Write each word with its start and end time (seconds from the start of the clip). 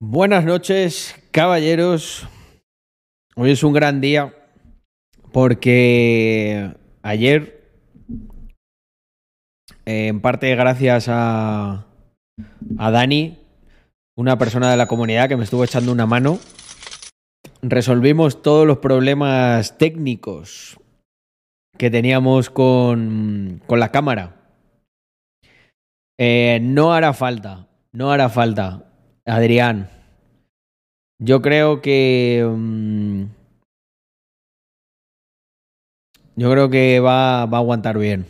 Buenas 0.00 0.44
noches, 0.44 1.14
caballeros. 1.32 2.28
Hoy 3.34 3.50
es 3.50 3.62
un 3.62 3.72
gran 3.72 4.00
día 4.00 4.34
porque 5.32 6.72
ayer, 7.02 7.70
en 9.84 10.20
parte 10.20 10.54
gracias 10.54 11.06
a, 11.08 11.86
a 12.78 12.90
Dani, 12.90 13.38
una 14.16 14.38
persona 14.38 14.70
de 14.70 14.76
la 14.76 14.86
comunidad 14.86 15.28
que 15.28 15.36
me 15.36 15.44
estuvo 15.44 15.64
echando 15.64 15.92
una 15.92 16.06
mano, 16.06 16.38
resolvimos 17.62 18.42
todos 18.42 18.66
los 18.66 18.78
problemas 18.78 19.78
técnicos 19.78 20.78
que 21.76 21.90
teníamos 21.90 22.50
con, 22.50 23.62
con 23.66 23.80
la 23.80 23.90
cámara. 23.90 24.34
Eh, 26.18 26.58
no 26.62 26.92
hará 26.92 27.12
falta, 27.12 27.67
no 27.92 28.10
hará 28.10 28.28
falta. 28.28 28.84
Adrián, 29.26 29.88
yo 31.18 31.42
creo 31.42 31.80
que... 31.80 32.46
mm, 32.48 33.24
yo 36.36 36.50
creo 36.50 36.70
que 36.70 37.00
va, 37.00 37.46
va 37.46 37.58
a 37.58 37.60
aguantar 37.60 37.98
bien. 37.98 38.26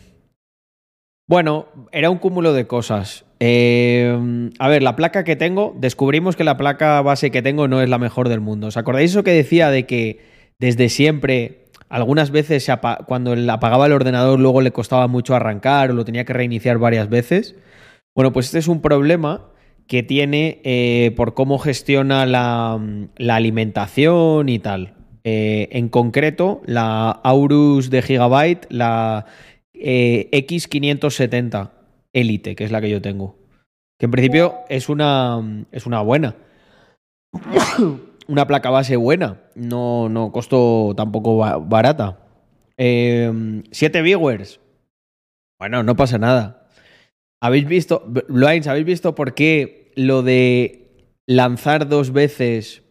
Bueno, 1.27 1.67
era 1.91 2.09
un 2.09 2.17
cúmulo 2.17 2.53
de 2.53 2.65
cosas. 2.65 3.23
Eh, 3.39 4.49
a 4.57 4.67
ver, 4.67 4.81
la 4.81 4.95
placa 4.95 5.23
que 5.23 5.35
tengo, 5.35 5.75
descubrimos 5.77 6.35
que 6.35 6.43
la 6.43 6.57
placa 6.57 6.99
base 7.03 7.29
que 7.29 7.43
tengo 7.43 7.67
no 7.67 7.81
es 7.81 7.89
la 7.89 7.99
mejor 7.99 8.29
del 8.29 8.39
mundo. 8.39 8.67
¿Os 8.67 8.77
acordáis 8.77 9.11
eso 9.11 9.23
que 9.23 9.31
decía 9.31 9.69
de 9.69 9.85
que 9.85 10.19
desde 10.57 10.89
siempre, 10.89 11.65
algunas 11.87 12.31
veces 12.31 12.67
cuando 13.05 13.35
apagaba 13.51 13.85
el 13.85 13.93
ordenador 13.93 14.39
luego 14.39 14.61
le 14.61 14.71
costaba 14.71 15.07
mucho 15.07 15.35
arrancar 15.35 15.91
o 15.91 15.93
lo 15.93 16.03
tenía 16.03 16.25
que 16.25 16.33
reiniciar 16.33 16.79
varias 16.79 17.09
veces? 17.09 17.55
Bueno, 18.15 18.33
pues 18.33 18.47
este 18.47 18.57
es 18.57 18.67
un 18.67 18.81
problema 18.81 19.51
que 19.89 20.03
tiene 20.03 20.61
eh, 20.63 21.11
por 21.17 21.33
cómo 21.33 21.57
gestiona 21.57 22.27
la, 22.27 22.79
alimentación 23.35 24.47
y 24.47 24.59
tal. 24.59 24.93
Eh, 25.23 25.67
en 25.71 25.89
concreto, 25.89 26.61
la 26.65 27.09
Aurus 27.09 27.89
de 27.89 28.03
Gigabyte, 28.03 28.67
la 28.69 29.25
eh, 29.73 30.29
X570 30.31 31.71
Elite, 32.13 32.55
que 32.55 32.63
es 32.65 32.71
la 32.71 32.81
que 32.81 32.91
yo 32.91 33.01
tengo. 33.01 33.35
Que 33.97 34.05
en 34.05 34.11
principio 34.11 34.59
es 34.69 34.89
una, 34.89 35.65
es 35.71 35.87
una 35.87 36.01
buena. 36.01 36.35
una 38.27 38.45
placa 38.45 38.69
base 38.69 38.95
buena. 38.95 39.41
No, 39.55 40.07
no 40.07 40.31
costó 40.31 40.93
tampoco 40.95 41.37
ba- 41.37 41.57
barata. 41.57 42.19
7 42.77 44.01
viewers. 44.03 44.59
Bueno, 45.59 45.81
no 45.81 45.95
pasa 45.95 46.19
nada. 46.19 46.67
¿Habéis 47.41 47.65
visto, 47.65 48.03
Blinds, 48.05 48.67
¿habéis 48.67 48.85
visto 48.85 49.15
por 49.15 49.33
qué 49.33 49.88
lo 49.99 50.23
de 50.23 50.87
lanzar 51.27 51.87
dos 51.89 52.11
veces 52.11 52.83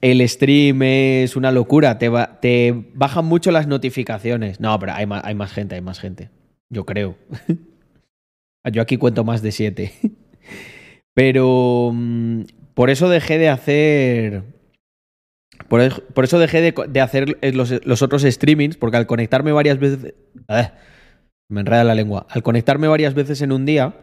el 0.00 0.26
stream 0.28 0.82
es 0.82 1.36
una 1.36 1.50
locura? 1.50 1.98
Te, 1.98 2.08
ba- 2.08 2.40
te 2.40 2.72
bajan 2.94 3.24
mucho 3.24 3.50
las 3.50 3.66
notificaciones. 3.66 4.60
No, 4.60 4.78
pero 4.78 4.92
hay 4.94 5.06
más, 5.06 5.52
gente, 5.52 5.74
hay 5.74 5.80
más 5.80 5.98
gente. 6.00 6.30
Yo 6.70 6.86
creo. 6.86 7.16
Yo 8.72 8.82
aquí 8.82 8.96
cuento 8.96 9.24
más 9.24 9.42
de 9.42 9.52
siete. 9.52 9.92
Pero 11.14 11.90
mm, 11.92 12.42
por 12.74 12.90
eso 12.90 13.08
dejé 13.08 13.38
de 13.38 13.48
hacer. 13.48 14.44
Por, 15.68 16.04
por 16.12 16.24
eso 16.24 16.38
dejé 16.38 16.60
de, 16.60 17.00
hacer 17.00 17.38
eh, 17.40 17.52
los, 17.52 18.02
otros 18.02 18.22
streamings, 18.22 18.76
porque 18.76 18.96
al 18.96 19.06
conectarme 19.06 19.50
varias 19.52 19.78
veces. 19.78 20.14
¡Ah! 20.48 20.74
me 21.50 21.60
enreda 21.60 21.84
la 21.84 21.94
lengua. 21.96 22.26
Al 22.30 22.42
conectarme 22.42 22.86
varias 22.86 23.14
veces 23.14 23.42
en 23.42 23.50
un 23.52 23.66
día, 23.66 23.94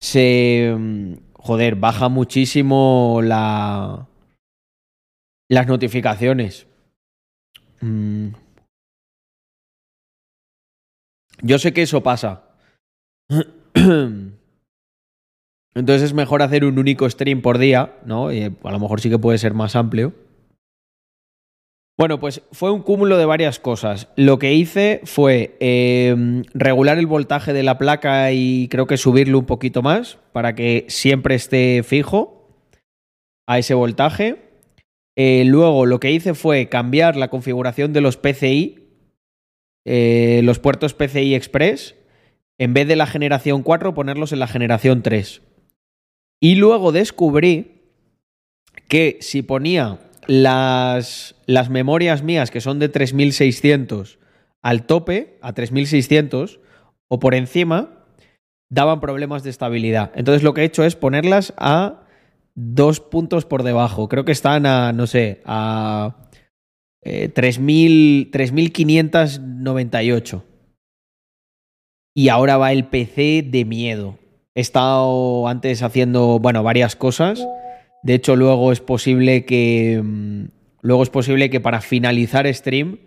se. 0.00 0.74
mm, 0.76 1.14
Joder, 1.34 1.76
baja 1.76 2.08
muchísimo 2.08 3.20
la. 3.22 4.06
Las 5.48 5.66
notificaciones. 5.66 6.66
Mm. 7.80 8.28
Yo 11.42 11.58
sé 11.58 11.72
que 11.72 11.82
eso 11.82 12.02
pasa. 12.02 12.44
Entonces 15.74 16.02
es 16.02 16.14
mejor 16.14 16.42
hacer 16.42 16.64
un 16.64 16.78
único 16.78 17.08
stream 17.08 17.42
por 17.42 17.58
día, 17.58 17.96
¿no? 18.04 18.32
Y, 18.32 18.38
eh, 18.40 18.52
a 18.64 18.72
lo 18.72 18.78
mejor 18.80 19.00
sí 19.00 19.08
que 19.08 19.18
puede 19.18 19.38
ser 19.38 19.54
más 19.54 19.76
amplio. 19.76 20.12
Bueno, 22.00 22.18
pues 22.18 22.40
fue 22.52 22.70
un 22.70 22.80
cúmulo 22.80 23.18
de 23.18 23.26
varias 23.26 23.58
cosas. 23.58 24.08
Lo 24.16 24.38
que 24.38 24.54
hice 24.54 25.02
fue 25.04 25.58
eh, 25.60 26.42
regular 26.54 26.96
el 26.96 27.06
voltaje 27.06 27.52
de 27.52 27.62
la 27.62 27.76
placa 27.76 28.32
y 28.32 28.68
creo 28.68 28.86
que 28.86 28.96
subirlo 28.96 29.38
un 29.38 29.44
poquito 29.44 29.82
más 29.82 30.16
para 30.32 30.54
que 30.54 30.86
siempre 30.88 31.34
esté 31.34 31.82
fijo 31.82 32.48
a 33.46 33.58
ese 33.58 33.74
voltaje. 33.74 34.36
Eh, 35.14 35.44
luego 35.44 35.84
lo 35.84 36.00
que 36.00 36.10
hice 36.10 36.32
fue 36.32 36.70
cambiar 36.70 37.16
la 37.16 37.28
configuración 37.28 37.92
de 37.92 38.00
los 38.00 38.16
PCI, 38.16 38.78
eh, 39.84 40.40
los 40.42 40.58
puertos 40.58 40.94
PCI 40.94 41.34
Express, 41.34 41.96
en 42.56 42.72
vez 42.72 42.88
de 42.88 42.96
la 42.96 43.04
generación 43.04 43.62
4 43.62 43.92
ponerlos 43.92 44.32
en 44.32 44.38
la 44.38 44.46
generación 44.46 45.02
3. 45.02 45.42
Y 46.40 46.54
luego 46.54 46.92
descubrí 46.92 47.82
que 48.88 49.18
si 49.20 49.42
ponía 49.42 49.98
las, 50.26 51.34
las 51.46 51.70
memorias 51.70 52.22
mías, 52.22 52.50
que 52.50 52.60
son 52.60 52.78
de 52.78 52.88
3600, 52.88 54.18
al 54.62 54.86
tope, 54.86 55.38
a 55.42 55.52
3600, 55.52 56.60
o 57.08 57.18
por 57.18 57.34
encima, 57.34 58.00
daban 58.70 59.00
problemas 59.00 59.42
de 59.42 59.50
estabilidad. 59.50 60.12
Entonces 60.14 60.42
lo 60.42 60.54
que 60.54 60.62
he 60.62 60.64
hecho 60.64 60.84
es 60.84 60.96
ponerlas 60.96 61.52
a 61.56 62.06
dos 62.54 63.00
puntos 63.00 63.44
por 63.44 63.62
debajo. 63.62 64.08
Creo 64.08 64.24
que 64.24 64.32
están 64.32 64.64
a, 64.66 64.92
no 64.92 65.06
sé, 65.06 65.42
a 65.44 66.28
eh, 67.02 67.28
3000 67.28 68.30
3598. 68.30 70.44
Y 72.14 72.28
ahora 72.28 72.56
va 72.56 72.72
el 72.72 72.86
PC 72.86 73.42
de 73.42 73.64
miedo. 73.64 74.18
He 74.54 74.60
estado 74.60 75.48
antes 75.48 75.82
haciendo, 75.82 76.38
bueno, 76.38 76.62
varias 76.62 76.96
cosas. 76.96 77.46
De 78.02 78.14
hecho, 78.14 78.36
luego 78.36 78.72
es 78.72 78.80
posible 78.80 79.44
que. 79.44 80.00
mm, 80.02 80.44
Luego 80.82 81.02
es 81.02 81.10
posible 81.10 81.50
que 81.50 81.60
para 81.60 81.82
finalizar 81.82 82.52
stream 82.54 83.00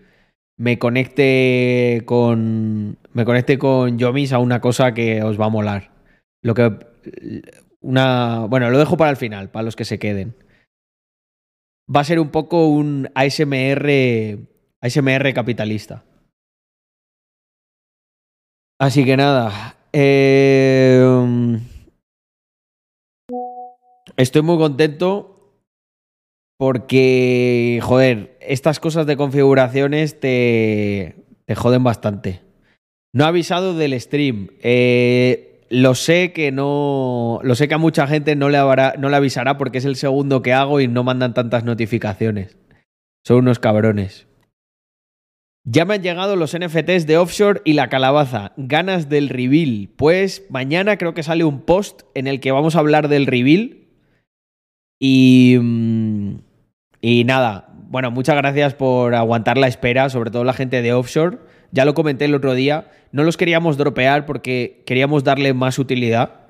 me 0.58 0.78
conecte 0.78 2.04
con. 2.06 2.98
Me 3.14 3.26
conecte 3.26 3.58
con 3.58 3.98
Yomis 3.98 4.32
a 4.34 4.38
una 4.40 4.62
cosa 4.62 4.94
que 4.94 5.24
os 5.24 5.40
va 5.40 5.46
a 5.46 5.50
molar. 5.50 5.92
Lo 6.44 6.53
que. 6.53 6.78
Una. 7.82 8.46
Bueno, 8.48 8.70
lo 8.70 8.78
dejo 8.78 8.96
para 8.98 9.09
el 9.09 9.18
final, 9.18 9.50
para 9.50 9.64
los 9.64 9.76
que 9.76 9.86
se 9.86 9.98
queden. 9.98 10.36
Va 11.94 12.02
a 12.02 12.06
ser 12.06 12.20
un 12.20 12.30
poco 12.30 12.68
un 12.68 13.09
ASMR. 13.16 14.38
ASMR 14.82 15.34
capitalista. 15.34 16.03
Así 18.80 19.03
que 19.06 19.18
nada. 19.18 19.78
eh, 19.94 21.59
estoy 24.18 24.41
muy 24.41 24.57
contento 24.57 25.34
porque, 26.57 27.79
joder, 27.81 28.38
estas 28.41 28.79
cosas 28.79 29.06
de 29.06 29.18
configuraciones 29.18 30.19
te, 30.19 31.16
te 31.46 31.56
joden 31.56 31.84
bastante. 31.84 32.41
No 33.13 33.25
he 33.25 33.28
avisado 33.28 33.75
del 33.75 34.00
stream. 34.00 34.50
Eh, 34.62 35.62
lo 35.69 35.96
sé 35.96 36.34
que 36.34 36.52
no. 36.52 37.40
Lo 37.44 37.56
sé 37.56 37.68
que 37.68 37.73
a 37.73 37.79
mucha 37.79 38.07
gente 38.07 38.35
no 38.35 38.50
le, 38.50 38.59
no 38.97 39.09
le 39.09 39.16
avisará 39.16 39.57
porque 39.57 39.79
es 39.79 39.85
el 39.85 39.96
segundo 39.96 40.41
que 40.41 40.53
hago 40.53 40.79
y 40.81 40.88
no 40.88 41.03
mandan 41.03 41.34
tantas 41.34 41.63
notificaciones. 41.63 42.57
Son 43.23 43.38
unos 43.38 43.59
cabrones. 43.59 44.28
Ya 45.66 45.85
me 45.85 45.94
han 45.94 46.03
llegado 46.03 46.35
los 46.35 46.57
NFTs 46.57 47.07
de 47.07 47.18
Offshore 47.18 47.62
y 47.63 47.73
la 47.73 47.88
calabaza. 47.88 48.52
Ganas 48.57 49.09
del 49.09 49.29
reveal. 49.29 49.90
Pues 49.96 50.46
mañana 50.50 50.97
creo 50.97 51.13
que 51.13 51.23
sale 51.23 51.44
un 51.44 51.62
post 51.62 52.02
en 52.16 52.28
el 52.28 52.40
que 52.40 52.52
vamos 52.52 52.75
a 52.75 52.79
hablar 52.79 53.08
del 53.08 53.28
reveal. 53.28 53.83
Y. 55.03 55.58
mm, 55.59 56.35
Y 57.02 57.26
nada. 57.26 57.67
Bueno, 57.90 58.09
muchas 58.09 58.38
gracias 58.38 58.73
por 58.73 59.14
aguantar 59.16 59.58
la 59.58 59.67
espera, 59.67 60.09
sobre 60.09 60.32
todo 60.32 60.46
la 60.46 60.53
gente 60.53 60.82
de 60.82 60.94
Offshore. 60.94 61.40
Ya 61.73 61.84
lo 61.84 61.94
comenté 61.94 62.23
el 62.26 62.35
otro 62.35 62.53
día. 62.53 62.90
No 63.11 63.23
los 63.23 63.35
queríamos 63.35 63.76
dropear 63.78 64.26
porque 64.26 64.82
queríamos 64.85 65.26
darle 65.26 65.53
más 65.53 65.78
utilidad. 65.78 66.47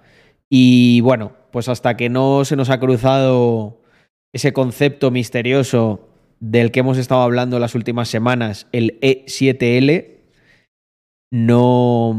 Y 0.50 1.02
bueno, 1.02 1.32
pues 1.52 1.68
hasta 1.68 1.98
que 1.98 2.10
no 2.10 2.46
se 2.46 2.56
nos 2.56 2.70
ha 2.70 2.80
cruzado 2.80 3.82
ese 4.32 4.54
concepto 4.54 5.10
misterioso 5.10 6.08
del 6.40 6.70
que 6.72 6.82
hemos 6.82 7.00
estado 7.00 7.24
hablando 7.24 7.58
las 7.58 7.74
últimas 7.74 8.08
semanas, 8.08 8.68
el 8.72 9.00
E7L, 9.02 10.20
no... 11.32 12.16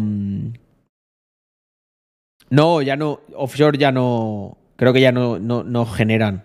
No, 2.50 2.82
ya 2.82 2.96
no, 2.96 3.20
offshore 3.36 3.78
ya 3.78 3.92
no, 3.92 4.58
creo 4.76 4.92
que 4.92 5.00
ya 5.00 5.12
no, 5.12 5.38
no, 5.38 5.62
no 5.62 5.86
generan. 5.86 6.44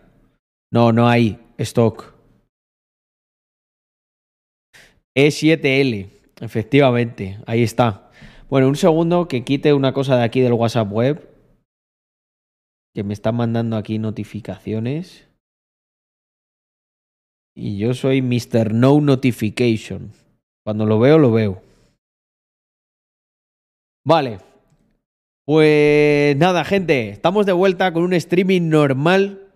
No, 0.71 0.91
no 0.91 1.07
hay 1.07 1.39
stock. 1.57 2.13
E7L, 5.17 6.09
efectivamente, 6.39 7.39
ahí 7.45 7.63
está. 7.63 8.11
Bueno, 8.49 8.67
un 8.67 8.75
segundo 8.75 9.27
que 9.27 9.43
quite 9.43 9.73
una 9.73 9.93
cosa 9.93 10.17
de 10.17 10.23
aquí 10.23 10.41
del 10.41 10.53
WhatsApp 10.53 10.91
web. 10.91 11.27
que 12.95 13.03
me 13.03 13.13
están 13.13 13.35
mandando 13.35 13.77
aquí 13.77 13.99
notificaciones. 13.99 15.27
Y 17.55 17.77
yo 17.77 17.93
soy 17.93 18.21
Mr. 18.21 18.73
No 18.73 18.99
Notification. 18.99 20.11
Cuando 20.65 20.85
lo 20.85 20.99
veo, 20.99 21.17
lo 21.17 21.31
veo. 21.31 21.61
Vale. 24.05 24.48
Pues 25.49 26.37
nada, 26.37 26.63
gente. 26.63 27.09
Estamos 27.09 27.47
de 27.47 27.53
vuelta 27.53 27.91
con 27.91 28.03
un 28.03 28.13
streaming 28.13 28.69
normal. 28.69 29.47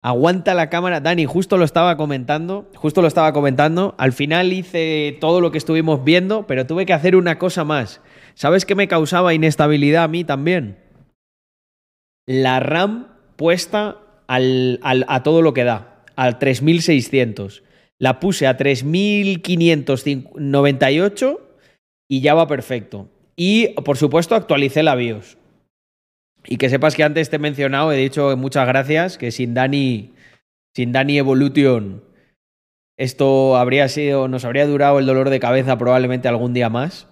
Aguanta 0.00 0.54
la 0.54 0.70
cámara. 0.70 1.00
Dani, 1.00 1.24
justo 1.24 1.56
lo 1.56 1.64
estaba 1.64 1.96
comentando. 1.96 2.70
Justo 2.76 3.02
lo 3.02 3.08
estaba 3.08 3.32
comentando. 3.32 3.96
Al 3.98 4.12
final 4.12 4.52
hice 4.52 5.18
todo 5.20 5.40
lo 5.40 5.50
que 5.50 5.58
estuvimos 5.58 6.04
viendo, 6.04 6.46
pero 6.46 6.64
tuve 6.64 6.86
que 6.86 6.92
hacer 6.92 7.16
una 7.16 7.40
cosa 7.40 7.64
más. 7.64 8.00
¿Sabes 8.34 8.64
qué 8.64 8.76
me 8.76 8.86
causaba 8.86 9.34
inestabilidad 9.34 10.04
a 10.04 10.08
mí 10.08 10.22
también? 10.22 10.78
La 12.24 12.60
RAM 12.60 13.08
puesta 13.34 13.96
a 14.28 15.22
todo 15.24 15.42
lo 15.42 15.54
que 15.54 15.64
da, 15.64 16.04
al 16.14 16.38
3600. 16.38 17.64
La 17.98 18.20
puse 18.20 18.46
a 18.46 18.56
3598 18.56 21.40
y 22.08 22.20
ya 22.20 22.34
va 22.34 22.46
perfecto. 22.46 23.08
Y 23.36 23.68
por 23.68 23.96
supuesto 23.96 24.34
actualicé 24.34 24.82
la 24.82 24.94
BIOS. 24.94 25.38
Y 26.44 26.56
que 26.56 26.68
sepas 26.68 26.94
que 26.94 27.04
antes 27.04 27.30
te 27.30 27.36
he 27.36 27.38
mencionado, 27.38 27.92
he 27.92 27.96
dicho 27.96 28.36
muchas 28.36 28.66
gracias, 28.66 29.16
que 29.16 29.30
sin 29.30 29.54
Dani, 29.54 30.12
sin 30.74 30.92
Dani 30.92 31.18
Evolution, 31.18 32.02
esto 32.96 33.56
habría 33.56 33.88
sido, 33.88 34.28
nos 34.28 34.44
habría 34.44 34.66
durado 34.66 34.98
el 34.98 35.06
dolor 35.06 35.30
de 35.30 35.40
cabeza 35.40 35.78
probablemente 35.78 36.28
algún 36.28 36.52
día 36.52 36.68
más. 36.68 37.08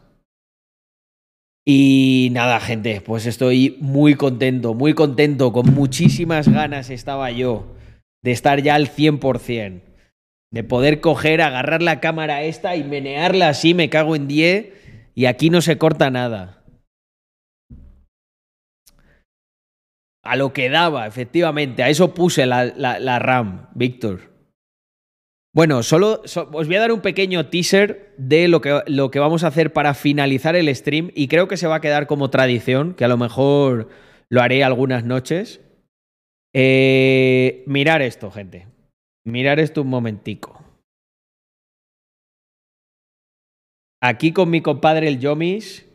Y 1.64 2.30
nada, 2.32 2.58
gente, 2.58 3.00
pues 3.00 3.26
estoy 3.26 3.76
muy 3.80 4.14
contento, 4.14 4.74
muy 4.74 4.94
contento, 4.94 5.52
con 5.52 5.72
muchísimas 5.74 6.48
ganas 6.48 6.90
estaba 6.90 7.30
yo 7.30 7.76
de 8.22 8.32
estar 8.32 8.62
ya 8.62 8.74
al 8.74 8.88
100%, 8.88 9.80
de 10.50 10.64
poder 10.64 11.00
coger, 11.00 11.42
agarrar 11.42 11.82
la 11.82 12.00
cámara 12.00 12.42
esta 12.42 12.76
y 12.76 12.84
menearla 12.84 13.50
así, 13.50 13.74
me 13.74 13.88
cago 13.88 14.16
en 14.16 14.26
10, 14.26 14.79
y 15.14 15.26
aquí 15.26 15.50
no 15.50 15.60
se 15.60 15.78
corta 15.78 16.10
nada. 16.10 16.64
A 20.22 20.36
lo 20.36 20.52
que 20.52 20.68
daba, 20.68 21.06
efectivamente, 21.06 21.82
a 21.82 21.88
eso 21.88 22.14
puse 22.14 22.46
la, 22.46 22.66
la, 22.66 23.18
RAM, 23.18 23.68
Víctor. 23.74 24.30
Bueno, 25.52 25.82
solo 25.82 26.22
so, 26.26 26.48
os 26.52 26.66
voy 26.66 26.76
a 26.76 26.80
dar 26.80 26.92
un 26.92 27.00
pequeño 27.00 27.46
teaser 27.46 28.14
de 28.18 28.46
lo 28.46 28.60
que, 28.60 28.82
lo 28.86 29.10
que 29.10 29.18
vamos 29.18 29.42
a 29.42 29.48
hacer 29.48 29.72
para 29.72 29.94
finalizar 29.94 30.54
el 30.54 30.72
stream 30.74 31.10
y 31.14 31.26
creo 31.26 31.48
que 31.48 31.56
se 31.56 31.66
va 31.66 31.76
a 31.76 31.80
quedar 31.80 32.06
como 32.06 32.30
tradición, 32.30 32.94
que 32.94 33.04
a 33.04 33.08
lo 33.08 33.16
mejor 33.16 33.88
lo 34.28 34.42
haré 34.42 34.62
algunas 34.62 35.04
noches. 35.04 35.60
Eh, 36.52 37.64
mirar 37.66 38.02
esto, 38.02 38.30
gente. 38.30 38.68
Mirar 39.24 39.58
esto 39.58 39.82
un 39.82 39.88
momentico. 39.88 40.69
Aquí 44.02 44.32
con 44.32 44.50
mi 44.50 44.62
compadre 44.62 45.08
el 45.08 45.20
Yomis, 45.20 45.86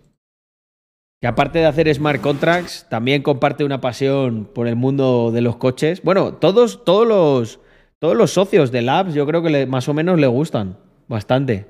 que 1.22 1.28
aparte 1.28 1.60
de 1.60 1.66
hacer 1.66 1.94
smart 1.94 2.22
contracts, 2.22 2.86
también 2.90 3.24
comparte 3.24 3.64
una 3.64 3.82
pasión 3.82 4.46
por 4.54 4.68
el 4.68 4.76
mundo 4.76 5.32
de 5.32 5.42
los 5.42 5.56
coches. 5.56 6.04
Bueno, 6.04 6.36
todos, 6.36 6.86
todos 6.86 7.08
los 7.08 7.60
todos 8.00 8.16
los 8.16 8.32
socios 8.32 8.72
de 8.72 8.82
Labs 8.82 9.14
yo 9.14 9.26
creo 9.26 9.42
que 9.42 9.66
más 9.66 9.90
o 9.90 9.94
menos 9.94 10.20
le 10.20 10.28
gustan 10.28 10.78
bastante. 11.08 11.66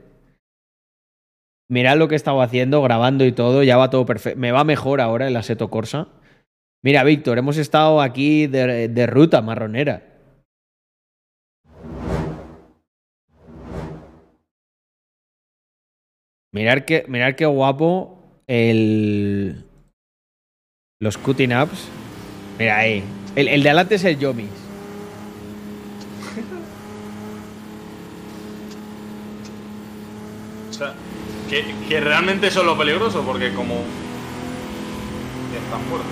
Mirad 1.70 1.98
lo 1.98 2.08
que 2.08 2.16
he 2.16 2.18
estado 2.18 2.42
haciendo, 2.42 2.82
grabando 2.82 3.26
y 3.26 3.32
todo, 3.32 3.64
ya 3.64 3.78
va 3.78 3.90
todo 3.90 4.06
perfecto. 4.06 4.40
Me 4.40 4.52
va 4.52 4.64
mejor 4.64 5.02
ahora 5.02 5.28
el 5.28 5.36
Aseto 5.38 5.70
Corsa. 5.70 6.10
Mira, 6.84 7.04
Víctor, 7.04 7.38
hemos 7.38 7.58
estado 7.58 8.02
aquí 8.02 8.48
de 8.48 9.08
ruta 9.08 9.42
marronera. 9.42 10.15
Mirar 16.56 16.86
qué, 16.86 17.04
mirar 17.10 17.36
qué 17.36 17.46
guapo 17.46 18.18
el. 18.48 19.66
Los 21.02 21.18
cutting 21.18 21.52
ups. 21.54 21.90
Mira 22.58 22.78
ahí. 22.78 23.04
El, 23.36 23.50
el 23.50 23.62
de 23.62 23.70
adelante 23.70 23.96
es 23.96 24.06
el 24.06 24.18
Yomis. 24.18 24.48
O 30.70 30.74
sea, 30.74 30.94
que, 31.50 31.64
que 31.88 32.00
realmente 32.02 32.48
eso 32.48 32.62
es 32.62 32.66
lo 32.66 32.78
peligroso, 32.78 33.22
porque 33.26 33.54
como. 33.54 33.76
Es 33.76 35.72
tan 35.72 35.82
fuerte. 35.90 36.08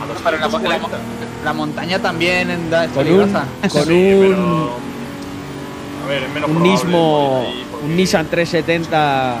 A 0.00 0.24
Pero 0.24 0.38
la, 0.38 0.48
240. 0.48 0.88
la- 0.88 1.44
la 1.44 1.52
montaña 1.52 1.98
también 2.00 2.70
da- 2.70 2.84
es 2.84 2.90
Con 2.90 2.98
un, 3.00 3.04
peligrosa. 3.04 3.44
con 3.68 3.84
Sí, 3.84 4.12
un, 4.14 4.20
pero- 4.28 4.76
A 6.02 6.06
ver, 6.08 6.22
es 6.24 6.30
menos 6.34 6.50
un 6.50 6.56
probable 6.56 7.61
un 7.84 7.96
Nissan 7.96 8.26
370, 8.26 9.36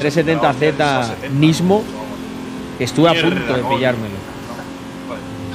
370Z 0.00 0.40
370, 0.56 1.28
Nismo, 1.38 1.82
que 2.78 2.84
estuve 2.84 3.08
a 3.08 3.14
punto 3.14 3.54
de 3.56 3.62
pillármelo. 3.64 4.14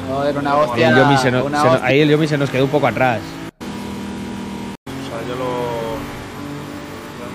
Joder, 0.09 0.37
una 0.37 0.55
hostia. 0.55 0.89
el 0.89 0.95
Yomi 0.97 1.17
se 1.17 1.31
nos- 1.31 1.45
una 1.45 1.59
se 1.59 1.65
nos- 1.65 1.73
hostia. 1.75 1.87
ahí 1.89 2.01
el 2.01 2.09
Yomi 2.09 2.27
se 2.27 2.37
nos 2.37 2.49
quedó 2.49 2.65
un 2.65 2.69
poco 2.71 2.87
atrás. 2.87 3.19
O 4.85 5.09
sea, 5.09 5.27
yo 5.27 5.35
lo. 5.35 5.97
ya 7.19 7.27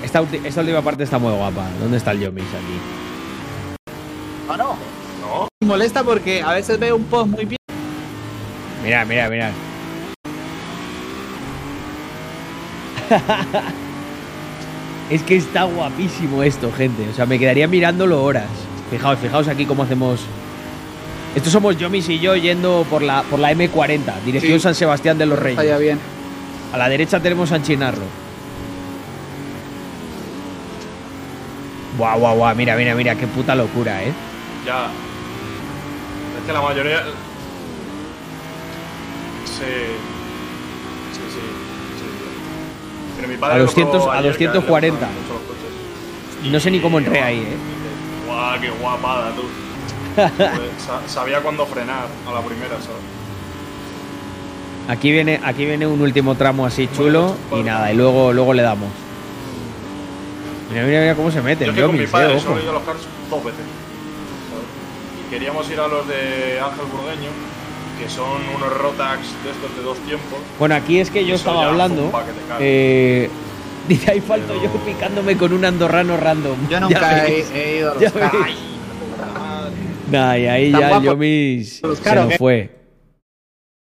me- 0.00 0.06
Esta, 0.06 0.22
esta 0.48 0.60
última 0.60 0.82
parte 0.82 1.02
está 1.04 1.18
muy 1.18 1.32
guapa. 1.32 1.66
¿Dónde 1.80 1.96
está 1.96 2.12
el 2.12 2.20
Yomis 2.20 2.44
aquí? 2.44 2.78
Ah, 4.48 4.56
no. 4.56 4.76
No, 5.20 5.48
Me 5.60 5.66
molesta 5.66 6.04
porque 6.04 6.42
a 6.42 6.52
veces 6.52 6.78
veo 6.78 6.94
un 6.96 7.04
post 7.04 7.28
muy 7.30 7.44
bien. 7.44 7.56
Mira, 8.84 9.04
mira, 9.04 9.28
mira. 9.28 9.50
es 15.10 15.22
que 15.22 15.36
está 15.36 15.64
guapísimo 15.64 16.42
esto, 16.42 16.72
gente. 16.72 17.08
O 17.10 17.14
sea, 17.14 17.26
me 17.26 17.38
quedaría 17.38 17.66
mirándolo 17.68 18.22
horas. 18.22 18.48
Fijaos, 18.90 19.18
fijaos 19.18 19.48
aquí 19.48 19.66
cómo 19.66 19.82
hacemos. 19.82 20.20
Estos 21.34 21.52
somos 21.52 21.76
Yomis 21.76 22.08
y 22.08 22.18
yo 22.18 22.34
yendo 22.36 22.86
por 22.88 23.02
la, 23.02 23.22
por 23.24 23.38
la 23.38 23.52
M40, 23.52 24.20
dirección 24.24 24.58
Sí. 24.58 24.62
San 24.62 24.74
Sebastián 24.74 25.18
de 25.18 25.26
los 25.26 25.38
Está 25.38 25.44
Reyes. 25.62 25.66
ya 25.68 25.78
bien. 25.78 25.98
A 26.72 26.78
la 26.78 26.88
derecha 26.88 27.20
tenemos 27.20 27.48
San 27.50 27.62
Chinarro. 27.62 28.02
Guau, 31.98 32.18
guau, 32.18 32.36
guau. 32.36 32.54
Mira, 32.54 32.76
mira, 32.76 32.94
mira. 32.94 33.14
Qué 33.14 33.26
puta 33.26 33.54
locura, 33.54 34.02
¿eh? 34.02 34.12
ya. 34.66 34.86
Es 36.38 36.46
que 36.46 36.52
la 36.52 36.60
mayoría. 36.60 37.02
Sí, 39.44 39.64
sí. 41.12 41.20
sí. 41.32 41.40
Pero 43.16 43.28
mi 43.28 43.36
padre 43.36 43.54
A 43.54 43.58
lo 43.58 43.64
200 43.66 43.96
probó 43.96 44.10
a 44.12 44.18
ayer, 44.18 44.36
que 44.36 44.44
le 44.44 44.50
240. 44.52 45.06
gustan 45.06 45.22
mucho 45.22 45.32
los 45.34 45.42
coches. 45.42 46.52
No 46.52 46.60
sé 46.60 46.70
ni 46.70 46.80
cómo 46.80 46.98
entré 46.98 47.20
ahí, 47.22 47.38
¿eh? 47.38 47.56
Guau, 48.26 48.60
qué 48.60 48.70
guapada, 48.70 49.32
tú. 49.34 49.42
Sa- 50.86 51.06
sabía 51.08 51.40
cuándo 51.40 51.66
frenar 51.66 52.06
a 52.28 52.32
la 52.32 52.40
primera, 52.40 52.74
¿sabes? 52.76 53.02
Aquí 54.88 55.10
viene, 55.10 55.40
aquí 55.44 55.64
viene 55.66 55.86
un 55.86 56.00
último 56.00 56.36
tramo 56.36 56.64
así 56.64 56.88
chulo 56.94 57.34
y 57.52 57.62
nada, 57.62 57.92
y 57.92 57.96
luego, 57.96 58.32
luego 58.32 58.54
le 58.54 58.62
damos. 58.62 58.88
Mira, 60.70 60.84
mira, 60.84 61.00
mira 61.00 61.14
cómo 61.14 61.30
se 61.30 61.42
mete 61.42 61.64
Yo 61.64 61.70
es 61.72 61.76
que 61.76 61.82
con 61.82 61.98
mi 61.98 62.06
padre 62.06 62.38
solo 62.40 62.58
he 62.58 62.62
ido 62.62 62.70
a 62.70 62.74
los 62.74 62.82
cars 62.84 63.00
dos 63.30 63.44
veces. 63.44 63.60
¿sabes? 64.50 65.26
Y 65.26 65.30
queríamos 65.30 65.68
ir 65.70 65.80
a 65.80 65.88
los 65.88 66.06
de 66.06 66.60
Ángel 66.60 66.84
Burgueño, 66.92 67.30
que 67.98 68.08
son 68.08 68.40
unos 68.56 68.76
Rotax 68.78 69.20
de 69.44 69.50
estos 69.50 69.76
de 69.76 69.82
dos 69.82 69.98
tiempos. 70.00 70.38
Bueno, 70.58 70.74
aquí 70.74 70.98
es 70.98 71.10
que 71.10 71.24
yo 71.24 71.34
estaba 71.34 71.68
hablando. 71.68 72.10
eh, 72.60 73.30
dice, 73.88 74.10
ahí 74.10 74.20
falto 74.20 74.54
Pero- 74.60 74.62
yo 74.62 74.70
picándome 74.84 75.36
con 75.36 75.52
un 75.52 75.64
andorrano 75.64 76.16
random. 76.16 76.56
Yo 76.64 76.70
Ya 76.70 76.80
nunca 76.80 77.26
he, 77.26 77.40
he 77.54 77.78
ido 77.78 77.90
a 77.90 77.94
los 77.94 78.02
Ya 78.02 78.12
cars. 78.12 78.32
veis. 78.32 78.56
Nah, 80.10 80.36
y 80.38 80.46
ahí 80.46 80.70
Tan 80.72 80.80
ya. 80.80 81.00
Yomis 81.00 81.82
Los 81.82 81.98
se 81.98 82.14
nos 82.14 82.32
¿eh? 82.32 82.36
fue. 82.38 82.76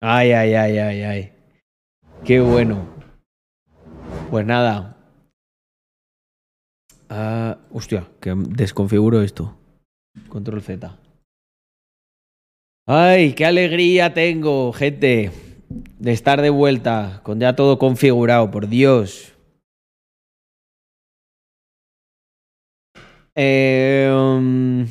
Ay, 0.00 0.32
ay, 0.32 0.54
ay, 0.54 0.78
ay, 0.78 1.02
ay. 1.02 1.32
Qué 2.24 2.40
bueno. 2.40 2.86
Pues 4.30 4.46
nada. 4.46 4.96
Ah, 7.10 7.58
hostia, 7.72 8.06
que 8.20 8.34
desconfiguro 8.36 9.22
esto. 9.22 9.56
Control 10.28 10.62
Z. 10.62 10.96
Ay, 12.90 13.34
qué 13.34 13.44
alegría 13.44 14.14
tengo, 14.14 14.72
gente, 14.72 15.30
de 15.98 16.12
estar 16.12 16.40
de 16.40 16.48
vuelta 16.48 17.20
con 17.22 17.38
ya 17.38 17.54
todo 17.54 17.78
configurado, 17.78 18.50
por 18.50 18.66
Dios. 18.66 19.34
Um, 23.36 24.86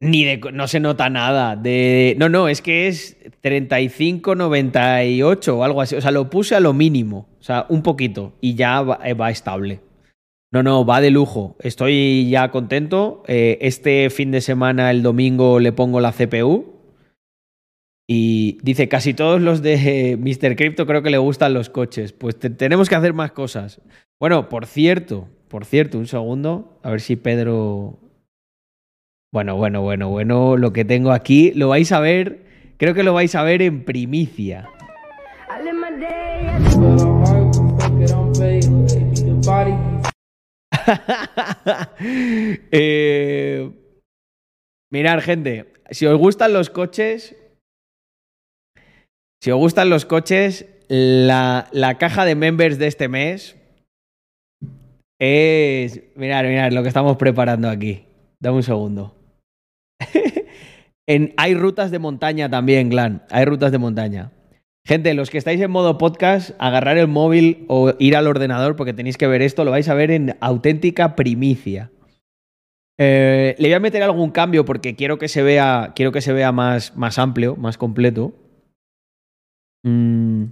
ni 0.00 0.24
de. 0.24 0.38
No 0.52 0.68
se 0.68 0.78
nota 0.78 1.10
nada. 1.10 1.56
De, 1.56 2.14
no, 2.16 2.28
no, 2.28 2.48
es 2.48 2.62
que 2.62 2.86
es 2.86 3.16
35,98 3.42 5.48
o 5.48 5.64
algo 5.64 5.82
así. 5.82 5.96
O 5.96 6.00
sea, 6.00 6.12
lo 6.12 6.30
puse 6.30 6.54
a 6.54 6.60
lo 6.60 6.74
mínimo. 6.74 7.28
O 7.40 7.42
sea, 7.42 7.66
un 7.70 7.82
poquito. 7.82 8.34
Y 8.40 8.54
ya 8.54 8.82
va, 8.82 9.00
eh, 9.02 9.14
va 9.14 9.32
estable. 9.32 9.80
No, 10.50 10.62
no, 10.62 10.84
va 10.86 11.00
de 11.00 11.10
lujo. 11.10 11.56
Estoy 11.60 12.28
ya 12.30 12.50
contento. 12.50 13.22
Eh, 13.28 13.58
este 13.60 14.08
fin 14.10 14.30
de 14.30 14.40
semana, 14.40 14.90
el 14.90 15.02
domingo, 15.02 15.60
le 15.60 15.72
pongo 15.72 16.00
la 16.00 16.12
CPU. 16.12 16.74
Y 18.10 18.58
dice, 18.62 18.88
casi 18.88 19.12
todos 19.12 19.42
los 19.42 19.60
de 19.60 20.16
Mr. 20.20 20.56
Crypto 20.56 20.86
creo 20.86 21.02
que 21.02 21.10
le 21.10 21.18
gustan 21.18 21.52
los 21.52 21.68
coches. 21.68 22.12
Pues 22.12 22.38
te- 22.38 22.48
tenemos 22.50 22.88
que 22.88 22.94
hacer 22.94 23.12
más 23.12 23.32
cosas. 23.32 23.82
Bueno, 24.18 24.48
por 24.48 24.64
cierto, 24.66 25.28
por 25.48 25.66
cierto, 25.66 25.98
un 25.98 26.06
segundo. 26.06 26.78
A 26.82 26.90
ver 26.90 27.00
si 27.02 27.16
Pedro... 27.16 27.98
Bueno, 29.30 29.56
bueno, 29.56 29.82
bueno, 29.82 30.08
bueno, 30.08 30.56
lo 30.56 30.72
que 30.72 30.86
tengo 30.86 31.12
aquí 31.12 31.52
lo 31.52 31.68
vais 31.68 31.92
a 31.92 32.00
ver, 32.00 32.46
creo 32.78 32.94
que 32.94 33.02
lo 33.02 33.12
vais 33.12 33.34
a 33.34 33.42
ver 33.42 33.60
en 33.60 33.84
primicia. 33.84 34.66
eh, 42.72 43.70
mirad, 44.90 45.20
gente, 45.20 45.72
si 45.90 46.06
os 46.06 46.18
gustan 46.18 46.52
los 46.52 46.70
coches, 46.70 47.36
si 49.42 49.50
os 49.50 49.58
gustan 49.58 49.90
los 49.90 50.04
coches, 50.04 50.66
la, 50.88 51.68
la 51.72 51.98
caja 51.98 52.24
de 52.24 52.34
members 52.34 52.78
de 52.78 52.86
este 52.86 53.08
mes 53.08 53.56
es... 55.20 56.02
Mirad, 56.16 56.44
mirad 56.44 56.72
lo 56.72 56.82
que 56.82 56.88
estamos 56.88 57.16
preparando 57.16 57.68
aquí. 57.68 58.06
Dame 58.40 58.56
un 58.56 58.62
segundo. 58.62 59.14
hay 61.36 61.54
rutas 61.54 61.90
de 61.90 61.98
montaña 61.98 62.48
también, 62.48 62.88
Glan. 62.88 63.24
Hay 63.30 63.44
rutas 63.44 63.72
de 63.72 63.78
montaña. 63.78 64.32
Gente, 64.88 65.12
los 65.12 65.28
que 65.28 65.36
estáis 65.36 65.60
en 65.60 65.70
modo 65.70 65.98
podcast, 65.98 66.52
agarrar 66.58 66.96
el 66.96 67.08
móvil 67.08 67.66
o 67.68 67.92
ir 67.98 68.16
al 68.16 68.26
ordenador 68.26 68.74
porque 68.74 68.94
tenéis 68.94 69.18
que 69.18 69.26
ver 69.26 69.42
esto, 69.42 69.62
lo 69.62 69.70
vais 69.70 69.86
a 69.90 69.94
ver 69.94 70.10
en 70.10 70.38
auténtica 70.40 71.14
primicia. 71.14 71.90
Eh, 72.98 73.54
le 73.58 73.68
voy 73.68 73.74
a 73.74 73.80
meter 73.80 74.02
algún 74.02 74.30
cambio 74.30 74.64
porque 74.64 74.96
quiero 74.96 75.18
que 75.18 75.28
se 75.28 75.42
vea, 75.42 75.92
quiero 75.94 76.10
que 76.10 76.22
se 76.22 76.32
vea 76.32 76.52
más, 76.52 76.96
más 76.96 77.18
amplio, 77.18 77.54
más 77.56 77.76
completo. 77.76 78.32
Mm. 79.82 80.44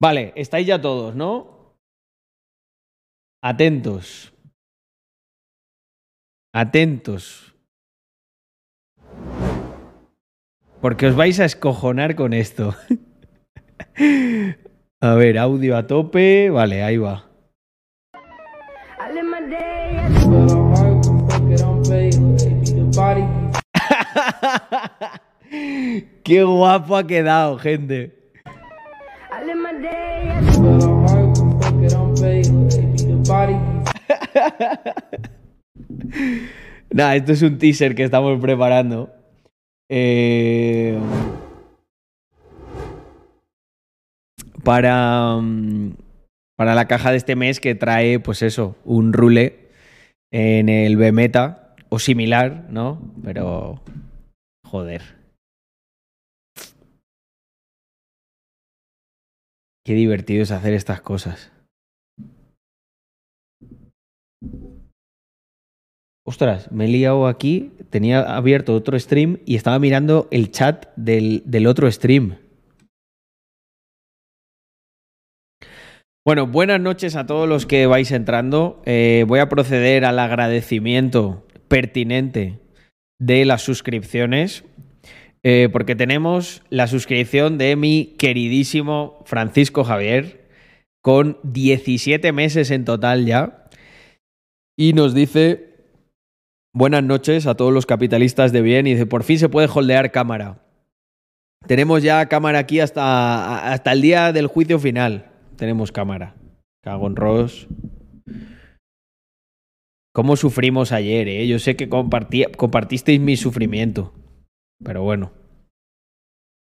Vale, 0.00 0.32
estáis 0.36 0.66
ya 0.66 0.80
todos, 0.80 1.14
¿no? 1.14 1.74
Atentos. 3.42 4.34
Atentos. 6.52 7.54
Porque 10.80 11.06
os 11.06 11.16
vais 11.16 11.40
a 11.40 11.46
escojonar 11.46 12.14
con 12.14 12.32
esto. 12.32 12.74
a 15.00 15.14
ver, 15.14 15.38
audio 15.38 15.76
a 15.76 15.86
tope. 15.86 16.50
Vale, 16.50 16.82
ahí 16.82 16.98
va. 16.98 17.30
Qué 26.24 26.42
guapo 26.42 26.96
ha 26.96 27.06
quedado, 27.06 27.58
gente. 27.58 28.15
Nada, 36.90 37.16
esto 37.16 37.32
es 37.32 37.42
un 37.42 37.58
teaser 37.58 37.94
que 37.94 38.04
estamos 38.04 38.40
preparando. 38.40 39.10
Eh, 39.88 40.98
para, 44.64 45.36
mm, 45.36 45.92
para 46.56 46.74
la 46.74 46.88
caja 46.88 47.12
de 47.12 47.18
este 47.18 47.36
mes 47.36 47.60
que 47.60 47.74
trae, 47.74 48.18
pues 48.18 48.42
eso, 48.42 48.76
un 48.84 49.12
rule 49.12 49.68
en 50.32 50.68
el 50.68 50.96
B-Meta 50.96 51.76
o 51.88 51.98
similar, 51.98 52.66
¿no? 52.70 53.00
Pero, 53.22 53.80
joder. 54.64 55.25
Qué 59.86 59.94
divertido 59.94 60.42
es 60.42 60.50
hacer 60.50 60.74
estas 60.74 61.00
cosas. 61.00 61.52
Ostras, 66.26 66.72
me 66.72 66.86
he 66.86 66.88
liado 66.88 67.28
aquí. 67.28 67.70
Tenía 67.88 68.22
abierto 68.36 68.74
otro 68.74 68.98
stream 68.98 69.38
y 69.46 69.54
estaba 69.54 69.78
mirando 69.78 70.26
el 70.32 70.50
chat 70.50 70.86
del, 70.96 71.44
del 71.46 71.68
otro 71.68 71.88
stream. 71.88 72.34
Bueno, 76.26 76.48
buenas 76.48 76.80
noches 76.80 77.14
a 77.14 77.26
todos 77.26 77.48
los 77.48 77.64
que 77.64 77.86
vais 77.86 78.10
entrando. 78.10 78.82
Eh, 78.86 79.24
voy 79.28 79.38
a 79.38 79.48
proceder 79.48 80.04
al 80.04 80.18
agradecimiento 80.18 81.46
pertinente 81.68 82.58
de 83.20 83.44
las 83.44 83.62
suscripciones. 83.62 84.64
Eh, 85.48 85.68
porque 85.70 85.94
tenemos 85.94 86.64
la 86.70 86.88
suscripción 86.88 87.56
de 87.56 87.76
mi 87.76 88.16
queridísimo 88.18 89.22
Francisco 89.26 89.84
Javier, 89.84 90.48
con 91.00 91.38
17 91.44 92.32
meses 92.32 92.72
en 92.72 92.84
total 92.84 93.26
ya. 93.26 93.68
Y 94.76 94.92
nos 94.92 95.14
dice, 95.14 95.76
buenas 96.74 97.04
noches 97.04 97.46
a 97.46 97.54
todos 97.54 97.72
los 97.72 97.86
capitalistas 97.86 98.50
de 98.50 98.60
bien, 98.60 98.88
y 98.88 98.94
dice, 98.94 99.06
por 99.06 99.22
fin 99.22 99.38
se 99.38 99.48
puede 99.48 99.68
holdear 99.72 100.10
cámara. 100.10 100.64
Tenemos 101.68 102.02
ya 102.02 102.26
cámara 102.26 102.58
aquí 102.58 102.80
hasta, 102.80 103.72
hasta 103.72 103.92
el 103.92 104.02
día 104.02 104.32
del 104.32 104.48
juicio 104.48 104.80
final. 104.80 105.30
Tenemos 105.54 105.92
cámara. 105.92 106.34
Cago 106.82 107.06
en 107.06 107.14
Ross. 107.14 107.68
¿Cómo 110.12 110.34
sufrimos 110.34 110.90
ayer, 110.90 111.28
eh? 111.28 111.46
Yo 111.46 111.60
sé 111.60 111.76
que 111.76 111.88
compartí- 111.88 112.50
compartisteis 112.56 113.20
mi 113.20 113.36
sufrimiento. 113.36 114.12
Pero 114.82 115.02
bueno. 115.02 115.32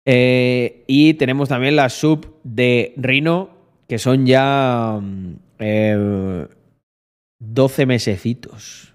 Eh, 0.07 0.85
y 0.87 1.15
tenemos 1.15 1.49
también 1.49 1.77
la 1.77 1.89
sub 1.89 2.39
de 2.45 2.95
Rino, 2.97 3.51
que 3.89 3.99
son 3.99 4.27
ya 4.27 4.99
mm, 5.01 5.35
eh, 5.59 6.47
12 7.41 7.87
mesecitos. 7.87 8.95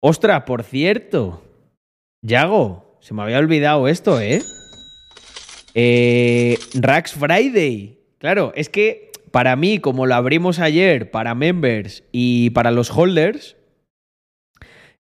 Ostras, 0.00 0.44
por 0.44 0.62
cierto. 0.62 1.42
Yago, 2.22 2.98
se 3.00 3.14
me 3.14 3.22
había 3.22 3.38
olvidado 3.38 3.88
esto, 3.88 4.20
¿eh? 4.20 4.40
Eh, 5.74 6.58
Rax 6.74 7.14
Friday. 7.14 7.98
Claro, 8.18 8.52
es 8.54 8.68
que 8.68 9.10
para 9.30 9.56
mí, 9.56 9.78
como 9.78 10.06
lo 10.06 10.14
abrimos 10.14 10.58
ayer 10.58 11.10
para 11.10 11.34
members 11.34 12.04
y 12.12 12.50
para 12.50 12.70
los 12.70 12.90
holders, 12.90 13.56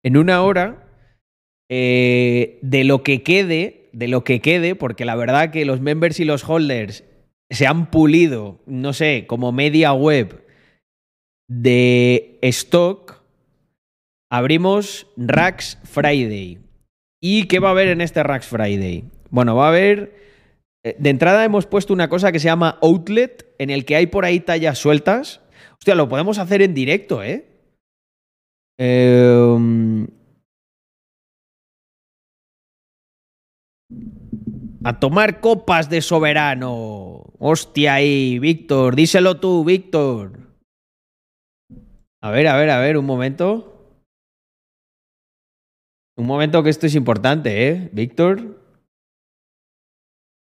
en 0.04 0.18
una 0.18 0.42
hora, 0.42 0.87
eh, 1.70 2.60
de 2.62 2.84
lo 2.84 3.04
que 3.04 3.24
quede, 3.24 3.90
de 3.94 4.08
lo 4.08 4.24
que 4.24 4.42
quede, 4.42 4.76
porque 4.76 5.06
la 5.06 5.16
verdad 5.16 5.52
que 5.52 5.66
los 5.66 5.82
members 5.82 6.20
y 6.20 6.26
los 6.26 6.48
holders 6.48 7.04
se 7.50 7.66
han 7.66 7.90
pulido, 7.92 8.60
no 8.66 8.94
sé, 8.94 9.26
como 9.28 9.52
media 9.52 9.94
web 9.94 10.46
de 11.50 12.38
stock, 12.42 13.24
abrimos 14.30 15.08
Rax 15.16 15.80
Friday. 15.84 16.60
¿Y 17.22 17.46
qué 17.46 17.60
va 17.60 17.70
a 17.70 17.72
haber 17.72 17.88
en 17.88 18.02
este 18.02 18.22
Rax 18.22 18.48
Friday? 18.48 19.06
Bueno, 19.30 19.56
va 19.56 19.66
a 19.66 19.70
haber... 19.70 20.14
eh, 20.86 20.96
De 21.00 21.10
entrada 21.10 21.46
hemos 21.46 21.66
puesto 21.66 21.94
una 21.94 22.10
cosa 22.10 22.32
que 22.32 22.40
se 22.40 22.46
llama 22.46 22.78
Outlet, 22.82 23.46
en 23.60 23.70
el 23.70 23.86
que 23.86 23.96
hay 23.96 24.08
por 24.08 24.26
ahí 24.26 24.42
tallas 24.42 24.78
sueltas. 24.78 25.42
Hostia, 25.80 25.96
lo 25.96 26.10
podemos 26.10 26.38
hacer 26.38 26.62
en 26.62 26.74
directo, 26.74 27.24
¿eh? 27.24 27.46
Eh, 28.78 30.06
A 34.88 35.02
tomar 35.02 35.42
copas 35.42 35.90
de 35.90 36.02
soberano. 36.02 37.34
Hostia 37.40 37.96
ahí, 37.96 38.40
Víctor. 38.40 38.96
Díselo 38.96 39.38
tú, 39.38 39.66
Víctor. 39.66 40.56
A 42.22 42.32
ver, 42.32 42.48
a 42.48 42.56
ver, 42.56 42.70
a 42.70 42.80
ver, 42.80 42.98
un 42.98 43.04
momento. 43.04 44.00
Un 46.16 46.26
momento 46.26 46.64
que 46.64 46.70
esto 46.70 46.86
es 46.86 46.96
importante, 46.96 47.68
¿eh? 47.68 47.90
Víctor. 47.92 48.64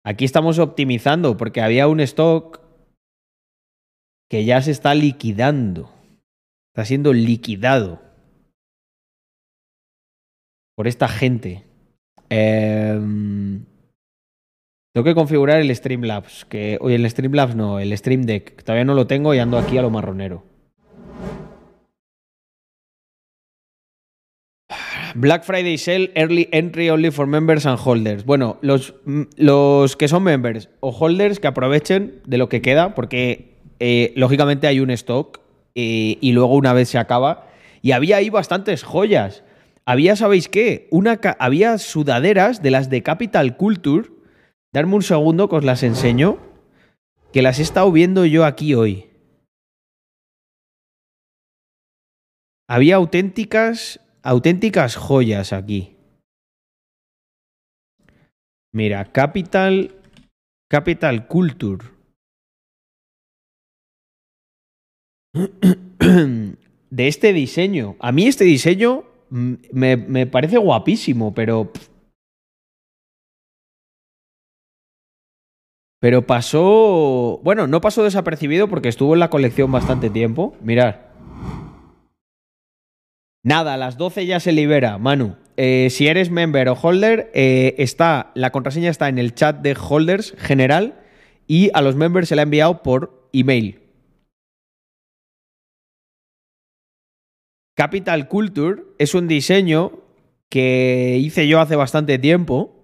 Aquí 0.03 0.25
estamos 0.25 0.57
optimizando 0.57 1.37
porque 1.37 1.61
había 1.61 1.87
un 1.87 1.99
stock 1.99 2.61
que 4.27 4.43
ya 4.43 4.59
se 4.63 4.71
está 4.71 4.95
liquidando. 4.95 5.93
Está 6.73 6.85
siendo 6.85 7.13
liquidado 7.13 8.01
por 10.75 10.87
esta 10.87 11.07
gente. 11.07 11.63
Em, 12.27 13.65
Tengo 14.93 15.05
que 15.05 15.15
configurar 15.15 15.61
el 15.61 15.73
Streamlabs, 15.73 16.43
que 16.45 16.77
oye, 16.81 16.95
el 16.95 17.09
Streamlabs 17.09 17.55
no, 17.55 17.79
el 17.79 17.97
Stream 17.97 18.23
Deck, 18.23 18.61
todavía 18.63 18.83
no 18.83 18.93
lo 18.93 19.07
tengo 19.07 19.33
y 19.33 19.39
ando 19.39 19.57
aquí 19.57 19.77
a 19.77 19.81
lo 19.81 19.89
marronero. 19.89 20.43
Black 25.15 25.43
Friday 25.43 25.77
Sale 25.77 26.11
Early 26.15 26.49
Entry 26.51 26.89
Only 26.89 27.11
for 27.11 27.25
Members 27.25 27.65
and 27.65 27.79
Holders. 27.81 28.25
Bueno, 28.25 28.57
los, 28.61 28.95
mm, 29.05 29.23
los 29.37 29.95
que 29.95 30.07
son 30.07 30.23
members 30.23 30.69
o 30.81 30.89
holders 30.89 31.39
que 31.39 31.47
aprovechen 31.47 32.21
de 32.25 32.37
lo 32.37 32.49
que 32.49 32.61
queda, 32.61 32.93
porque 32.93 33.55
eh, 33.79 34.13
lógicamente 34.15 34.67
hay 34.67 34.79
un 34.79 34.91
stock 34.91 35.39
eh, 35.75 36.17
y 36.19 36.31
luego 36.33 36.55
una 36.55 36.73
vez 36.73 36.89
se 36.89 36.97
acaba. 36.97 37.47
Y 37.81 37.91
había 37.91 38.17
ahí 38.17 38.29
bastantes 38.29 38.83
joyas. 38.83 39.43
Había, 39.85 40.15
¿sabéis 40.15 40.47
qué? 40.47 40.87
Una 40.91 41.19
había 41.39 41.77
sudaderas 41.77 42.61
de 42.61 42.71
las 42.71 42.89
de 42.89 43.03
Capital 43.03 43.57
Culture. 43.57 44.09
Darme 44.73 44.95
un 44.95 45.01
segundo 45.01 45.49
que 45.49 45.57
os 45.57 45.63
las 45.63 45.83
enseño. 45.83 46.37
Que 47.33 47.41
las 47.41 47.59
he 47.59 47.61
estado 47.61 47.91
viendo 47.91 48.25
yo 48.25 48.45
aquí 48.45 48.73
hoy. 48.73 49.09
Había 52.69 52.95
auténticas, 52.95 53.99
auténticas 54.23 54.95
joyas 54.95 55.51
aquí. 55.51 55.97
Mira, 58.73 59.11
Capital, 59.11 59.93
Capital 60.69 61.27
Culture. 61.27 61.85
De 66.89 67.07
este 67.07 67.33
diseño. 67.33 67.95
A 67.99 68.11
mí 68.11 68.27
este 68.27 68.43
diseño 68.45 69.03
me, 69.29 69.97
me 69.97 70.27
parece 70.27 70.57
guapísimo, 70.57 71.33
pero... 71.33 71.71
Pero 76.01 76.25
pasó... 76.25 77.39
Bueno, 77.43 77.67
no 77.67 77.79
pasó 77.79 78.03
desapercibido 78.03 78.67
porque 78.67 78.89
estuvo 78.89 79.13
en 79.13 79.19
la 79.19 79.29
colección 79.29 79.71
bastante 79.71 80.09
tiempo. 80.09 80.55
Mirad. 80.59 80.95
Nada, 83.43 83.75
a 83.75 83.77
las 83.77 83.97
12 83.97 84.25
ya 84.25 84.39
se 84.39 84.51
libera, 84.51 84.97
Manu. 84.97 85.35
Eh, 85.57 85.89
si 85.91 86.07
eres 86.07 86.31
member 86.31 86.69
o 86.69 86.73
holder, 86.73 87.29
eh, 87.35 87.75
está, 87.77 88.31
la 88.33 88.49
contraseña 88.49 88.89
está 88.89 89.09
en 89.09 89.19
el 89.19 89.35
chat 89.35 89.61
de 89.61 89.77
holders 89.79 90.33
general 90.39 90.99
y 91.45 91.69
a 91.75 91.81
los 91.81 91.95
members 91.95 92.29
se 92.29 92.35
la 92.35 92.41
ha 92.41 92.43
enviado 92.43 92.81
por 92.81 93.29
email. 93.31 93.79
Capital 97.75 98.27
Culture 98.27 98.81
es 98.97 99.13
un 99.13 99.27
diseño 99.27 99.99
que 100.49 101.19
hice 101.21 101.47
yo 101.47 101.59
hace 101.59 101.75
bastante 101.75 102.17
tiempo 102.17 102.80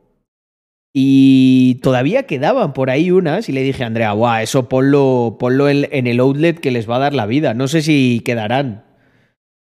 y 0.93 1.75
todavía 1.83 2.23
quedaban 2.23 2.73
por 2.73 2.89
ahí 2.89 3.11
unas 3.11 3.49
y 3.49 3.51
le 3.51 3.61
dije 3.61 3.83
a 3.83 3.87
Andrea, 3.87 4.11
guau, 4.13 4.41
eso 4.41 4.67
ponlo, 4.67 5.37
ponlo 5.39 5.69
en, 5.69 5.87
en 5.91 6.07
el 6.07 6.19
outlet 6.19 6.59
que 6.59 6.71
les 6.71 6.89
va 6.89 6.95
a 6.95 6.99
dar 6.99 7.13
la 7.13 7.25
vida. 7.25 7.53
No 7.53 7.67
sé 7.67 7.81
si 7.81 8.21
quedarán. 8.25 8.85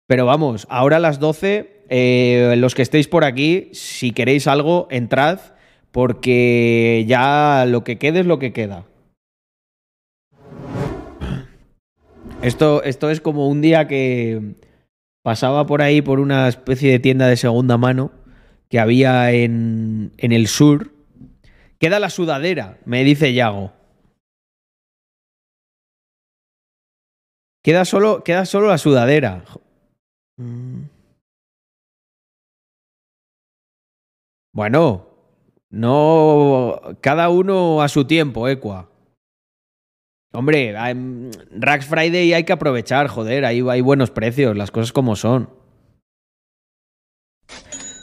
Pero 0.06 0.25
vamos, 0.25 0.66
ahora 0.71 0.97
a 0.97 1.00
las 1.00 1.18
12, 1.18 1.85
eh, 1.88 2.54
los 2.59 2.75
que 2.75 2.83
estéis 2.83 3.09
por 3.09 3.25
aquí, 3.25 3.71
si 3.73 4.12
queréis 4.12 4.47
algo, 4.47 4.87
entrad, 4.90 5.40
porque 5.90 7.04
ya 7.09 7.64
lo 7.66 7.83
que 7.83 7.99
quede 7.99 8.21
es 8.21 8.26
lo 8.26 8.38
que 8.38 8.52
queda. 8.52 8.87
Esto, 12.42 12.83
esto 12.85 13.11
es 13.11 13.21
como 13.21 13.49
un 13.49 13.61
día 13.61 13.88
que 13.88 14.54
pasaba 15.23 15.66
por 15.66 15.83
ahí 15.83 16.02
por 16.02 16.21
una 16.21 16.47
especie 16.47 16.92
de 16.92 17.00
tienda 17.00 17.26
de 17.26 17.37
segunda 17.37 17.76
mano 17.78 18.12
que 18.68 18.78
había 18.78 19.33
en, 19.33 20.12
en 20.18 20.33
el 20.33 20.47
sur. 20.47 20.92
Queda 21.78 21.99
la 22.00 22.11
sudadera, 22.11 22.78
me 22.85 23.04
dice 23.04 23.33
Yago. 23.35 23.73
Queda 27.62 27.85
solo, 27.85 28.23
queda 28.25 28.47
solo 28.47 28.68
la 28.68 28.78
sudadera. 28.78 29.45
Mm. 30.38 30.85
Bueno, 34.54 35.06
no. 35.71 36.80
Cada 37.00 37.28
uno 37.28 37.82
a 37.82 37.89
su 37.89 38.06
tiempo, 38.06 38.49
Equa. 38.49 38.89
Hombre, 40.32 40.76
hay- 40.76 40.95
Rax 41.50 41.86
Friday 41.86 42.32
hay 42.32 42.45
que 42.45 42.52
aprovechar, 42.52 43.08
joder, 43.08 43.45
ahí 43.45 43.60
hay 43.69 43.80
buenos 43.80 44.10
precios, 44.10 44.56
las 44.56 44.71
cosas 44.71 44.93
como 44.93 45.17
son. 45.17 45.50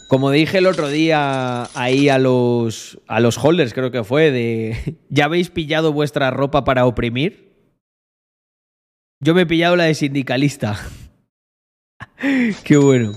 Como 0.08 0.32
dije 0.32 0.60
el 0.60 0.68
otro 0.68 0.90
día 0.90 1.70
ahí 1.76 2.10
a 2.10 2.20
los, 2.20 3.00
a 3.08 3.20
los 3.20 3.38
holders, 3.38 3.74
creo 3.74 3.92
que 3.92 4.04
fue, 4.04 4.32
de. 4.32 4.98
¿Ya 5.10 5.26
habéis 5.26 5.50
pillado 5.50 5.94
vuestra 5.94 6.32
ropa 6.32 6.64
para 6.64 6.86
oprimir? 6.86 7.54
Yo 9.20 9.34
me 9.34 9.42
he 9.42 9.46
pillado 9.46 9.76
la 9.76 9.86
de 9.86 9.96
sindicalista. 9.96 10.78
Qué 12.64 12.78
bueno. 12.78 13.14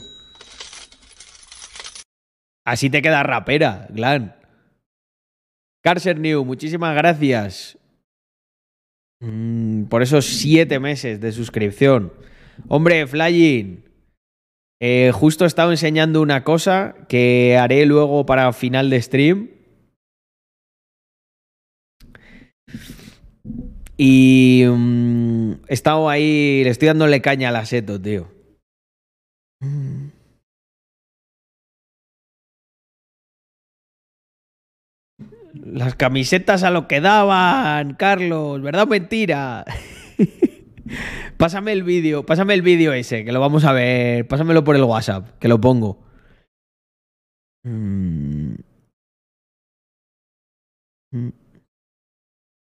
Así 2.65 2.91
te 2.91 3.03
queda 3.03 3.23
rapera, 3.23 3.87
Glan. 3.91 4.37
Carser 5.83 6.19
New, 6.19 6.45
muchísimas 6.45 6.97
gracias. 6.97 7.79
Mm, 9.21 9.85
por 9.85 10.03
esos 10.03 10.27
siete 10.27 10.81
meses 10.81 11.21
de 11.21 11.33
suscripción. 11.33 12.13
Hombre, 12.69 13.07
Flying. 13.07 13.86
Eh, 14.81 15.11
justo 15.15 15.45
he 15.45 15.47
estado 15.47 15.71
enseñando 15.71 16.21
una 16.21 16.45
cosa 16.45 16.95
que 17.09 17.57
haré 17.57 17.87
luego 17.87 18.27
para 18.27 18.53
final 18.53 18.91
de 18.91 19.03
stream. 19.03 19.51
Y 23.97 24.65
mm, 24.69 25.53
he 25.69 25.75
estado 25.75 26.11
ahí, 26.11 26.63
le 26.65 26.71
estoy 26.71 26.89
dándole 26.89 27.23
caña 27.23 27.49
al 27.49 27.57
aseto, 27.57 28.01
tío. 28.01 28.29
Las 35.55 35.95
camisetas 35.95 36.63
a 36.63 36.71
lo 36.71 36.87
que 36.87 37.01
daban, 37.01 37.95
Carlos, 37.95 38.61
¿verdad 38.61 38.83
o 38.83 38.87
mentira? 38.87 39.65
pásame 41.37 41.73
el 41.73 41.83
vídeo, 41.83 42.25
pásame 42.25 42.55
el 42.55 42.63
vídeo 42.63 42.93
ese, 42.93 43.25
que 43.25 43.33
lo 43.33 43.41
vamos 43.41 43.65
a 43.65 43.73
ver. 43.73 44.27
Pásamelo 44.27 44.65
por 44.65 44.77
el 44.77 44.85
WhatsApp, 44.85 45.39
que 45.39 45.49
lo 45.49 45.61
pongo. 45.61 46.05
Mm. 47.65 48.55
Mm. 51.13 51.29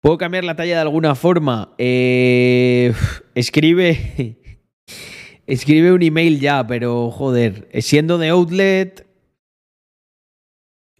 ¿Puedo 0.01 0.17
cambiar 0.17 0.43
la 0.43 0.55
talla 0.55 0.75
de 0.75 0.81
alguna 0.81 1.15
forma? 1.15 1.73
Eh, 1.77 2.93
escribe. 3.35 4.37
Escribe 5.47 5.91
un 5.91 6.01
email 6.01 6.39
ya, 6.39 6.65
pero 6.65 7.11
joder, 7.11 7.67
siendo 7.81 8.17
de 8.17 8.29
Outlet. 8.29 9.05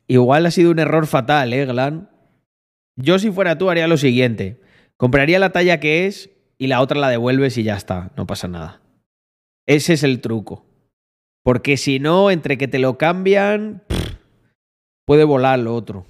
Igual 0.08 0.46
ha 0.46 0.52
sido 0.52 0.72
un 0.72 0.80
error 0.80 1.08
fatal, 1.08 1.54
¿eh, 1.54 1.66
Glan? 1.66 2.10
Yo, 2.98 3.18
si 3.18 3.32
fuera 3.32 3.58
tú, 3.58 3.70
haría 3.70 3.88
lo 3.88 3.98
siguiente: 3.98 4.60
compraría 4.98 5.40
la 5.40 5.52
talla 5.52 5.80
que 5.80 6.06
es 6.06 6.31
y 6.62 6.68
la 6.68 6.80
otra 6.80 7.00
la 7.00 7.10
devuelves 7.10 7.58
y 7.58 7.64
ya 7.64 7.76
está, 7.76 8.12
no 8.16 8.28
pasa 8.28 8.48
nada. 8.48 8.82
Ese 9.68 9.94
es 9.94 10.04
el 10.04 10.22
truco. 10.22 10.64
Porque 11.44 11.76
si 11.76 11.98
no, 11.98 12.30
entre 12.30 12.60
que 12.60 12.68
te 12.68 12.78
lo 12.78 13.00
cambian, 13.00 13.82
puede 15.08 15.24
volar 15.24 15.58
lo 15.58 15.74
otro. 15.74 16.06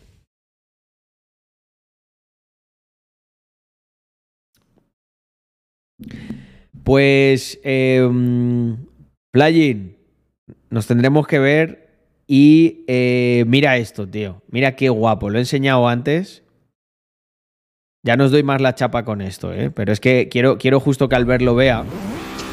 Pues, 6.83 7.57
eh, 7.63 8.05
nos 10.69 10.87
tendremos 10.87 11.27
que 11.27 11.39
ver 11.39 12.11
y 12.27 12.83
eh, 12.87 13.45
mira 13.47 13.77
esto, 13.77 14.05
tío. 14.05 14.41
Mira 14.49 14.75
qué 14.75 14.89
guapo. 14.89 15.29
Lo 15.29 15.37
he 15.37 15.41
enseñado 15.43 15.87
antes. 15.87 16.43
Ya 18.03 18.17
no 18.17 18.25
os 18.25 18.31
doy 18.31 18.41
más 18.43 18.59
la 18.61 18.73
chapa 18.73 19.05
con 19.05 19.21
esto, 19.21 19.53
¿eh? 19.53 19.69
Pero 19.69 19.91
es 19.93 19.99
que 19.99 20.27
quiero, 20.29 20.57
quiero 20.57 20.79
justo 20.79 21.07
que 21.07 21.15
Albert 21.15 21.43
lo 21.43 21.53
vea. 21.53 21.83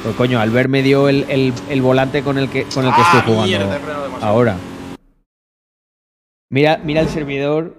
Pues 0.02 0.14
coño, 0.16 0.38
Albert 0.40 0.68
me 0.68 0.82
dio 0.82 1.08
el, 1.08 1.24
el- 1.30 1.54
el 1.70 1.82
volante 1.82 2.22
con 2.22 2.36
el 2.38 2.50
que, 2.50 2.64
con 2.64 2.84
el 2.84 2.92
que 2.92 3.00
Ah, 3.00 3.12
estoy 3.16 3.34
jugando 3.34 3.46
mierda, 3.46 3.78
ahora. 4.20 4.56
Mira, 6.50 6.78
mira 6.84 7.00
el 7.00 7.08
servidor. 7.08 7.74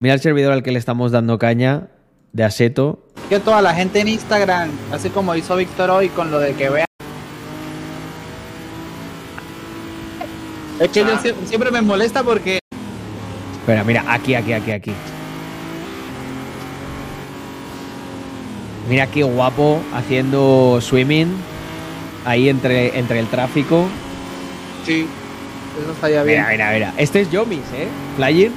Mira 0.00 0.14
el 0.14 0.20
servidor 0.20 0.52
al 0.52 0.62
que 0.62 0.70
le 0.72 0.78
estamos 0.78 1.10
dando 1.12 1.38
caña 1.38 1.88
de 2.32 2.44
Aseto. 2.44 3.08
Que 3.28 3.40
toda 3.40 3.60
la 3.60 3.74
gente 3.74 4.00
en 4.00 4.08
Instagram, 4.08 4.70
así 4.92 5.10
como 5.10 5.34
hizo 5.34 5.56
Víctor 5.56 5.90
hoy 5.90 6.08
con 6.08 6.30
lo 6.30 6.38
de 6.38 6.54
que 6.54 6.70
vea. 6.70 6.86
Es 10.78 10.88
que 10.88 11.00
yo 11.00 11.18
sie- 11.18 11.34
siempre 11.46 11.70
me 11.72 11.82
molesta 11.82 12.22
porque 12.22 12.59
Espera, 13.70 13.84
mira, 13.84 14.04
aquí, 14.12 14.34
aquí, 14.34 14.52
aquí, 14.52 14.72
aquí. 14.72 14.92
Mira 18.88 19.06
qué 19.06 19.22
guapo 19.22 19.80
haciendo 19.94 20.80
swimming 20.80 21.28
ahí 22.24 22.48
entre, 22.48 22.98
entre 22.98 23.20
el 23.20 23.28
tráfico. 23.28 23.86
sí, 24.84 25.06
Eso 25.80 25.92
estaría 25.92 26.24
bien. 26.24 26.40
Mira, 26.50 26.50
mira, 26.50 26.72
mira. 26.72 26.94
Este 26.96 27.20
es 27.20 27.30
Yomis, 27.30 27.60
¿eh? 27.76 27.86
Flying. 28.16 28.50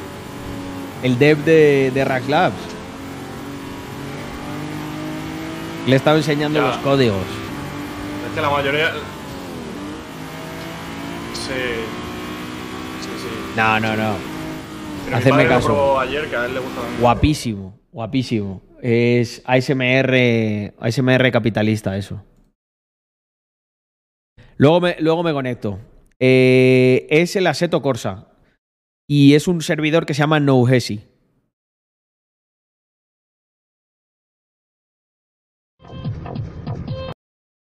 El 1.04 1.20
dev 1.20 1.38
de, 1.46 1.92
de 1.94 2.06
Rack 2.06 2.28
Labs. 2.28 2.56
Le 5.86 5.94
he 5.94 5.96
estado 5.96 6.18
enseñando 6.18 6.60
Ya. 6.60 6.68
los 6.70 6.78
códigos. 6.78 7.18
Es 8.30 8.34
que 8.34 8.42
la 8.42 8.50
mayoría. 8.50 8.90
Sí. 11.36 11.62
Sí, 13.02 13.10
sí. 13.22 13.30
No, 13.56 13.80
no, 13.80 13.96
no. 13.96 14.33
Mi 15.18 15.30
padre 15.30 15.44
lo 15.44 15.50
caso. 15.50 16.00
ayer, 16.00 16.30
que 16.30 16.36
a 16.36 16.46
él 16.46 16.54
le 16.54 16.60
gusta. 16.60 16.82
Guapísimo, 17.00 17.80
guapísimo. 17.92 18.62
Es 18.82 19.42
ASMR, 19.46 20.74
ASMR 20.80 21.32
capitalista, 21.32 21.96
eso. 21.98 22.24
Luego 24.58 24.82
me, 24.82 24.96
luego 25.00 25.24
me 25.24 25.34
conecto. 25.34 25.80
Eh, 26.20 27.08
es 27.10 27.36
el 27.36 27.48
Aseto 27.48 27.82
Corsa. 27.82 28.28
Y 29.08 29.34
es 29.36 29.48
un 29.48 29.62
servidor 29.62 30.06
que 30.06 30.14
se 30.14 30.20
llama 30.20 30.40
NoHesi. 30.40 31.04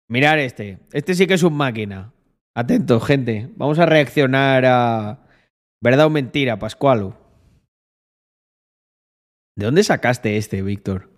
Mirar 0.08 0.38
este. 0.38 0.78
Este 0.92 1.14
sí 1.14 1.26
que 1.26 1.34
es 1.34 1.42
un 1.42 1.54
máquina. 1.54 2.12
Atentos, 2.54 3.04
gente. 3.04 3.50
Vamos 3.56 3.78
a 3.78 3.86
reaccionar 3.86 4.64
a. 4.64 5.26
¿Verdad 5.82 6.06
o 6.06 6.10
mentira, 6.10 6.58
Pascualo? 6.58 7.23
¿De 9.56 9.66
dónde 9.66 9.84
sacaste 9.84 10.36
este, 10.36 10.62
Víctor? 10.62 11.10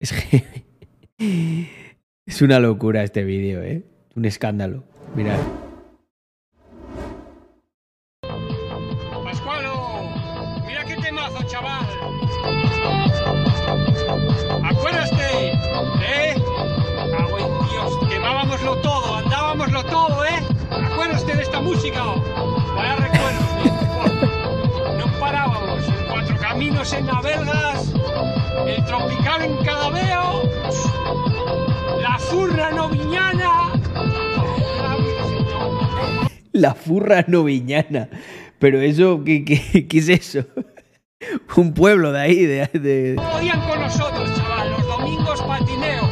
Es 0.00 0.12
que. 0.12 0.64
Es 2.24 2.40
una 2.40 2.60
locura 2.60 3.02
este 3.02 3.24
vídeo, 3.24 3.62
¿eh? 3.62 3.82
Un 4.14 4.24
escándalo. 4.26 4.84
Mirad. 5.16 5.40
La 36.52 36.74
furra 36.74 37.24
noviñana. 37.28 38.08
Pero 38.58 38.80
eso, 38.80 39.22
¿qué, 39.24 39.44
qué, 39.44 39.86
qué 39.88 39.98
es 39.98 40.08
eso? 40.08 40.44
Un 41.56 41.72
pueblo 41.74 42.12
de 42.12 42.20
ahí, 42.20 42.44
de. 42.46 42.66
de- 42.78 43.14
podían 43.32 43.60
con 43.68 43.80
nosotros, 43.80 44.30
chaval. 44.36 44.70
Los 44.70 44.86
domingos 44.86 45.42
patineo. 45.42 46.10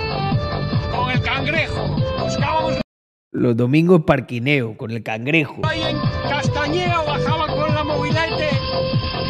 Con 0.96 1.10
el 1.10 1.20
cangrejo. 1.22 1.96
Buscábamos 2.20 2.80
Los 3.32 3.56
domingos 3.56 4.02
parquineo 4.06 4.76
con 4.76 4.90
el 4.90 5.02
cangrejo. 5.02 5.60
ahí 5.64 5.82
en 5.82 5.98
Castañeo. 6.28 7.04
Bajaba 7.06 7.46
con 7.48 7.74
la 7.74 7.84
mobilete. 7.84 8.48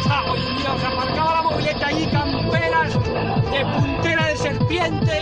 Cago 0.07 0.35
en 0.35 0.57
Dios, 0.57 0.83
aparcaba 0.83 1.33
la 1.35 1.41
mobilete 1.43 1.83
allí, 1.85 2.05
camperas 2.07 2.93
de 2.93 3.65
puntera 3.75 4.27
de 4.27 4.35
serpiente. 4.37 5.19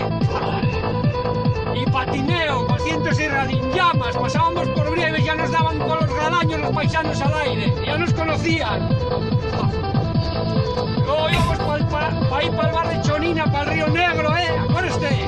Y 1.76 1.90
patineo, 1.92 2.66
206 2.68 3.32
radín 3.32 3.72
llamas. 3.74 4.16
Pasábamos 4.18 4.68
los 6.70 6.76
paisanos 6.76 7.22
al 7.22 7.34
aire. 7.34 7.74
Ya 7.86 7.98
nos 7.98 8.14
conocían. 8.14 8.90
Luego 11.06 11.30
íbamos 11.30 11.58
para 11.58 12.44
ir 12.44 12.52
para 12.52 12.70
el 12.70 12.74
bar 12.74 12.90
de 12.90 13.02
Chonina, 13.02 13.52
para 13.52 13.64
el 13.64 13.70
Río 13.72 13.88
Negro, 13.88 14.38
¿eh? 14.38 14.48
Acuérdate. 14.70 15.28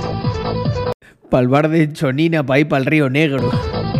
Para 1.30 1.42
el 1.42 1.48
bar 1.48 1.70
de 1.70 1.94
Chonina, 1.94 2.46
para 2.46 2.60
ir 2.60 2.68
para 2.68 2.80
el 2.80 2.86
Río 2.86 3.10
Negro. 3.10 3.50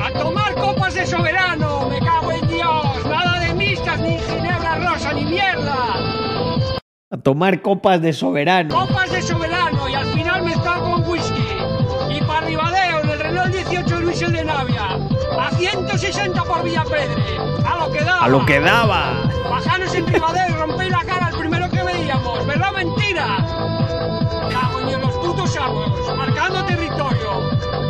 A 0.02 0.12
tomar 0.20 0.54
copas 0.56 0.94
de 0.94 1.06
soberano, 1.06 1.90
me 1.90 2.00
cago 2.00 2.32
en 2.32 2.48
Dios. 2.48 3.06
Nada 3.06 3.40
de 3.40 3.54
mixtas, 3.54 4.00
ni 4.00 4.18
ginebra 4.18 4.76
rosa, 4.76 5.14
ni 5.14 5.26
mierda. 5.26 5.76
A 7.10 7.18
tomar 7.18 7.62
copas 7.62 8.02
de 8.02 8.14
soberano. 8.14 8.74
Copas 8.74 9.12
de 9.12 9.22
soberano 9.22 9.51
160 16.22 16.44
por 16.44 16.64
Villapedre. 16.64 17.16
A 17.66 17.78
lo 17.80 17.92
que 17.92 18.04
daba. 18.04 18.26
A 18.26 18.30
lo 18.30 18.46
que 18.46 18.60
daba. 18.60 19.14
Bajanos 19.50 19.96
en 19.96 20.08
Ribadeo 20.08 20.50
y 20.50 20.54
rompéis 20.54 20.92
la 20.92 21.04
cara 21.04 21.26
al 21.28 21.38
primero 21.38 21.70
que 21.70 21.84
veíamos. 21.84 22.46
¿Verdad 22.46 22.70
o 22.70 22.78
mentira? 22.78 23.38
Cago 24.52 24.80
en 24.82 25.02
los 25.02 25.12
putos 25.16 25.58
amos. 25.58 26.18
Marcando 26.18 26.66
territorio. 26.66 27.32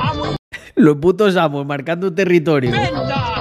Amo 0.02 0.26
y 0.28 0.36
Los 0.76 0.96
putos 0.98 1.36
amos 1.36 1.66
marcando 1.66 2.14
territorio. 2.14 2.72
¡Venta! 2.72 3.41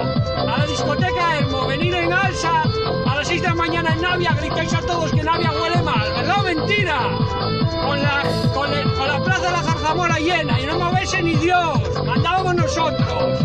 Dios, 11.41 12.05
mandábamos 12.05 12.55
nosotros, 12.55 13.41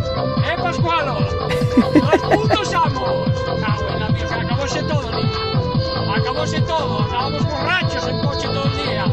¿eh, 0.46 0.56
Pascualo? 0.62 1.20
¡Los 1.20 2.22
putos 2.36 2.74
amos! 2.74 3.30
Cago 3.62 3.90
en 3.94 4.00
la 4.00 4.42
acabóse 4.42 4.84
todo, 4.84 5.12
niño. 5.12 6.14
Acabóse 6.16 6.62
todo, 6.62 7.04
andábamos 7.04 7.44
borrachos 7.46 8.08
en 8.08 8.20
coche 8.20 8.48
todo 8.50 8.66
el 8.66 8.78
día. 8.78 9.06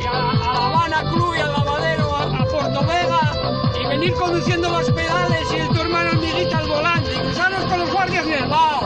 Y 0.00 0.06
a, 0.06 0.30
a 0.30 0.54
La 0.54 0.66
Habana 0.66 1.10
Club 1.10 1.34
y 1.36 1.40
al 1.40 1.52
lavadero 1.52 2.16
a, 2.16 2.22
a 2.22 2.44
Portovega 2.44 3.32
y 3.82 3.88
venir 3.88 4.12
conduciendo 4.14 4.70
los 4.70 4.90
pedales 4.92 5.52
y 5.52 5.56
el 5.56 5.68
tu 5.68 5.80
hermano 5.80 6.10
hormiguita 6.10 6.58
al 6.58 6.68
volante 6.68 7.10
y 7.14 7.18
cruzarnos 7.18 7.64
con 7.64 7.80
los 7.80 7.92
guardias 7.92 8.26
en 8.26 8.32
el 8.32 8.48
bao. 8.48 8.80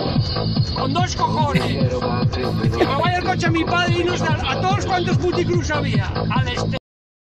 Con 0.74 0.92
dos 0.94 1.16
cojones. 1.16 1.62
Que 1.64 2.84
vaya 2.84 3.18
el 3.18 3.24
coche 3.24 3.46
a 3.46 3.50
mi 3.50 3.64
padre 3.64 3.94
y 3.94 4.00
irnos 4.00 4.22
a, 4.22 4.52
a 4.52 4.60
todos 4.60 4.86
cuantos 4.86 5.18
puticlubs 5.18 5.70
había. 5.70 6.06
Al 6.06 6.48
este. 6.48 6.78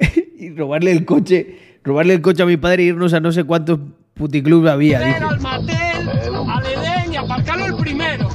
Y 0.39 0.55
robarle 0.55 0.93
el 0.93 1.05
coche. 1.05 1.68
Robarle 1.89 2.13
el 2.13 2.21
coche 2.21 2.43
a 2.43 2.47
mi 2.47 2.59
padre 2.59 2.83
e 2.83 2.87
irnos 2.89 3.15
a 3.15 3.21
no 3.21 3.33
sé 3.33 3.45
cuántos 3.45 3.81
puticlubs 4.13 4.69
había. 4.69 5.01
dice. 5.01 5.25
al 5.25 5.41
Matel, 5.41 6.07
al 6.07 6.67
Edén 6.67 7.15
y 7.15 7.17
aparcarlo 7.17 7.65
el 7.65 7.77
primero. 7.77 8.29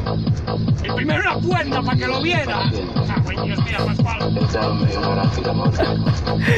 El 0.83 0.95
primero 0.95 1.19
en 1.19 1.25
la 1.27 1.39
puerta 1.39 1.83
para 1.83 1.97
que 1.99 2.07
lo 2.07 2.23
viera. 2.23 2.71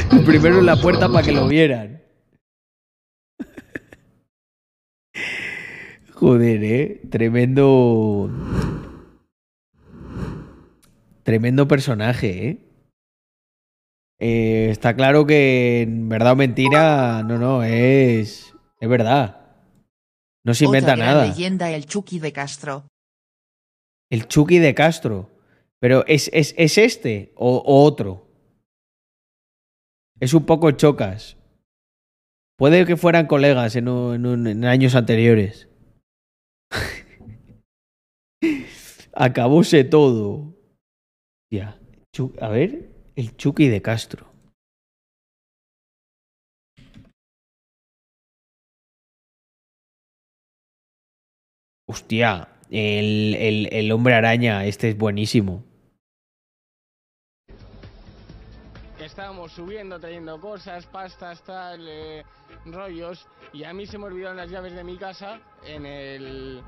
El 0.09 0.23
primero 0.23 0.59
en 0.59 0.65
la 0.65 0.77
puerta 0.77 1.09
para 1.09 1.25
que 1.25 1.33
lo 1.33 1.49
vieran. 1.49 2.01
Joder, 6.13 6.63
eh. 6.63 7.01
Tremendo. 7.11 8.31
Tremendo 11.23 11.67
personaje, 11.67 12.47
eh. 12.47 12.64
Eh, 14.27 14.71
está 14.71 14.95
claro 14.95 15.27
que 15.27 15.83
en 15.83 16.09
verdad 16.09 16.33
o 16.33 16.35
mentira, 16.35 17.21
no, 17.21 17.37
no, 17.37 17.61
es. 17.61 18.51
Es 18.79 18.89
verdad. 18.89 19.53
No 20.43 20.55
se 20.55 20.65
inventa 20.65 20.93
Otra 20.93 21.05
gran 21.05 21.15
nada. 21.17 21.27
leyenda 21.27 21.69
el 21.69 21.85
Chucky 21.85 22.17
de 22.19 22.33
Castro. 22.33 22.87
El 24.09 24.27
Chucky 24.27 24.57
de 24.57 24.73
Castro. 24.73 25.29
Pero 25.79 26.03
¿es, 26.07 26.31
es, 26.33 26.55
es 26.57 26.79
este 26.79 27.33
o, 27.35 27.57
o 27.57 27.83
otro? 27.83 28.27
Es 30.19 30.33
un 30.33 30.45
poco 30.47 30.71
chocas. 30.71 31.37
Puede 32.57 32.87
que 32.87 32.97
fueran 32.97 33.27
colegas 33.27 33.75
en, 33.75 33.87
un- 33.89 34.15
en 34.15 34.25
un- 34.25 34.47
en 34.47 34.65
años 34.65 34.95
anteriores. 34.95 35.67
Acabóse 39.13 39.83
todo. 39.83 40.55
Ya. 41.51 41.79
A 42.41 42.49
ver, 42.49 42.94
el 43.15 43.35
Chucky 43.37 43.69
de 43.69 43.81
Castro. 43.81 44.27
Hostia, 51.87 52.49
el, 52.69 53.35
el, 53.35 53.69
el 53.71 53.91
hombre 53.91 54.15
araña, 54.15 54.65
este 54.65 54.89
es 54.89 54.97
buenísimo. 54.97 55.63
Estábamos 58.99 59.51
subiendo, 59.51 59.99
trayendo 59.99 60.41
cosas, 60.41 60.87
pastas, 60.87 61.43
tal, 61.43 61.87
eh, 61.87 62.23
rollos, 62.65 63.27
y 63.53 63.63
a 63.63 63.71
mí 63.71 63.85
se 63.85 63.97
me 63.97 64.05
olvidaron 64.05 64.35
las 64.35 64.49
llaves 64.49 64.73
de 64.73 64.83
mi 64.83 64.97
casa 64.97 65.39
en 65.63 65.85
el, 65.85 66.61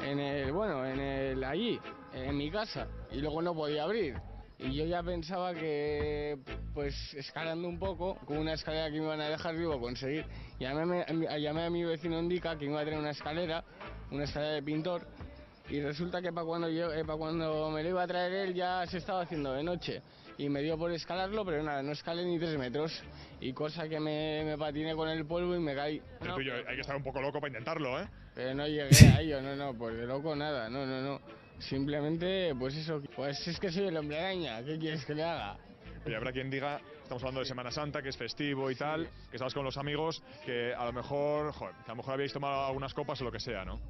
en 0.00 0.20
el, 0.20 0.52
bueno, 0.52 0.86
en 0.86 1.00
el, 1.00 1.42
allí, 1.42 1.80
en 2.12 2.36
mi 2.36 2.50
casa, 2.50 2.86
y 3.10 3.18
luego 3.18 3.40
no 3.40 3.54
podía 3.54 3.84
abrir. 3.84 4.27
Y 4.58 4.74
yo 4.74 4.84
ya 4.86 5.02
pensaba 5.04 5.54
que, 5.54 6.36
pues, 6.74 7.14
escalando 7.14 7.68
un 7.68 7.78
poco, 7.78 8.16
con 8.24 8.38
una 8.38 8.54
escalera 8.54 8.86
que 8.90 8.98
me 8.98 9.04
iban 9.04 9.20
a 9.20 9.28
dejar 9.28 9.56
vivo 9.56 9.80
conseguir. 9.80 10.24
Llamé, 10.58 11.04
a 11.06 11.12
mi- 11.12 11.26
llamé 11.40 11.64
a 11.64 11.70
mi 11.70 11.84
vecino 11.84 12.18
Indica 12.18 12.58
que 12.58 12.64
iba 12.64 12.80
a 12.80 12.84
tener 12.84 12.98
una 12.98 13.10
escalera, 13.10 13.62
una 14.10 14.24
escalera 14.24 14.54
de 14.54 14.62
pintor, 14.62 15.06
y 15.70 15.80
resulta 15.80 16.20
que 16.20 16.32
para 16.32 16.44
cuando, 16.46 16.68
yo, 16.70 16.92
eh, 16.92 17.04
pa' 17.04 17.16
cuando 17.16 17.70
me 17.70 17.82
lo 17.84 17.90
iba 17.90 18.02
a 18.02 18.06
traer 18.08 18.32
él 18.32 18.54
ya 18.54 18.84
se 18.86 18.98
estaba 18.98 19.20
haciendo 19.20 19.52
de 19.52 19.62
noche. 19.62 20.02
Y 20.38 20.48
me 20.48 20.62
dio 20.62 20.78
por 20.78 20.90
escalarlo, 20.92 21.44
pero 21.44 21.62
nada, 21.62 21.82
no 21.82 21.92
escalé 21.92 22.24
ni 22.24 22.38
tres 22.38 22.56
metros. 22.58 23.02
Y 23.40 23.52
cosa 23.52 23.88
que 23.88 24.00
me, 24.00 24.42
me 24.44 24.56
patiné 24.56 24.94
con 24.94 25.08
el 25.08 25.24
polvo 25.26 25.54
y 25.54 25.58
me 25.60 25.74
caí. 25.74 26.00
Tuyo, 26.34 26.54
hay 26.66 26.74
que 26.76 26.80
estar 26.80 26.96
un 26.96 27.02
poco 27.02 27.20
loco 27.20 27.40
para 27.40 27.48
intentarlo, 27.48 28.00
¿eh? 28.00 28.08
Pero 28.34 28.54
no 28.54 28.66
llegué 28.66 29.08
a 29.08 29.20
ello, 29.20 29.42
no, 29.42 29.54
no, 29.56 29.74
pues 29.74 29.96
de 29.96 30.06
loco 30.06 30.34
nada, 30.36 30.68
no, 30.68 30.86
no, 30.86 31.00
no. 31.02 31.20
Simplemente, 31.58 32.54
pues 32.58 32.76
eso, 32.76 33.02
pues 33.14 33.46
es 33.46 33.58
que 33.58 33.70
soy 33.70 33.86
el 33.86 33.96
hombre 33.96 34.18
araña, 34.18 34.62
¿qué 34.64 34.78
quieres 34.78 35.04
que 35.04 35.14
le 35.14 35.24
haga? 35.24 35.56
Oye, 36.06 36.16
habrá 36.16 36.32
quien 36.32 36.50
diga, 36.50 36.80
estamos 37.02 37.22
hablando 37.22 37.40
de 37.40 37.46
Semana 37.46 37.70
Santa, 37.70 38.00
que 38.00 38.10
es 38.10 38.16
festivo 38.16 38.70
y 38.70 38.76
tal, 38.76 39.08
que 39.30 39.36
estabas 39.36 39.54
con 39.54 39.64
los 39.64 39.76
amigos, 39.76 40.22
que 40.44 40.72
a 40.72 40.84
lo 40.84 40.92
mejor, 40.92 41.52
joder, 41.52 41.74
que 41.84 41.90
a 41.90 41.94
lo 41.94 41.96
mejor 41.96 42.14
habéis 42.14 42.32
tomado 42.32 42.66
algunas 42.66 42.94
copas 42.94 43.20
o 43.20 43.24
lo 43.24 43.32
que 43.32 43.40
sea, 43.40 43.64
¿no? 43.64 43.80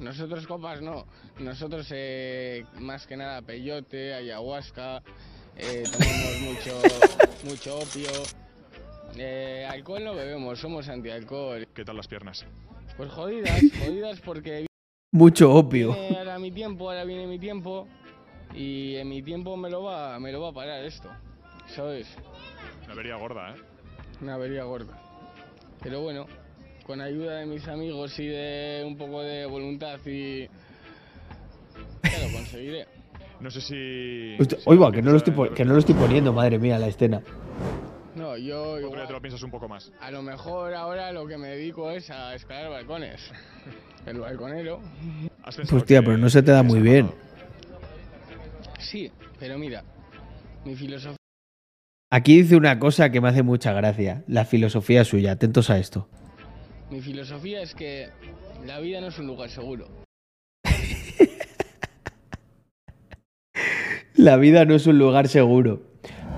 Nosotros 0.00 0.46
copas 0.46 0.80
no, 0.80 1.06
nosotros 1.40 1.86
eh, 1.90 2.64
más 2.78 3.06
que 3.06 3.16
nada 3.16 3.42
peyote, 3.42 4.14
ayahuasca, 4.14 5.02
eh, 5.56 5.82
tomamos 5.90 6.40
mucho, 6.40 6.82
mucho 7.44 7.78
opio. 7.78 8.10
Eh, 9.16 9.66
alcohol 9.68 10.04
no 10.04 10.14
bebemos, 10.14 10.58
somos 10.60 10.88
antialcohol. 10.88 11.66
¿Qué 11.74 11.84
tal 11.84 11.96
las 11.96 12.06
piernas? 12.06 12.46
Pues 12.96 13.10
jodidas, 13.10 13.60
jodidas 13.84 14.20
porque 14.20 14.67
Mucho 15.10 15.50
opio. 15.54 15.94
viene 15.94 16.18
ahora 16.18 16.38
mi 16.38 16.50
tiempo, 16.50 16.90
ahora 16.90 17.04
viene 17.04 17.26
mi 17.26 17.38
tiempo 17.38 17.88
y 18.54 18.96
en 18.96 19.08
mi 19.08 19.22
tiempo 19.22 19.56
me 19.56 19.70
lo 19.70 19.82
va, 19.82 20.20
me 20.20 20.30
lo 20.30 20.42
va 20.42 20.50
a 20.50 20.52
parar 20.52 20.84
esto, 20.84 21.08
¿sabes? 21.66 22.14
Una 22.84 22.92
avería 22.92 23.16
gorda, 23.16 23.54
¿eh? 23.54 23.60
Una 24.20 24.34
avería 24.34 24.64
gorda. 24.64 25.00
Pero 25.82 26.02
bueno, 26.02 26.26
con 26.86 27.00
ayuda 27.00 27.38
de 27.38 27.46
mis 27.46 27.66
amigos 27.68 28.18
y 28.18 28.26
de 28.26 28.84
un 28.86 28.98
poco 28.98 29.22
de 29.22 29.46
voluntad 29.46 29.98
y... 30.04 30.46
Ya 32.02 32.26
lo 32.26 32.32
conseguiré. 32.34 32.86
No 33.40 33.50
sé 33.50 33.62
si... 33.62 34.36
Oiga, 34.66 34.92
que 34.92 35.00
no, 35.00 35.12
lo 35.12 35.16
estoy, 35.16 35.50
que 35.54 35.64
no 35.64 35.72
lo 35.72 35.78
estoy 35.78 35.94
poniendo, 35.94 36.34
madre 36.34 36.58
mía, 36.58 36.78
la 36.78 36.88
escena. 36.88 37.22
No, 38.18 38.36
yo 38.36 38.78
día 38.78 38.88
te 38.88 38.94
igual, 38.94 39.12
lo 39.12 39.20
piensas 39.20 39.42
un 39.42 39.50
poco 39.50 39.68
más. 39.68 39.92
a 40.00 40.10
lo 40.10 40.22
mejor 40.22 40.74
ahora 40.74 41.12
lo 41.12 41.26
que 41.26 41.38
me 41.38 41.48
dedico 41.48 41.90
es 41.90 42.10
a 42.10 42.34
escalar 42.34 42.70
balcones. 42.70 43.30
El 44.06 44.20
balconero. 44.20 44.80
¿Has 45.42 45.56
pensado 45.56 45.78
Hostia, 45.78 46.02
pero 46.02 46.18
no 46.18 46.28
se 46.28 46.42
te 46.42 46.50
da 46.50 46.62
muy 46.62 46.80
bien. 46.80 47.10
Sí, 48.78 49.10
pero 49.38 49.58
mira, 49.58 49.84
mi 50.64 50.74
filosofía 50.74 51.16
Aquí 52.10 52.40
dice 52.40 52.56
una 52.56 52.78
cosa 52.78 53.10
que 53.10 53.20
me 53.20 53.28
hace 53.28 53.42
mucha 53.42 53.74
gracia. 53.74 54.24
La 54.26 54.46
filosofía 54.46 55.04
suya. 55.04 55.32
Atentos 55.32 55.68
a 55.68 55.78
esto. 55.78 56.08
Mi 56.90 57.02
filosofía 57.02 57.60
es 57.60 57.74
que 57.74 58.08
la 58.64 58.80
vida 58.80 59.02
no 59.02 59.08
es 59.08 59.18
un 59.18 59.26
lugar 59.26 59.50
seguro. 59.50 59.88
La 64.14 64.36
vida 64.36 64.64
no 64.64 64.74
es 64.74 64.86
un 64.86 64.98
lugar 64.98 65.28
seguro. 65.28 65.82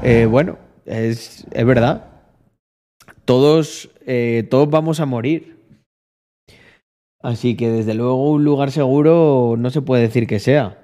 Eh, 0.03 0.27
bueno, 0.27 0.59
es, 0.91 1.47
verdad. 1.53 2.07
Todos, 3.25 3.91
eh, 4.07 4.47
todos 4.51 4.69
vamos 4.69 5.01
a 5.01 5.07
morir. 5.07 5.57
Así 7.23 7.57
que 7.57 7.71
desde 7.71 7.95
luego 7.95 8.31
un 8.31 8.45
lugar 8.45 8.71
seguro 8.71 9.55
no 9.59 9.71
se 9.71 9.83
puede 9.83 10.03
decir 10.03 10.27
que 10.27 10.41
sea. 10.41 10.79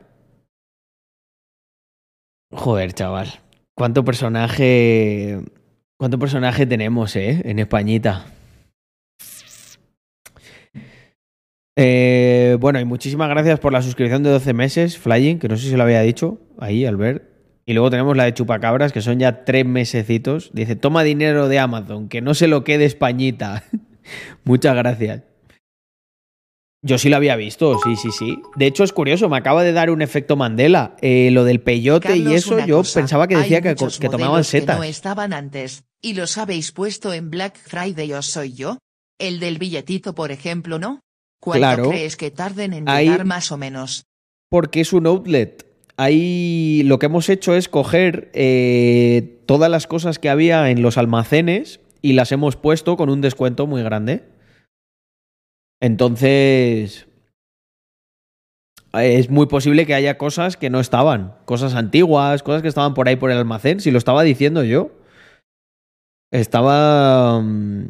Joder, 2.53 2.93
chaval. 2.93 3.41
¿Cuánto 3.75 4.05
personaje. 4.05 5.41
¿Cuánto 5.99 6.19
personaje 6.19 6.67
tenemos, 6.67 7.17
eh? 7.17 7.43
En 7.45 7.59
Españita. 7.59 8.27
Eh, 11.79 12.57
bueno, 12.61 12.81
y 12.81 12.85
muchísimas 12.85 13.29
gracias 13.29 13.61
por 13.61 13.73
la 13.73 13.83
suscripción 13.83 14.23
de 14.23 14.31
12 14.31 14.55
meses, 14.55 14.99
Flying, 14.99 15.39
que 15.39 15.49
no 15.49 15.57
sé 15.57 15.69
si 15.69 15.77
lo 15.77 15.83
había 15.83 16.01
dicho 16.01 16.39
ahí, 16.59 16.87
Albert. 16.87 17.36
Y 17.69 17.75
luego 17.75 17.91
tenemos 17.91 18.17
la 18.17 18.25
de 18.25 18.35
Chupacabras, 18.35 18.93
que 18.93 19.03
son 19.03 19.19
ya 19.19 19.45
tres 19.45 19.67
mesecitos. 19.67 20.51
Dice, 20.53 20.77
toma 20.77 21.03
dinero 21.03 21.49
de 21.49 21.59
Amazon, 21.59 22.09
que 22.09 22.21
no 22.21 22.35
se 22.35 22.47
lo 22.47 22.63
quede 22.63 22.85
Españita. 22.85 23.65
Muchas 24.45 24.77
gracias. 24.77 25.23
Yo 26.83 26.99
sí 26.99 27.09
lo 27.09 27.17
había 27.17 27.35
visto, 27.35 27.77
sí, 27.83 27.97
sí, 27.97 28.11
sí. 28.13 28.39
De 28.55 28.67
hecho, 28.67 28.85
es 28.85 28.93
curioso, 28.93 29.29
me 29.29 29.37
acaba 29.37 29.65
de 29.65 29.73
dar 29.73 29.91
un 29.91 30.03
efecto 30.03 30.37
Mandela. 30.37 30.95
Eh, 31.01 31.31
lo 31.33 31.43
del 31.43 31.61
peyote 31.61 32.17
y 32.17 32.33
eso, 32.33 32.65
yo 32.65 32.79
cosa, 32.79 33.01
pensaba 33.01 33.27
que 33.27 33.37
decía 33.37 33.61
que, 33.61 33.75
que 33.75 34.09
tomaban 34.09 34.45
setas. 34.45 34.77
Que 34.77 34.81
no 34.81 34.85
estaban 34.85 35.33
antes, 35.33 35.83
y 36.01 36.15
los 36.15 36.39
habéis 36.39 36.71
puesto 36.71 37.13
en 37.13 37.31
Black 37.31 37.59
Friday 37.59 38.13
os 38.13 38.27
soy 38.27 38.53
yo. 38.53 38.79
El 39.19 39.41
del 39.41 39.59
billetito, 39.59 40.15
por 40.15 40.31
ejemplo, 40.31 40.79
¿no? 40.79 41.01
¿Cuánto 41.41 41.59
Claro. 41.59 41.89
crees 41.89 42.17
que 42.17 42.31
tarden 42.31 42.73
en 42.73 42.87
llegar 42.87 43.25
más 43.25 43.51
o 43.51 43.57
menos? 43.57 44.05
Porque 44.49 44.83
es 44.83 44.93
un 44.93 45.07
outlet. 45.07 45.67
Ahí 45.99 46.83
lo 46.85 46.99
que 46.99 47.07
hemos 47.07 47.29
hecho 47.31 47.55
es 47.55 47.69
coger 47.69 48.31
eh, 48.35 49.43
todas 49.47 49.71
las 49.71 49.87
cosas 49.87 50.19
que 50.19 50.29
había 50.29 50.71
en 50.71 50.83
los 50.83 50.99
almacenes 50.99 51.81
y 52.03 52.13
las 52.13 52.33
hemos 52.33 52.57
puesto 52.57 52.97
con 52.97 53.09
un 53.09 53.23
descuento 53.23 53.67
muy 53.67 53.83
grande. 53.83 54.25
Entonces, 55.81 57.09
es 58.93 59.31
muy 59.31 59.47
posible 59.47 59.87
que 59.87 59.95
haya 59.95 60.19
cosas 60.19 60.59
que 60.59 60.69
no 60.69 60.81
estaban, 60.81 61.35
cosas 61.47 61.75
antiguas, 61.75 62.43
cosas 62.43 62.61
que 62.61 62.69
estaban 62.69 62.93
por 62.93 63.09
ahí 63.09 63.17
por 63.17 63.31
el 63.31 63.39
almacén, 63.39 63.81
si 63.81 63.91
lo 63.91 63.99
estaba 63.99 64.23
diciendo 64.23 64.65
yo. 64.65 64.91
Estaba 66.31 67.41
mm, 67.41 67.89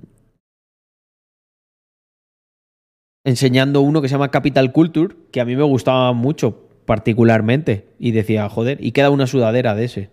enseñando 3.24 3.80
uno 3.80 4.00
que 4.00 4.08
se 4.08 4.14
llama 4.14 4.30
Capital 4.30 4.72
Culture, 4.72 5.16
que 5.32 5.40
a 5.40 5.44
mí 5.44 5.56
me 5.56 5.64
gustaba 5.64 6.12
mucho 6.12 6.65
particularmente, 6.86 7.88
y 7.98 8.12
decía, 8.12 8.48
joder, 8.48 8.78
y 8.84 8.92
queda 8.92 9.10
una 9.10 9.26
sudadera 9.26 9.74
de 9.74 9.84
ese. 9.84 10.10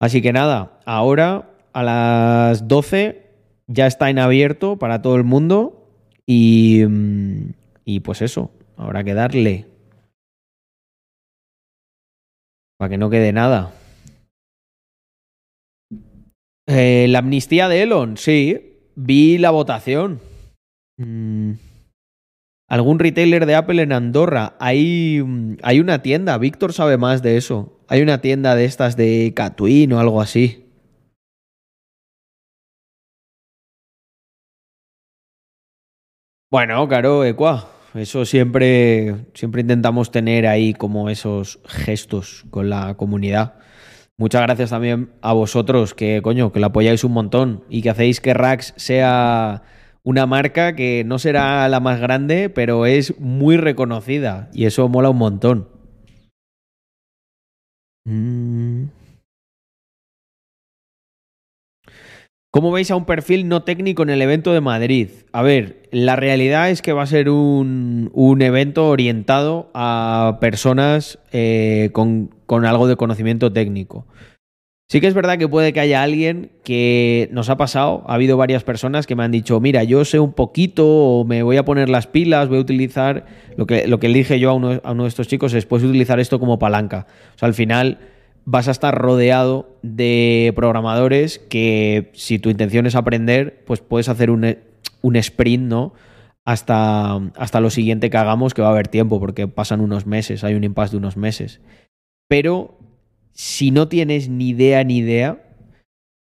Así 0.00 0.22
que 0.22 0.32
nada, 0.32 0.80
ahora 0.86 1.50
a 1.72 1.82
las 1.82 2.68
12 2.68 3.26
ya 3.66 3.86
está 3.86 4.10
en 4.10 4.18
abierto 4.18 4.78
para 4.78 5.02
todo 5.02 5.16
el 5.16 5.24
mundo 5.24 5.88
y, 6.26 6.84
mm, 6.88 7.52
y 7.84 8.00
pues 8.00 8.22
eso, 8.22 8.50
habrá 8.76 9.04
que 9.04 9.14
darle. 9.14 9.66
Para 12.78 12.90
que 12.90 12.98
no 12.98 13.10
quede 13.10 13.32
nada. 13.32 13.72
Eh, 16.66 17.06
la 17.08 17.18
amnistía 17.18 17.68
de 17.68 17.82
Elon, 17.82 18.16
sí. 18.16 18.78
Vi 18.94 19.38
la 19.38 19.50
votación. 19.50 20.20
Mm. 20.96 21.52
Algún 22.70 23.00
retailer 23.00 23.46
de 23.46 23.56
Apple 23.56 23.82
en 23.82 23.92
Andorra. 23.92 24.54
Hay, 24.60 25.20
mm, 25.24 25.56
hay 25.62 25.80
una 25.80 26.02
tienda, 26.02 26.38
Víctor 26.38 26.72
sabe 26.72 26.96
más 26.98 27.20
de 27.20 27.36
eso. 27.36 27.80
Hay 27.88 28.00
una 28.00 28.20
tienda 28.20 28.54
de 28.54 28.64
estas 28.64 28.96
de 28.96 29.32
Catwin 29.34 29.92
o 29.92 29.98
algo 29.98 30.20
así. 30.20 30.64
Bueno, 36.48 36.86
claro, 36.88 37.24
Ecua. 37.24 37.68
Eso 37.94 38.24
siempre, 38.24 39.16
siempre 39.34 39.62
intentamos 39.62 40.12
tener 40.12 40.46
ahí 40.46 40.72
como 40.72 41.10
esos 41.10 41.58
gestos 41.66 42.44
con 42.50 42.70
la 42.70 42.94
comunidad. 42.94 43.54
Muchas 44.16 44.42
gracias 44.42 44.70
también 44.70 45.10
a 45.22 45.32
vosotros 45.32 45.92
que, 45.92 46.22
coño, 46.22 46.52
que 46.52 46.60
la 46.60 46.68
apoyáis 46.68 47.02
un 47.02 47.12
montón 47.12 47.64
y 47.68 47.82
que 47.82 47.90
hacéis 47.90 48.20
que 48.20 48.32
Rax 48.32 48.74
sea 48.76 49.62
una 50.02 50.26
marca 50.26 50.74
que 50.74 51.04
no 51.04 51.18
será 51.18 51.68
la 51.68 51.80
más 51.80 52.00
grande, 52.00 52.48
pero 52.48 52.86
es 52.86 53.18
muy 53.20 53.56
reconocida 53.56 54.50
y 54.52 54.64
eso 54.64 54.88
mola 54.88 55.10
un 55.10 55.18
montón. 55.18 55.68
Mm. 58.04 58.84
¿Cómo 62.52 62.72
veis 62.72 62.90
a 62.90 62.96
un 62.96 63.04
perfil 63.04 63.46
no 63.46 63.62
técnico 63.62 64.02
en 64.02 64.10
el 64.10 64.20
evento 64.22 64.52
de 64.52 64.60
Madrid? 64.60 65.08
A 65.32 65.40
ver, 65.42 65.88
la 65.92 66.16
realidad 66.16 66.68
es 66.70 66.82
que 66.82 66.92
va 66.92 67.04
a 67.04 67.06
ser 67.06 67.30
un, 67.30 68.10
un 68.12 68.42
evento 68.42 68.88
orientado 68.88 69.70
a 69.72 70.38
personas 70.40 71.20
eh, 71.30 71.90
con, 71.92 72.34
con 72.46 72.64
algo 72.64 72.88
de 72.88 72.96
conocimiento 72.96 73.52
técnico. 73.52 74.04
Sí 74.90 75.00
que 75.00 75.06
es 75.06 75.14
verdad 75.14 75.38
que 75.38 75.46
puede 75.46 75.72
que 75.72 75.78
haya 75.78 76.02
alguien 76.02 76.50
que 76.64 77.28
nos 77.30 77.48
ha 77.48 77.56
pasado, 77.56 78.02
ha 78.08 78.14
habido 78.14 78.36
varias 78.36 78.64
personas 78.64 79.06
que 79.06 79.14
me 79.14 79.22
han 79.22 79.30
dicho, 79.30 79.60
mira, 79.60 79.84
yo 79.84 80.04
sé 80.04 80.18
un 80.18 80.32
poquito 80.32 80.84
o 80.84 81.24
me 81.24 81.44
voy 81.44 81.58
a 81.58 81.64
poner 81.64 81.88
las 81.88 82.08
pilas, 82.08 82.48
voy 82.48 82.58
a 82.58 82.62
utilizar, 82.62 83.24
lo 83.56 83.68
que, 83.68 83.86
lo 83.86 84.00
que 84.00 84.08
le 84.08 84.18
dije 84.18 84.40
yo 84.40 84.50
a 84.50 84.52
uno, 84.52 84.80
de 84.80 85.06
estos 85.08 85.28
chicos 85.28 85.54
es, 85.54 85.64
puedes 85.64 85.86
utilizar 85.86 86.18
esto 86.18 86.40
como 86.40 86.58
palanca. 86.58 87.06
O 87.36 87.38
sea, 87.38 87.46
al 87.46 87.54
final 87.54 87.98
vas 88.44 88.66
a 88.66 88.72
estar 88.72 88.92
rodeado 88.98 89.78
de 89.82 90.52
programadores 90.56 91.38
que 91.38 92.10
si 92.12 92.40
tu 92.40 92.50
intención 92.50 92.84
es 92.84 92.96
aprender, 92.96 93.62
pues 93.68 93.78
puedes 93.78 94.08
hacer 94.08 94.28
un, 94.28 94.56
un 95.02 95.14
sprint, 95.14 95.68
¿no? 95.68 95.94
Hasta, 96.44 97.14
hasta 97.36 97.60
lo 97.60 97.70
siguiente 97.70 98.10
que 98.10 98.16
hagamos, 98.16 98.54
que 98.54 98.62
va 98.62 98.68
a 98.70 98.72
haber 98.72 98.88
tiempo, 98.88 99.20
porque 99.20 99.46
pasan 99.46 99.82
unos 99.82 100.06
meses, 100.06 100.42
hay 100.42 100.54
un 100.56 100.64
impasse 100.64 100.90
de 100.90 100.96
unos 100.96 101.16
meses. 101.16 101.60
Pero 102.26 102.79
si 103.32 103.70
no 103.70 103.88
tienes 103.88 104.28
ni 104.28 104.50
idea 104.50 104.84
ni 104.84 104.98
idea, 104.98 105.42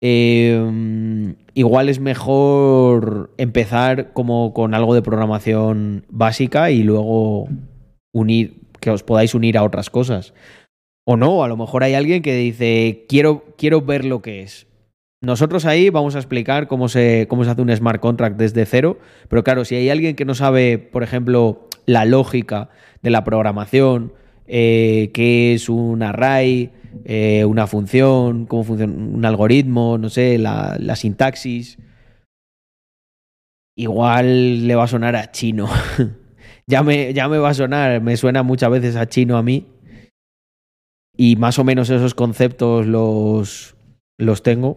eh, 0.03 1.35
igual 1.55 1.89
es 1.89 2.01
mejor 2.01 3.35
empezar 3.39 4.13
como 4.13 4.53
con 4.53 4.75
algo 4.75 4.95
de 4.95 5.03
programación 5.03 6.05
básica 6.09 6.71
y 6.71 6.83
luego 6.83 7.49
unir, 8.13 8.61
que 8.81 8.91
os 8.91 9.03
podáis 9.03 9.35
unir 9.35 9.57
a 9.59 9.65
otras 9.65 9.91
cosas. 9.91 10.35
O 11.05 11.17
no, 11.17 11.45
a 11.45 11.49
lo 11.49 11.57
mejor 11.57 11.85
hay 11.85 11.95
alguien 11.95 12.23
que 12.23 12.37
dice, 12.37 13.07
quiero, 13.09 13.45
quiero 13.57 13.81
ver 13.81 14.05
lo 14.05 14.23
que 14.23 14.43
es. 14.43 14.67
Nosotros 15.23 15.65
ahí 15.65 15.89
vamos 15.89 16.15
a 16.15 16.19
explicar 16.19 16.69
cómo 16.69 16.89
se, 16.89 17.27
cómo 17.29 17.45
se 17.45 17.51
hace 17.51 17.63
un 17.63 17.75
smart 17.75 18.01
contract 18.01 18.37
desde 18.37 18.67
cero, 18.67 18.99
pero 19.29 19.43
claro, 19.43 19.65
si 19.65 19.75
hay 19.75 19.89
alguien 19.89 20.15
que 20.15 20.25
no 20.25 20.35
sabe, 20.35 20.79
por 20.79 21.03
ejemplo, 21.03 21.69
la 21.87 22.05
lógica 22.05 22.69
de 23.03 23.11
la 23.11 23.25
programación, 23.25 24.13
eh, 24.47 25.11
qué 25.15 25.55
es 25.55 25.69
un 25.69 26.03
array, 26.03 26.71
eh, 27.05 27.45
una 27.45 27.67
función, 27.67 28.47
cómo 28.47 28.65
funciona 28.65 28.93
un 28.93 29.25
algoritmo, 29.25 29.99
no 29.99 30.09
sé, 30.09 30.39
la, 30.39 30.77
la 30.79 30.97
sintaxis, 30.97 31.79
igual 33.77 34.67
le 34.67 34.75
va 34.75 34.85
a 34.85 34.89
sonar 34.89 35.17
a 35.17 35.31
chino. 35.31 35.69
ya, 36.67 36.83
me, 36.83 37.13
ya 37.13 37.29
me 37.29 37.39
va 37.39 37.51
a 37.51 37.55
sonar, 37.55 38.01
me 38.01 38.17
suena 38.17 38.43
muchas 38.43 38.71
veces 38.71 38.97
a 38.97 39.09
chino 39.09 39.37
a 39.37 39.43
mí. 39.43 39.67
Y 41.17 41.37
más 41.37 41.59
o 41.59 41.65
menos 41.65 41.89
esos 41.91 42.15
conceptos 42.15 42.87
los, 42.87 43.77
los 44.19 44.43
tengo. 44.43 44.77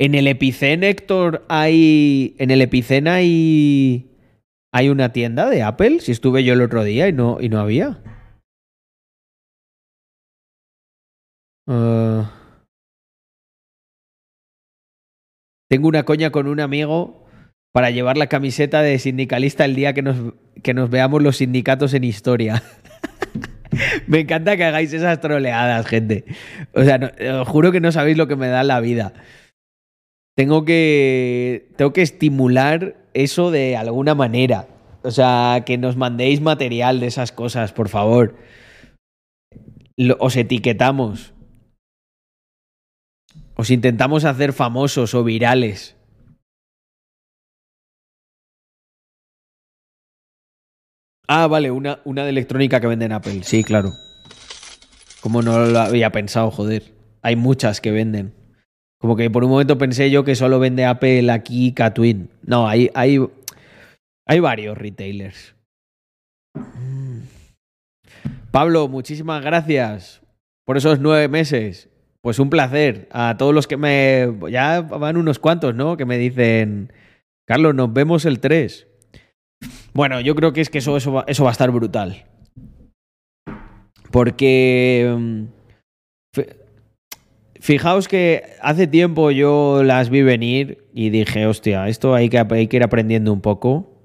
En 0.00 0.14
el 0.14 0.26
Epicen, 0.28 0.82
Héctor, 0.82 1.44
hay. 1.50 2.34
En 2.38 2.50
el 2.50 2.62
Epicen 2.62 3.06
hay. 3.06 4.10
Hay 4.72 4.88
una 4.88 5.12
tienda 5.12 5.50
de 5.50 5.62
Apple. 5.62 6.00
Si 6.00 6.10
estuve 6.10 6.42
yo 6.42 6.54
el 6.54 6.62
otro 6.62 6.82
día 6.84 7.06
y 7.06 7.12
no, 7.12 7.36
y 7.38 7.50
no 7.50 7.60
había. 7.60 8.02
Ah. 11.66 12.32
tengo 15.68 15.86
una 15.86 16.02
coña 16.02 16.30
con 16.30 16.48
un 16.48 16.58
amigo 16.58 17.26
para 17.72 17.90
llevar 17.90 18.16
la 18.16 18.26
camiseta 18.26 18.82
de 18.82 18.98
sindicalista 18.98 19.64
el 19.64 19.76
día 19.76 19.92
que 19.92 20.02
nos, 20.02 20.16
que 20.64 20.74
nos 20.74 20.90
veamos 20.90 21.22
los 21.22 21.36
sindicatos 21.36 21.94
en 21.94 22.02
historia. 22.02 22.64
me 24.08 24.20
encanta 24.20 24.56
que 24.56 24.64
hagáis 24.64 24.92
esas 24.92 25.20
troleadas, 25.20 25.86
gente. 25.86 26.24
O 26.72 26.82
sea, 26.82 27.12
os 27.40 27.46
juro 27.46 27.70
que 27.70 27.80
no 27.80 27.92
sabéis 27.92 28.16
lo 28.16 28.26
que 28.26 28.34
me 28.34 28.48
da 28.48 28.64
la 28.64 28.80
vida. 28.80 29.12
Tengo 30.40 30.64
que, 30.64 31.70
tengo 31.76 31.92
que 31.92 32.00
estimular 32.00 32.96
eso 33.12 33.50
de 33.50 33.76
alguna 33.76 34.14
manera. 34.14 34.68
O 35.02 35.10
sea, 35.10 35.64
que 35.66 35.76
nos 35.76 35.98
mandéis 35.98 36.40
material 36.40 36.98
de 36.98 37.08
esas 37.08 37.30
cosas, 37.30 37.74
por 37.74 37.90
favor. 37.90 38.38
Os 40.18 40.36
etiquetamos. 40.36 41.34
Os 43.54 43.70
intentamos 43.70 44.24
hacer 44.24 44.54
famosos 44.54 45.12
o 45.12 45.24
virales. 45.24 45.94
Ah, 51.28 51.48
vale, 51.48 51.70
una, 51.70 52.00
una 52.06 52.24
de 52.24 52.30
electrónica 52.30 52.80
que 52.80 52.86
vende 52.86 53.04
en 53.04 53.12
Apple. 53.12 53.42
Sí, 53.42 53.62
claro. 53.62 53.92
Como 55.20 55.42
no 55.42 55.66
lo 55.66 55.80
había 55.80 56.10
pensado, 56.12 56.50
joder. 56.50 56.94
Hay 57.20 57.36
muchas 57.36 57.82
que 57.82 57.90
venden. 57.90 58.39
Como 59.00 59.16
que 59.16 59.30
por 59.30 59.44
un 59.44 59.50
momento 59.50 59.78
pensé 59.78 60.10
yo 60.10 60.24
que 60.24 60.34
solo 60.34 60.58
vende 60.58 60.84
Apple 60.84 61.30
aquí 61.30 61.72
Catwin. 61.72 62.28
No, 62.42 62.68
hay, 62.68 62.90
hay, 62.94 63.18
hay 64.26 64.40
varios 64.40 64.76
retailers. 64.76 65.54
Mm. 66.54 67.20
Pablo, 68.50 68.88
muchísimas 68.88 69.42
gracias 69.42 70.20
por 70.66 70.76
esos 70.76 71.00
nueve 71.00 71.28
meses. 71.28 71.88
Pues 72.20 72.38
un 72.38 72.50
placer. 72.50 73.08
A 73.10 73.38
todos 73.38 73.54
los 73.54 73.66
que 73.66 73.78
me... 73.78 74.28
Ya 74.50 74.82
van 74.82 75.16
unos 75.16 75.38
cuantos, 75.38 75.74
¿no? 75.74 75.96
Que 75.96 76.04
me 76.04 76.18
dicen, 76.18 76.92
Carlos, 77.46 77.74
nos 77.74 77.90
vemos 77.94 78.26
el 78.26 78.40
3. 78.40 78.86
Bueno, 79.94 80.20
yo 80.20 80.34
creo 80.34 80.52
que 80.52 80.60
es 80.60 80.68
que 80.68 80.78
eso, 80.78 80.98
eso, 80.98 81.12
va, 81.12 81.24
eso 81.26 81.44
va 81.44 81.50
a 81.50 81.52
estar 81.52 81.70
brutal. 81.70 82.26
Porque... 84.10 85.16
mm, 85.18 85.44
Fijaos 87.60 88.08
que 88.08 88.54
hace 88.62 88.86
tiempo 88.86 89.30
yo 89.30 89.82
las 89.84 90.08
vi 90.08 90.22
venir 90.22 90.86
y 90.94 91.10
dije, 91.10 91.46
hostia, 91.46 91.88
esto 91.88 92.14
hay 92.14 92.30
que, 92.30 92.38
hay 92.38 92.68
que 92.68 92.76
ir 92.78 92.82
aprendiendo 92.82 93.32
un 93.34 93.42
poco. 93.42 94.00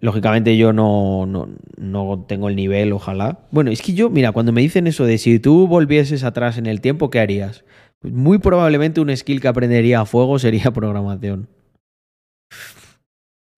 Lógicamente 0.00 0.58
yo 0.58 0.74
no, 0.74 1.24
no, 1.26 1.48
no 1.78 2.24
tengo 2.28 2.50
el 2.50 2.56
nivel, 2.56 2.92
ojalá. 2.92 3.46
Bueno, 3.50 3.70
es 3.70 3.80
que 3.80 3.94
yo, 3.94 4.10
mira, 4.10 4.32
cuando 4.32 4.52
me 4.52 4.60
dicen 4.60 4.86
eso 4.86 5.06
de 5.06 5.16
si 5.16 5.38
tú 5.38 5.66
volvieses 5.66 6.22
atrás 6.22 6.58
en 6.58 6.66
el 6.66 6.82
tiempo, 6.82 7.08
¿qué 7.08 7.18
harías? 7.18 7.64
Muy 8.02 8.38
probablemente 8.38 9.00
un 9.00 9.16
skill 9.16 9.40
que 9.40 9.48
aprendería 9.48 10.00
a 10.00 10.04
fuego 10.04 10.38
sería 10.38 10.70
programación. 10.74 11.48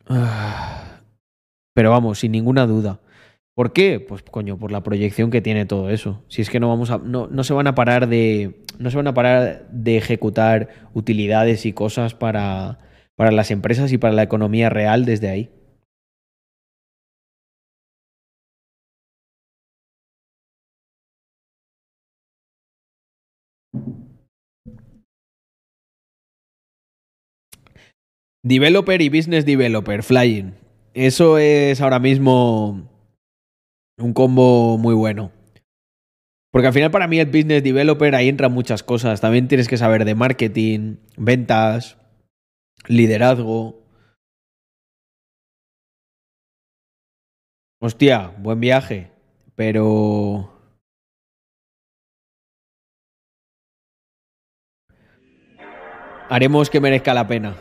Ah. 0.07 1.01
Pero 1.75 1.91
vamos, 1.91 2.21
sin 2.21 2.31
ninguna 2.31 2.67
duda. 2.67 3.01
¿Por 3.55 3.73
qué? 3.73 4.01
Pues 4.01 4.23
coño, 4.23 4.59
por 4.59 4.73
la 4.73 4.83
proyección 4.83 5.31
que 5.31 5.41
tiene 5.41 5.65
todo 5.65 5.89
eso. 5.91 6.25
Si 6.29 6.43
es 6.43 6.51
que 6.51 6.59
no 6.59 6.69
vamos 6.69 6.91
a. 6.91 6.99
No, 6.99 7.29
no 7.29 7.45
se 7.45 7.55
van 7.55 7.69
a 7.69 7.75
parar 7.77 8.09
de. 8.09 8.65
No 8.79 8.91
se 8.91 8.97
van 8.97 9.07
a 9.07 9.15
parar 9.15 9.69
de 9.71 9.97
ejecutar 9.97 10.69
utilidades 10.93 11.65
y 11.65 11.73
cosas 11.73 12.15
para, 12.15 12.79
para 13.15 13.31
las 13.31 13.51
empresas 13.53 13.93
y 13.93 13.99
para 13.99 14.15
la 14.15 14.25
economía 14.25 14.71
real 14.71 15.05
desde 15.05 15.29
ahí. 15.29 15.51
Developer 28.43 29.01
y 29.01 29.09
business 29.09 29.47
developer, 29.47 30.03
flying. 30.03 30.55
Eso 30.93 31.39
es 31.39 31.81
ahora 31.81 31.99
mismo 31.99 32.94
un 33.99 34.13
combo 34.13 34.79
muy 34.79 34.95
bueno. 34.95 35.33
Porque 36.51 36.69
al 36.69 36.73
final 36.73 36.91
para 36.91 37.09
mí 37.09 37.19
el 37.19 37.27
business 37.27 37.65
developer 37.65 38.15
ahí 38.15 38.29
entran 38.29 38.53
muchas 38.53 38.83
cosas. 38.83 39.21
También 39.21 39.49
tienes 39.49 39.69
que 39.69 39.77
saber 39.77 40.05
de 40.05 40.15
marketing, 40.15 40.97
ventas, 41.17 41.99
liderazgo. 42.87 43.83
Hostia, 47.81 48.35
buen 48.39 48.61
viaje. 48.61 49.11
Pero... 49.57 50.51
Haremos 56.31 56.71
que 56.71 56.81
merezca 56.81 57.15
la 57.15 57.27
pena. 57.27 57.57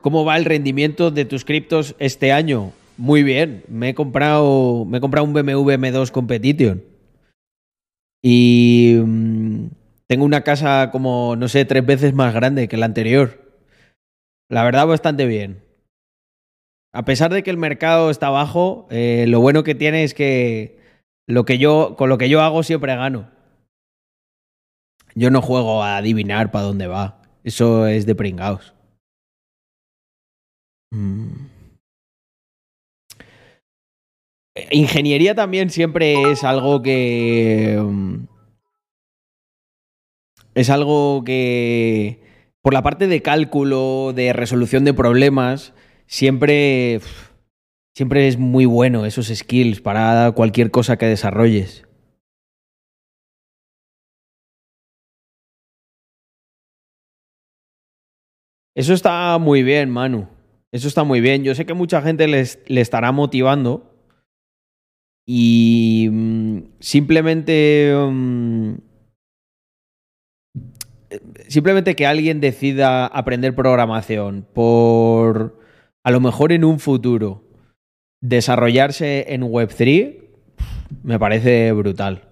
¿Cómo 0.00 0.24
va 0.24 0.36
el 0.36 0.44
rendimiento 0.44 1.10
de 1.10 1.24
tus 1.24 1.44
criptos 1.44 1.94
este 1.98 2.32
año? 2.32 2.72
Muy 2.98 3.22
bien. 3.22 3.64
Me 3.68 3.90
he 3.90 3.94
comprado, 3.94 4.84
me 4.84 4.98
he 4.98 5.00
comprado 5.00 5.24
un 5.24 5.32
BMW 5.32 5.70
M2 5.70 6.10
Competition. 6.10 6.82
Y 8.22 8.96
mm, 9.00 9.68
tengo 10.08 10.24
una 10.24 10.42
casa 10.42 10.90
como, 10.90 11.36
no 11.36 11.46
sé, 11.46 11.64
tres 11.64 11.86
veces 11.86 12.12
más 12.12 12.34
grande 12.34 12.66
que 12.66 12.76
la 12.76 12.86
anterior. 12.86 13.40
La 14.50 14.64
verdad, 14.64 14.86
bastante 14.86 15.26
bien. 15.26 15.62
A 16.92 17.04
pesar 17.04 17.32
de 17.32 17.44
que 17.44 17.50
el 17.50 17.56
mercado 17.56 18.10
está 18.10 18.30
bajo, 18.30 18.88
eh, 18.90 19.26
lo 19.28 19.40
bueno 19.40 19.62
que 19.62 19.76
tiene 19.76 20.02
es 20.02 20.12
que, 20.12 20.80
lo 21.28 21.44
que 21.44 21.58
yo, 21.58 21.94
con 21.96 22.08
lo 22.08 22.18
que 22.18 22.28
yo 22.28 22.42
hago 22.42 22.64
siempre 22.64 22.96
gano. 22.96 23.30
Yo 25.14 25.30
no 25.30 25.40
juego 25.40 25.84
a 25.84 25.98
adivinar 25.98 26.50
para 26.50 26.64
dónde 26.64 26.88
va. 26.88 27.22
Eso 27.44 27.86
es 27.86 28.06
de 28.06 28.16
pringaos. 28.16 28.74
Mm. 30.90 31.57
Ingeniería 34.70 35.34
también 35.34 35.70
siempre 35.70 36.30
es 36.30 36.44
algo 36.44 36.82
que. 36.82 37.78
mm, 37.80 38.26
Es 40.54 40.70
algo 40.70 41.22
que. 41.24 42.20
Por 42.62 42.74
la 42.74 42.82
parte 42.82 43.06
de 43.06 43.22
cálculo, 43.22 44.12
de 44.14 44.32
resolución 44.32 44.84
de 44.84 44.94
problemas, 44.94 45.72
siempre. 46.06 47.00
Siempre 47.94 48.28
es 48.28 48.38
muy 48.38 48.64
bueno 48.64 49.06
esos 49.06 49.26
skills 49.26 49.80
para 49.80 50.30
cualquier 50.32 50.70
cosa 50.70 50.96
que 50.96 51.06
desarrolles. 51.06 51.84
Eso 58.74 58.94
está 58.94 59.36
muy 59.38 59.62
bien, 59.64 59.90
Manu. 59.90 60.28
Eso 60.70 60.86
está 60.86 61.02
muy 61.02 61.20
bien. 61.20 61.42
Yo 61.42 61.54
sé 61.54 61.66
que 61.66 61.74
mucha 61.74 62.00
gente 62.02 62.28
le 62.28 62.80
estará 62.80 63.10
motivando. 63.10 63.97
Y 65.30 66.08
mm, 66.10 66.58
simplemente. 66.80 67.94
mm, 67.94 68.76
simplemente 71.48 71.94
que 71.94 72.06
alguien 72.06 72.40
decida 72.40 73.06
aprender 73.06 73.54
programación 73.54 74.46
por, 74.54 75.60
a 76.02 76.10
lo 76.10 76.20
mejor 76.20 76.52
en 76.52 76.64
un 76.64 76.80
futuro, 76.80 77.44
desarrollarse 78.22 79.34
en 79.34 79.42
Web3, 79.42 80.16
me 81.02 81.18
parece 81.18 81.72
brutal. 81.72 82.22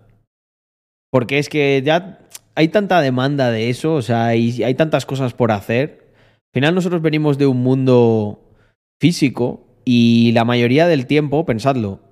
Porque 1.11 1.39
es 1.39 1.51
que 1.51 1.83
ya 1.85 2.21
hay 2.55 2.69
tanta 2.69 3.03
demanda 3.03 3.51
de 3.51 3.69
eso, 3.69 3.95
o 3.95 4.03
sea, 4.03 4.27
hay, 4.27 4.63
hay 4.63 4.75
tantas 4.75 5.05
cosas 5.05 5.35
por 5.35 5.53
hacer. 5.53 6.13
Al 6.55 6.61
final 6.61 6.75
nosotros 6.75 7.03
venimos 7.03 7.37
de 7.37 7.47
un 7.47 7.63
mundo 7.63 8.55
físico 9.01 9.67
y 9.85 10.33
la 10.33 10.47
mayoría 10.47 10.87
del 10.87 11.07
tiempo, 11.07 11.45
pensadlo, 11.45 12.06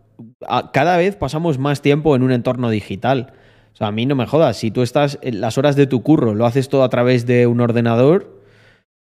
cada 0.72 0.96
vez 0.96 1.16
pasamos 1.16 1.58
más 1.58 1.82
tiempo 1.82 2.16
en 2.16 2.22
un 2.22 2.32
entorno 2.32 2.70
digital. 2.70 3.34
O 3.72 3.76
sea, 3.76 3.88
a 3.88 3.92
mí 3.92 4.06
no 4.06 4.14
me 4.14 4.26
jodas, 4.26 4.56
si 4.56 4.70
tú 4.70 4.82
estás 4.82 5.18
las 5.22 5.58
horas 5.58 5.74
de 5.74 5.86
tu 5.86 6.02
curro, 6.02 6.34
lo 6.34 6.46
haces 6.46 6.68
todo 6.68 6.84
a 6.84 6.88
través 6.88 7.26
de 7.26 7.46
un 7.46 7.60
ordenador, 7.60 8.40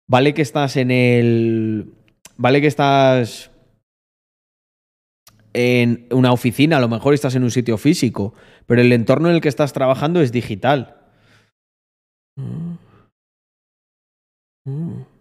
vale 0.09 0.35
que 0.35 0.43
estás 0.43 0.77
en 0.77 0.91
el... 0.91 1.93
Vale 2.37 2.61
que 2.61 2.67
estás 2.67 3.51
en 5.53 6.07
una 6.11 6.33
oficina, 6.33 6.79
a 6.79 6.81
lo 6.81 6.89
mejor 6.89 7.15
estás 7.15 7.35
en 7.35 7.43
un 7.43 7.51
sitio 7.51 7.77
físico, 7.77 8.35
pero 8.67 8.81
el 8.81 8.93
entorno 8.93 9.29
en 9.29 9.35
el 9.35 9.41
que 9.41 9.49
estás 9.49 9.73
trabajando 9.73 10.21
es 10.21 10.33
digital. 10.33 10.97
Mm. 12.37 12.75
Mm. 14.65 15.12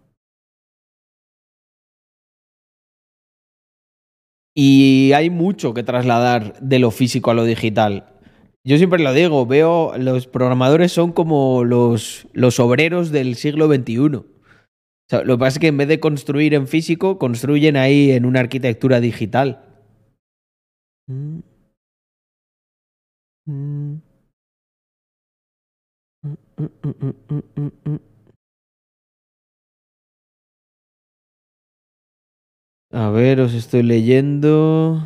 Y 4.56 5.12
hay 5.14 5.30
mucho 5.30 5.74
que 5.74 5.84
trasladar 5.84 6.60
de 6.60 6.80
lo 6.80 6.92
físico 6.92 7.32
a 7.32 7.34
lo 7.34 7.46
digital. 7.46 8.12
Yo 8.64 8.78
siempre 8.78 9.02
lo 9.02 9.14
digo, 9.14 9.46
veo, 9.46 9.98
los 9.98 10.28
programadores 10.28 10.92
son 10.92 11.14
como 11.14 11.64
los, 11.64 12.28
los 12.34 12.60
obreros 12.60 13.12
del 13.12 13.36
siglo 13.36 13.68
XXI. 13.68 14.24
Lo 15.24 15.36
que 15.36 15.40
pasa 15.40 15.56
es 15.56 15.60
que 15.60 15.68
en 15.68 15.78
vez 15.78 15.88
de 15.88 16.00
construir 16.00 16.54
en 16.54 16.68
físico, 16.68 17.18
construyen 17.18 17.76
ahí 17.76 18.12
en 18.12 18.26
una 18.26 18.40
arquitectura 18.40 19.00
digital. 19.00 19.66
A 32.92 33.10
ver, 33.10 33.40
os 33.40 33.54
estoy 33.54 33.84
leyendo. 33.84 35.02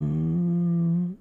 Mm. 0.00 1.14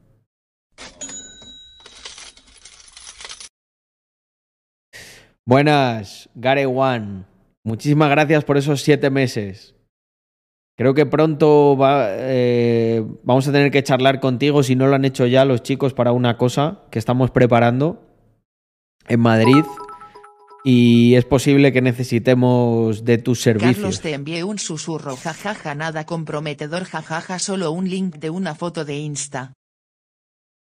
Buenas, 5.46 6.30
Gare 6.36 6.66
One. 6.66 7.26
Muchísimas 7.66 8.10
gracias 8.10 8.44
por 8.44 8.58
esos 8.58 8.82
siete 8.82 9.10
meses. 9.10 9.76
Creo 10.78 10.94
que 10.94 11.06
pronto 11.06 11.78
va- 11.78 12.08
eh, 12.10 13.06
vamos 13.24 13.48
a 13.48 13.52
tener 13.52 13.70
que 13.72 13.84
charlar 13.84 14.20
contigo, 14.20 14.64
si 14.64 14.76
no 14.76 14.88
lo 14.88 14.96
han 14.96 15.06
hecho 15.06 15.28
ya 15.28 15.46
los 15.46 15.62
chicos, 15.62 15.94
para 15.94 16.12
una 16.12 16.38
cosa 16.38 16.82
que 16.90 16.98
estamos 17.00 17.30
preparando 17.30 18.02
en 19.08 19.20
Madrid. 19.20 19.64
Y 20.66 21.16
es 21.16 21.26
posible 21.26 21.74
que 21.74 21.82
necesitemos 21.82 23.04
de 23.04 23.18
tus 23.18 23.42
servicios. 23.42 23.76
Carlos 23.76 24.02
te 24.02 24.14
envié 24.14 24.44
un 24.46 24.60
susurro 24.60 25.18
jajaja 25.18 25.76
nada 25.76 26.06
comprometedor 26.06 26.86
jajaja 26.86 27.38
solo 27.40 27.72
un 27.72 27.90
link 27.90 28.16
de 28.16 28.30
una 28.30 28.56
foto 28.56 28.86
de 28.86 28.98
Insta. 28.98 29.54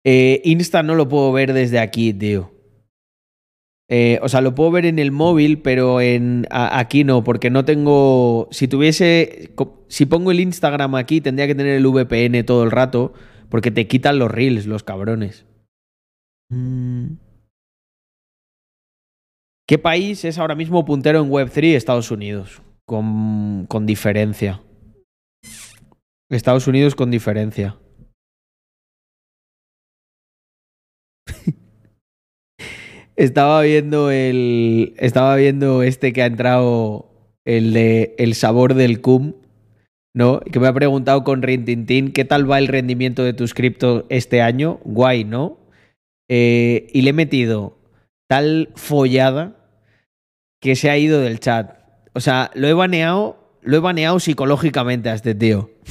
Eh, 0.03 0.41
Insta 0.43 0.81
no 0.81 0.95
lo 0.95 1.07
puedo 1.07 1.31
ver 1.31 1.53
desde 1.53 1.77
aquí, 1.77 2.13
tío. 2.13 2.51
Eh, 3.89 4.19
o 4.23 4.29
sea, 4.29 4.41
lo 4.41 4.55
puedo 4.55 4.71
ver 4.71 4.85
en 4.85 4.97
el 4.97 5.11
móvil, 5.11 5.61
pero 5.61 6.01
en 6.01 6.47
a- 6.49 6.79
aquí 6.79 7.03
no, 7.03 7.23
porque 7.23 7.49
no 7.51 7.65
tengo. 7.65 8.47
Si 8.49 8.67
tuviese. 8.67 9.53
Si 9.89 10.05
pongo 10.07 10.31
el 10.31 10.39
Instagram 10.39 10.95
aquí, 10.95 11.21
tendría 11.21 11.45
que 11.45 11.55
tener 11.55 11.75
el 11.75 11.85
VPN 11.85 12.43
todo 12.43 12.63
el 12.63 12.71
rato, 12.71 13.13
porque 13.49 13.69
te 13.69 13.87
quitan 13.87 14.17
los 14.17 14.31
reels, 14.31 14.65
los 14.65 14.83
cabrones. 14.83 15.45
Mm. 16.49 17.15
¿Qué 19.71 19.79
país 19.79 20.25
es 20.25 20.37
ahora 20.37 20.53
mismo 20.53 20.83
puntero 20.83 21.23
en 21.23 21.29
Web3? 21.29 21.75
Estados 21.75 22.11
Unidos. 22.11 22.61
Con, 22.85 23.67
con 23.69 23.85
diferencia. 23.85 24.61
Estados 26.29 26.67
Unidos 26.67 26.93
con 26.93 27.09
diferencia. 27.09 27.77
Estaba 33.15 33.61
viendo 33.61 34.11
el. 34.11 34.93
Estaba 34.97 35.37
viendo 35.37 35.83
este 35.83 36.11
que 36.11 36.23
ha 36.23 36.25
entrado. 36.25 37.07
El 37.45 37.71
de 37.71 38.13
El 38.17 38.35
sabor 38.35 38.73
del 38.73 38.99
cum. 38.99 39.35
¿No? 40.13 40.41
Que 40.41 40.59
me 40.59 40.67
ha 40.67 40.73
preguntado 40.73 41.23
con 41.23 41.41
Rintintín 41.41 42.11
qué 42.11 42.25
tal 42.25 42.51
va 42.51 42.59
el 42.59 42.67
rendimiento 42.67 43.23
de 43.23 43.31
tus 43.31 43.53
criptos 43.53 44.03
este 44.09 44.41
año. 44.41 44.81
Guay, 44.83 45.23
¿no? 45.23 45.59
Eh, 46.29 46.87
y 46.91 47.03
le 47.03 47.11
he 47.11 47.13
metido 47.13 47.77
tal 48.27 48.73
follada 48.75 49.60
que 50.61 50.75
se 50.75 50.89
ha 50.89 50.97
ido 50.97 51.19
del 51.19 51.39
chat. 51.39 51.77
O 52.13 52.21
sea, 52.21 52.51
lo 52.53 52.67
he 52.67 52.73
baneado. 52.73 53.37
Lo 53.63 53.77
he 53.77 53.79
baneado 53.79 54.19
psicológicamente 54.19 55.09
a 55.09 55.15
este 55.15 55.35
tío. 55.35 55.69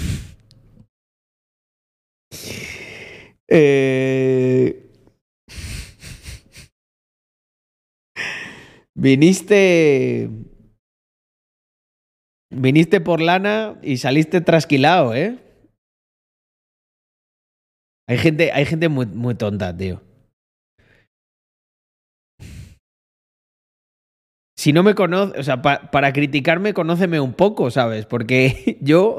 Eh. 3.53 4.89
Viniste. 8.95 10.31
Viniste 12.51 13.01
por 13.01 13.21
lana 13.21 13.77
y 13.83 13.97
saliste 13.97 14.41
trasquilado, 14.41 15.17
¿eh? 15.17 15.37
Hay 18.07 18.19
gente, 18.19 18.53
hay 18.53 18.67
gente 18.67 18.89
muy, 18.89 19.07
muy 19.07 19.35
tonta, 19.35 19.77
tío. 19.77 20.01
Si 24.61 24.75
no 24.75 24.83
me 24.83 24.95
conoce, 24.95 25.41
o 25.41 25.43
sea, 25.43 25.63
pa- 25.63 25.91
para 25.91 26.13
criticarme, 26.13 26.75
conóceme 26.75 27.19
un 27.19 27.33
poco, 27.33 27.71
¿sabes? 27.71 28.05
Porque 28.05 28.77
yo. 28.83 29.17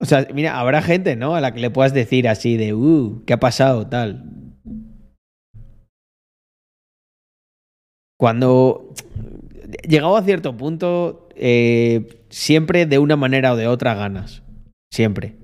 O 0.00 0.04
sea, 0.04 0.28
mira, 0.32 0.60
habrá 0.60 0.80
gente, 0.80 1.16
¿no? 1.16 1.34
A 1.34 1.40
la 1.40 1.52
que 1.52 1.58
le 1.58 1.70
puedas 1.70 1.92
decir 1.92 2.28
así 2.28 2.56
de, 2.56 2.72
uh, 2.72 3.24
¿qué 3.26 3.32
ha 3.32 3.40
pasado? 3.40 3.88
Tal. 3.88 4.22
Cuando. 8.16 8.94
Llegado 9.88 10.16
a 10.16 10.22
cierto 10.22 10.56
punto, 10.56 11.28
eh, 11.34 12.06
siempre 12.30 12.86
de 12.86 13.00
una 13.00 13.16
manera 13.16 13.54
o 13.54 13.56
de 13.56 13.66
otra 13.66 13.94
ganas. 13.94 14.44
Siempre. 14.92 15.34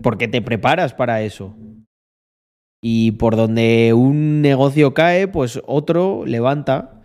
Porque 0.00 0.28
te 0.28 0.42
preparas 0.42 0.94
para 0.94 1.22
eso. 1.22 1.56
Y 2.84 3.12
por 3.12 3.36
donde 3.36 3.92
un 3.94 4.42
negocio 4.42 4.92
cae, 4.92 5.28
pues 5.28 5.60
otro 5.66 6.24
levanta. 6.26 7.00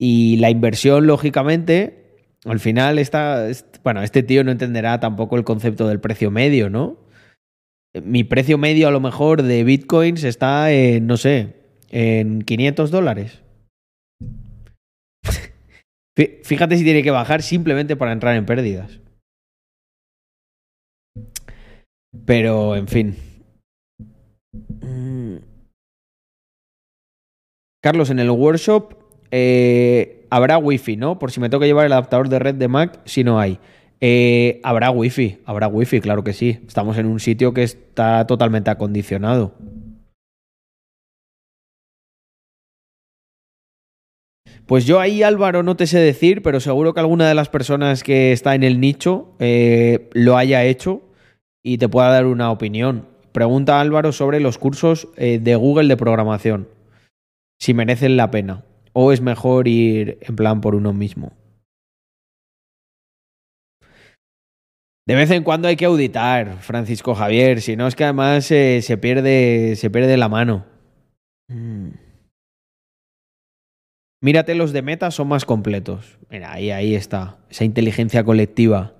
Y 0.00 0.36
la 0.36 0.50
inversión, 0.50 1.06
lógicamente, 1.06 2.04
al 2.44 2.60
final 2.60 2.98
está. 2.98 3.48
es- 3.48 3.66
Bueno, 3.82 4.02
este 4.02 4.22
tío 4.22 4.44
no 4.44 4.52
entenderá 4.52 5.00
tampoco 5.00 5.36
el 5.36 5.44
concepto 5.44 5.88
del 5.88 6.00
precio 6.00 6.30
medio, 6.30 6.70
¿no? 6.70 6.96
Mi 8.02 8.24
precio 8.24 8.58
medio 8.58 8.88
a 8.88 8.90
lo 8.90 9.00
mejor 9.00 9.42
de 9.42 9.62
bitcoins 9.64 10.24
está 10.24 10.72
en, 10.72 11.06
no 11.06 11.16
sé, 11.16 11.54
en 11.90 12.42
500 12.42 12.90
dólares. 12.90 13.40
Fí- 16.16 16.40
Fíjate 16.44 16.76
si 16.76 16.84
tiene 16.84 17.02
que 17.02 17.10
bajar 17.10 17.42
simplemente 17.42 17.96
para 17.96 18.12
entrar 18.12 18.36
en 18.36 18.46
pérdidas. 18.46 19.00
Pero, 22.26 22.76
en 22.76 22.88
fin. 22.88 23.16
Mm. 24.82 25.36
Carlos, 27.82 28.10
en 28.10 28.18
el 28.18 28.30
workshop 28.30 28.94
eh, 29.30 30.26
habrá 30.30 30.58
wifi, 30.58 30.96
¿no? 30.96 31.18
Por 31.18 31.30
si 31.30 31.40
me 31.40 31.50
toca 31.50 31.66
llevar 31.66 31.86
el 31.86 31.92
adaptador 31.92 32.28
de 32.28 32.38
red 32.38 32.54
de 32.54 32.68
Mac, 32.68 33.00
si 33.04 33.24
no 33.24 33.38
hay. 33.38 33.58
Eh, 34.00 34.60
habrá 34.62 34.90
wifi, 34.90 35.38
habrá 35.44 35.68
wifi, 35.68 36.00
claro 36.00 36.24
que 36.24 36.32
sí. 36.32 36.60
Estamos 36.66 36.98
en 36.98 37.06
un 37.06 37.20
sitio 37.20 37.52
que 37.52 37.62
está 37.62 38.26
totalmente 38.26 38.70
acondicionado. 38.70 39.54
Pues 44.66 44.86
yo 44.86 44.98
ahí, 44.98 45.22
Álvaro, 45.22 45.62
no 45.62 45.76
te 45.76 45.86
sé 45.86 45.98
decir, 45.98 46.42
pero 46.42 46.58
seguro 46.58 46.94
que 46.94 47.00
alguna 47.00 47.28
de 47.28 47.34
las 47.34 47.50
personas 47.50 48.02
que 48.02 48.32
está 48.32 48.54
en 48.54 48.62
el 48.62 48.80
nicho 48.80 49.34
eh, 49.38 50.08
lo 50.14 50.38
haya 50.38 50.64
hecho 50.64 51.02
y 51.62 51.76
te 51.78 51.88
pueda 51.88 52.08
dar 52.08 52.26
una 52.26 52.50
opinión. 52.50 53.13
Pregunta 53.34 53.80
Álvaro 53.80 54.12
sobre 54.12 54.38
los 54.38 54.58
cursos 54.58 55.08
eh, 55.16 55.40
de 55.40 55.56
Google 55.56 55.88
de 55.88 55.96
programación. 55.96 56.68
Si 57.60 57.74
merecen 57.74 58.16
la 58.16 58.30
pena. 58.30 58.64
O 58.92 59.10
es 59.10 59.20
mejor 59.20 59.66
ir 59.66 60.18
en 60.20 60.36
plan 60.36 60.60
por 60.60 60.76
uno 60.76 60.92
mismo. 60.92 61.32
De 65.04 65.16
vez 65.16 65.32
en 65.32 65.42
cuando 65.42 65.66
hay 65.66 65.74
que 65.74 65.84
auditar, 65.84 66.58
Francisco 66.60 67.16
Javier. 67.16 67.60
Si 67.60 67.74
no 67.74 67.88
es 67.88 67.96
que 67.96 68.04
además 68.04 68.48
eh, 68.52 68.80
se, 68.82 68.98
pierde, 68.98 69.74
se 69.74 69.90
pierde 69.90 70.16
la 70.16 70.28
mano. 70.28 70.64
Mm. 71.48 71.88
Mírate, 74.22 74.54
los 74.54 74.72
de 74.72 74.82
meta 74.82 75.10
son 75.10 75.26
más 75.26 75.44
completos. 75.44 76.20
Mira, 76.30 76.52
ahí, 76.52 76.70
ahí 76.70 76.94
está. 76.94 77.38
Esa 77.50 77.64
inteligencia 77.64 78.22
colectiva. 78.22 78.94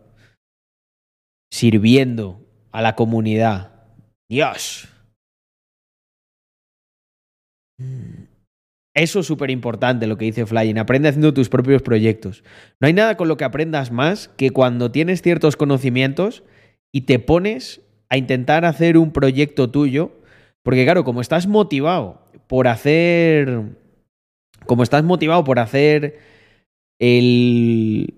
Sirviendo 1.53 2.45
a 2.73 2.83
la 2.83 2.97
comunidad. 2.97 3.74
Dios. 4.29 4.89
Mm. 7.79 8.25
Eso 8.97 9.21
es 9.21 9.27
súper 9.27 9.51
importante 9.51 10.07
lo 10.07 10.17
que 10.17 10.27
dice 10.27 10.47
Flying. 10.47 10.79
Aprende 10.79 11.09
haciendo 11.09 11.35
tus 11.35 11.49
propios 11.49 11.83
proyectos. 11.83 12.45
No 12.81 12.87
hay 12.87 12.93
nada 12.93 13.17
con 13.17 13.27
lo 13.27 13.37
que 13.37 13.45
aprendas 13.45 13.91
más 13.91 14.29
que 14.37 14.51
cuando 14.51 14.93
tienes 14.93 15.21
ciertos 15.21 15.57
conocimientos 15.57 16.45
y 16.93 17.03
te 17.03 17.19
pones 17.19 17.81
a 18.09 18.17
intentar 18.17 18.65
hacer 18.65 18.97
un 18.97 19.13
proyecto 19.13 19.69
tuyo. 19.69 20.13
Porque 20.63 20.85
claro, 20.85 21.03
como 21.03 21.21
estás 21.21 21.47
motivado 21.47 22.23
por 22.47 22.69
hacer... 22.69 23.63
Como 24.67 24.83
estás 24.83 25.03
motivado 25.03 25.45
por 25.45 25.59
hacer 25.59 26.21
el, 26.99 28.15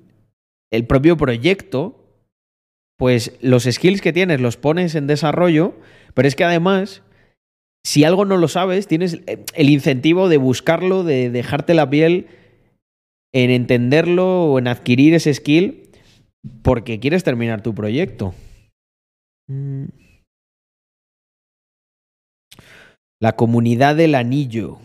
el 0.70 0.86
propio 0.86 1.16
proyecto, 1.16 2.05
pues 2.98 3.36
los 3.40 3.64
skills 3.64 4.00
que 4.00 4.12
tienes 4.12 4.40
los 4.40 4.56
pones 4.56 4.94
en 4.94 5.06
desarrollo, 5.06 5.74
pero 6.14 6.28
es 6.28 6.34
que 6.34 6.44
además 6.44 7.02
si 7.86 8.02
algo 8.02 8.24
no 8.24 8.36
lo 8.36 8.48
sabes, 8.48 8.88
tienes 8.88 9.20
el 9.54 9.70
incentivo 9.70 10.28
de 10.28 10.38
buscarlo, 10.38 11.04
de 11.04 11.30
dejarte 11.30 11.72
la 11.72 11.88
piel 11.88 12.26
en 13.32 13.50
entenderlo 13.50 14.46
o 14.46 14.58
en 14.58 14.66
adquirir 14.66 15.14
ese 15.14 15.32
skill 15.32 15.88
porque 16.62 16.98
quieres 16.98 17.22
terminar 17.22 17.62
tu 17.62 17.76
proyecto. 17.76 18.34
Mm. 19.46 19.84
La 23.20 23.36
comunidad 23.36 23.94
del 23.94 24.16
anillo. 24.16 24.78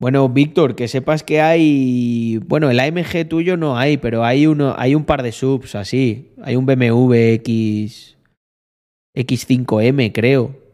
Bueno, 0.00 0.28
Víctor, 0.28 0.76
que 0.76 0.86
sepas 0.86 1.22
que 1.22 1.40
hay. 1.40 2.38
Bueno, 2.46 2.70
el 2.70 2.78
AMG 2.78 3.28
tuyo 3.28 3.56
no 3.56 3.76
hay, 3.76 3.96
pero 3.96 4.24
hay 4.24 4.46
uno, 4.46 4.74
hay 4.78 4.94
un 4.94 5.04
par 5.04 5.22
de 5.22 5.32
subs 5.32 5.74
así. 5.74 6.32
Hay 6.42 6.56
un 6.56 6.66
BMW 6.66 7.14
X. 7.34 8.16
X5M, 9.16 10.12
creo 10.12 10.68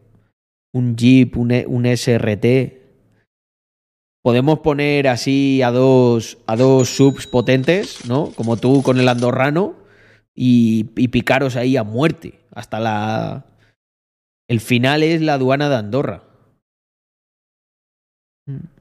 un 0.75 0.97
Jeep, 0.97 1.37
un, 1.37 1.53
E- 1.53 1.67
un 1.67 1.87
SRT. 1.87 2.83
Podemos 4.23 4.59
poner 4.59 5.09
así 5.09 5.63
a 5.63 5.71
dos, 5.71 6.39
a 6.47 6.57
dos 6.57 6.89
subs 6.89 7.27
potentes, 7.27 8.07
¿no? 8.07 8.33
Como 8.33 8.57
tú 8.57 8.83
con 8.83 8.99
el 8.99 9.09
andorrano 9.09 9.77
y, 10.35 10.91
y 10.97 11.09
picaros 11.09 11.57
ahí 11.57 11.77
a 11.77 11.85
muerte. 11.85 12.41
Hasta 12.51 12.81
la... 12.81 13.47
El 14.49 14.61
final 14.61 15.03
es 15.03 15.23
la 15.23 15.35
aduana 15.35 15.69
de 15.69 15.77
Andorra. 15.77 16.25
Mm. 18.47 18.74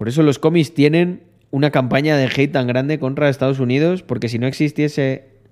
Por 0.00 0.08
eso 0.08 0.22
los 0.22 0.38
cómics 0.38 0.72
tienen 0.72 1.24
una 1.50 1.70
campaña 1.70 2.16
de 2.16 2.24
hate 2.24 2.50
tan 2.50 2.66
grande 2.66 2.98
contra 2.98 3.28
Estados 3.28 3.60
Unidos, 3.60 4.02
porque 4.02 4.30
si 4.30 4.38
no 4.38 4.46
existiese 4.46 5.42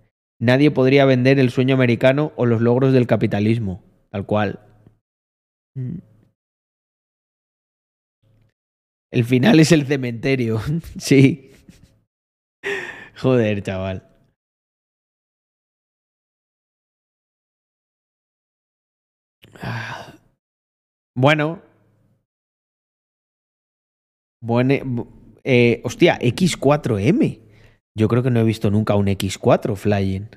nadie 0.41 0.71
podría 0.71 1.05
vender 1.05 1.39
el 1.39 1.51
sueño 1.51 1.75
americano 1.75 2.33
o 2.35 2.47
los 2.47 2.63
logros 2.63 2.95
del 2.95 3.07
capitalismo, 3.07 3.85
tal 4.11 4.25
cual. 4.25 4.61
Mm. 5.75 5.99
El 9.11 9.25
final 9.27 9.61
es 9.61 9.71
el 9.71 9.85
cementerio, 9.85 10.63
sí. 10.99 11.51
Joder, 13.19 13.63
chaval. 13.63 14.09
Ah. 19.61 20.15
Bueno. 21.15 21.68
Bueno, 24.49 25.07
eh, 25.45 25.83
hostia, 25.85 26.19
X4M. 26.19 27.39
Yo 27.95 28.09
creo 28.09 28.23
que 28.23 28.31
no 28.31 28.41
he 28.41 28.45
visto 28.45 28.71
nunca 28.71 28.95
un 28.95 29.09
X4 29.09 29.77
flying. 29.77 30.31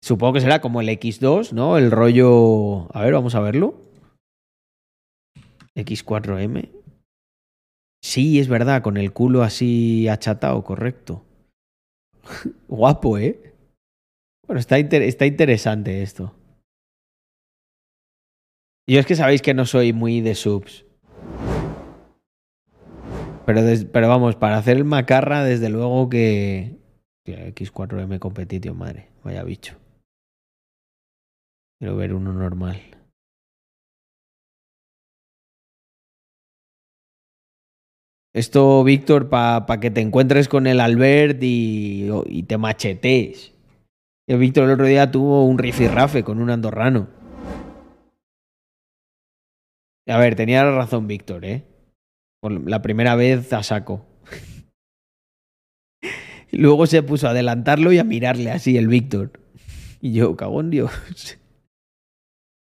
Supongo 0.00 0.34
que 0.34 0.40
será 0.40 0.60
como 0.60 0.80
el 0.80 0.88
X2, 0.88 1.50
¿no? 1.50 1.76
El 1.76 1.90
rollo... 1.90 2.86
A 2.96 3.02
ver, 3.02 3.12
vamos 3.12 3.34
a 3.34 3.40
verlo. 3.40 3.74
X4M. 5.74 6.70
Sí, 8.04 8.38
es 8.38 8.46
verdad, 8.46 8.82
con 8.82 8.96
el 8.96 9.12
culo 9.12 9.42
así 9.42 10.06
achatado, 10.06 10.62
correcto. 10.62 11.24
Guapo, 12.68 13.18
¿eh? 13.18 13.52
Bueno, 14.46 14.60
está, 14.60 14.78
está 14.78 15.26
interesante 15.26 16.02
esto. 16.02 16.36
Yo 18.88 19.00
es 19.00 19.06
que 19.06 19.16
sabéis 19.16 19.42
que 19.42 19.54
no 19.54 19.66
soy 19.66 19.92
muy 19.92 20.20
de 20.20 20.36
subs. 20.36 20.84
Pero, 23.52 23.90
pero 23.92 24.08
vamos, 24.08 24.36
para 24.36 24.58
hacer 24.58 24.76
el 24.76 24.84
macarra, 24.84 25.42
desde 25.42 25.70
luego 25.70 26.08
que. 26.08 26.76
Hostia, 27.18 27.48
X4M 27.48 28.20
Competition, 28.20 28.78
madre. 28.78 29.08
Vaya 29.24 29.42
bicho. 29.42 29.76
Quiero 31.80 31.96
ver 31.96 32.14
uno 32.14 32.32
normal. 32.32 32.80
Esto, 38.32 38.84
Víctor, 38.84 39.28
para 39.28 39.80
que 39.80 39.90
te 39.90 40.00
encuentres 40.00 40.48
con 40.48 40.68
el 40.68 40.78
Albert 40.78 41.42
y, 41.42 42.08
y 42.26 42.44
te 42.44 42.56
machetees. 42.56 43.52
El 44.28 44.38
Víctor 44.38 44.66
el 44.66 44.74
otro 44.74 44.86
día 44.86 45.10
tuvo 45.10 45.44
un 45.44 45.58
rifirrafe 45.58 46.22
con 46.22 46.40
un 46.40 46.50
andorrano. 46.50 47.08
A 50.06 50.18
ver, 50.18 50.36
tenía 50.36 50.70
razón 50.70 51.08
Víctor, 51.08 51.44
¿eh? 51.44 51.69
Por 52.40 52.68
la 52.68 52.82
primera 52.82 53.14
vez 53.14 53.52
a 53.52 53.62
saco. 53.62 54.06
Luego 56.52 56.86
se 56.86 57.02
puso 57.02 57.26
a 57.26 57.30
adelantarlo 57.30 57.92
y 57.92 57.98
a 57.98 58.04
mirarle 58.04 58.50
así 58.50 58.76
el 58.76 58.88
Víctor. 58.88 59.32
Y 60.00 60.14
yo, 60.14 60.36
cagón 60.36 60.70
Dios. 60.70 60.90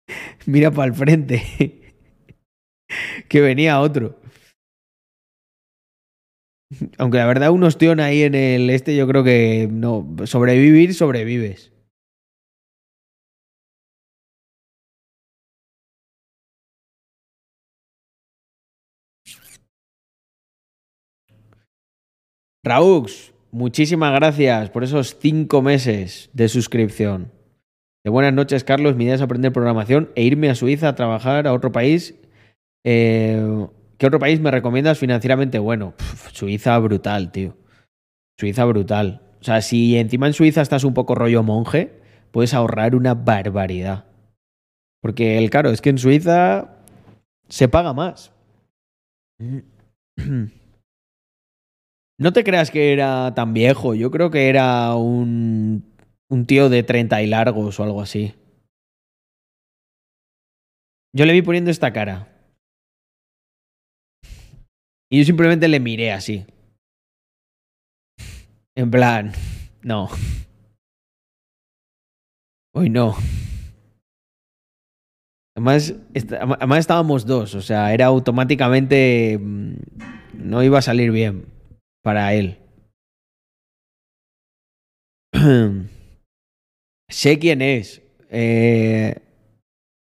Mira 0.45 0.71
para 0.71 0.87
el 0.87 0.93
frente. 0.93 1.95
que 3.29 3.41
venía 3.41 3.79
otro. 3.79 4.19
Aunque 6.97 7.17
la 7.17 7.25
verdad, 7.25 7.51
un 7.51 7.63
ostión 7.63 7.99
ahí 7.99 8.23
en 8.23 8.35
el 8.35 8.69
este, 8.69 8.95
yo 8.95 9.07
creo 9.07 9.23
que 9.23 9.67
no. 9.71 10.15
Sobrevivir, 10.25 10.93
sobrevives. 10.93 11.71
Raux, 22.63 23.33
muchísimas 23.51 24.13
gracias 24.13 24.69
por 24.69 24.83
esos 24.83 25.17
cinco 25.19 25.63
meses 25.63 26.29
de 26.33 26.47
suscripción. 26.47 27.31
De 28.03 28.11
buenas 28.11 28.33
noches, 28.33 28.63
Carlos. 28.63 28.95
Mi 28.95 29.05
idea 29.05 29.15
es 29.15 29.21
aprender 29.21 29.51
programación 29.51 30.11
e 30.15 30.23
irme 30.23 30.49
a 30.49 30.55
Suiza 30.55 30.89
a 30.89 30.95
trabajar 30.95 31.47
a 31.47 31.53
otro 31.53 31.71
país. 31.71 32.15
Eh, 32.83 33.67
¿Qué 33.97 34.05
otro 34.05 34.19
país 34.19 34.39
me 34.39 34.51
recomiendas 34.51 34.99
financieramente 34.99 35.57
bueno? 35.57 35.95
Suiza 36.33 36.77
brutal, 36.77 37.31
tío. 37.31 37.57
Suiza 38.39 38.65
brutal. 38.65 39.21
O 39.39 39.43
sea, 39.43 39.61
si 39.61 39.97
encima 39.97 40.27
en 40.27 40.33
Suiza 40.33 40.61
estás 40.61 40.83
un 40.83 40.93
poco 40.93 41.15
rollo 41.15 41.41
monje, 41.41 41.99
puedes 42.29 42.53
ahorrar 42.53 42.95
una 42.95 43.15
barbaridad. 43.15 44.05
Porque 45.01 45.39
el 45.39 45.49
claro, 45.49 45.71
es 45.71 45.81
que 45.81 45.89
en 45.89 45.97
Suiza 45.97 46.77
se 47.49 47.67
paga 47.67 47.93
más. 47.93 48.31
No 52.21 52.33
te 52.33 52.43
creas 52.43 52.69
que 52.69 52.93
era 52.93 53.33
tan 53.33 53.51
viejo. 53.51 53.95
Yo 53.95 54.11
creo 54.11 54.29
que 54.29 54.47
era 54.47 54.93
un, 54.93 55.83
tío 56.45 56.69
de 56.69 56.83
30 56.83 57.19
y 57.23 57.25
largos 57.25 57.79
o 57.79 57.83
algo 57.83 57.99
así. 57.99 58.35
Yo 61.15 61.25
le 61.25 61.33
vi 61.33 61.41
poniendo 61.41 61.71
esta 61.71 61.91
cara. 61.91 62.27
Y 65.09 65.17
yo 65.17 65.25
simplemente 65.25 65.67
le 65.67 65.79
miré 65.79 66.11
así. 66.11 66.45
En 68.75 68.91
plan, 68.91 69.31
no. 69.81 70.07
Hoy 72.75 72.91
no. 72.91 73.15
Además, 75.55 75.95
además 76.39 76.79
estábamos 76.79 77.25
dos, 77.25 77.55
o 77.55 77.61
sea, 77.63 77.91
era 77.95 78.05
automáticamente... 78.05 79.39
mm, 79.41 79.73
No 80.35 80.61
iba 80.61 80.77
a 80.77 80.83
salir 80.83 81.11
bien 81.11 81.60
para 82.01 82.33
él. 82.33 82.57
sé 87.09 87.39
quién 87.39 87.61
es. 87.61 88.01
Eh, 88.29 89.15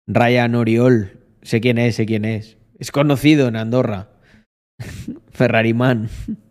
Ryan 0.07 0.55
Oriol. 0.55 1.13
Sé 1.43 1.61
quién 1.61 1.79
es, 1.79 1.97
sé 1.97 2.07
quién 2.07 2.25
es. 2.25 2.59
Es 2.79 2.91
conocido 2.91 3.49
en 3.49 3.57
Andorra. 3.57 4.11
Ferrari 5.31 5.75
Man. 5.75 6.09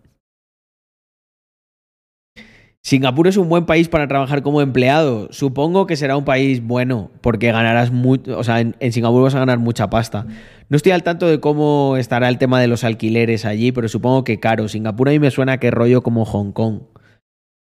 Singapur 2.88 3.28
es 3.28 3.36
un 3.36 3.50
buen 3.50 3.66
país 3.66 3.90
para 3.90 4.08
trabajar 4.08 4.44
como 4.44 4.62
empleado. 4.62 5.28
Supongo 5.32 5.88
que 5.88 5.98
será 5.98 6.16
un 6.16 6.24
país 6.24 6.66
bueno, 6.66 7.12
porque 7.20 7.52
ganarás 7.52 7.92
mucho. 7.92 8.40
O 8.40 8.46
sea, 8.46 8.62
en, 8.62 8.76
Singapur 8.94 9.24
vas 9.24 9.36
a 9.36 9.40
ganar 9.40 9.60
mucha 9.60 9.90
pasta. 9.90 10.26
No 10.70 10.78
estoy 10.78 10.94
al 10.94 11.04
tanto 11.04 11.28
de 11.28 11.42
cómo 11.42 11.98
estará 11.98 12.30
el 12.30 12.38
tema 12.38 12.62
de 12.62 12.68
los 12.68 12.86
alquileres 12.86 13.44
allí, 13.44 13.74
pero 13.74 13.90
supongo 13.90 14.24
que 14.24 14.40
caro. 14.40 14.70
Singapur 14.70 15.10
a 15.10 15.12
mí 15.12 15.20
me 15.20 15.32
suena 15.32 15.58
que 15.58 15.70
rollo 15.70 16.02
como 16.02 16.24
Hong 16.24 16.54
Kong. 16.54 16.84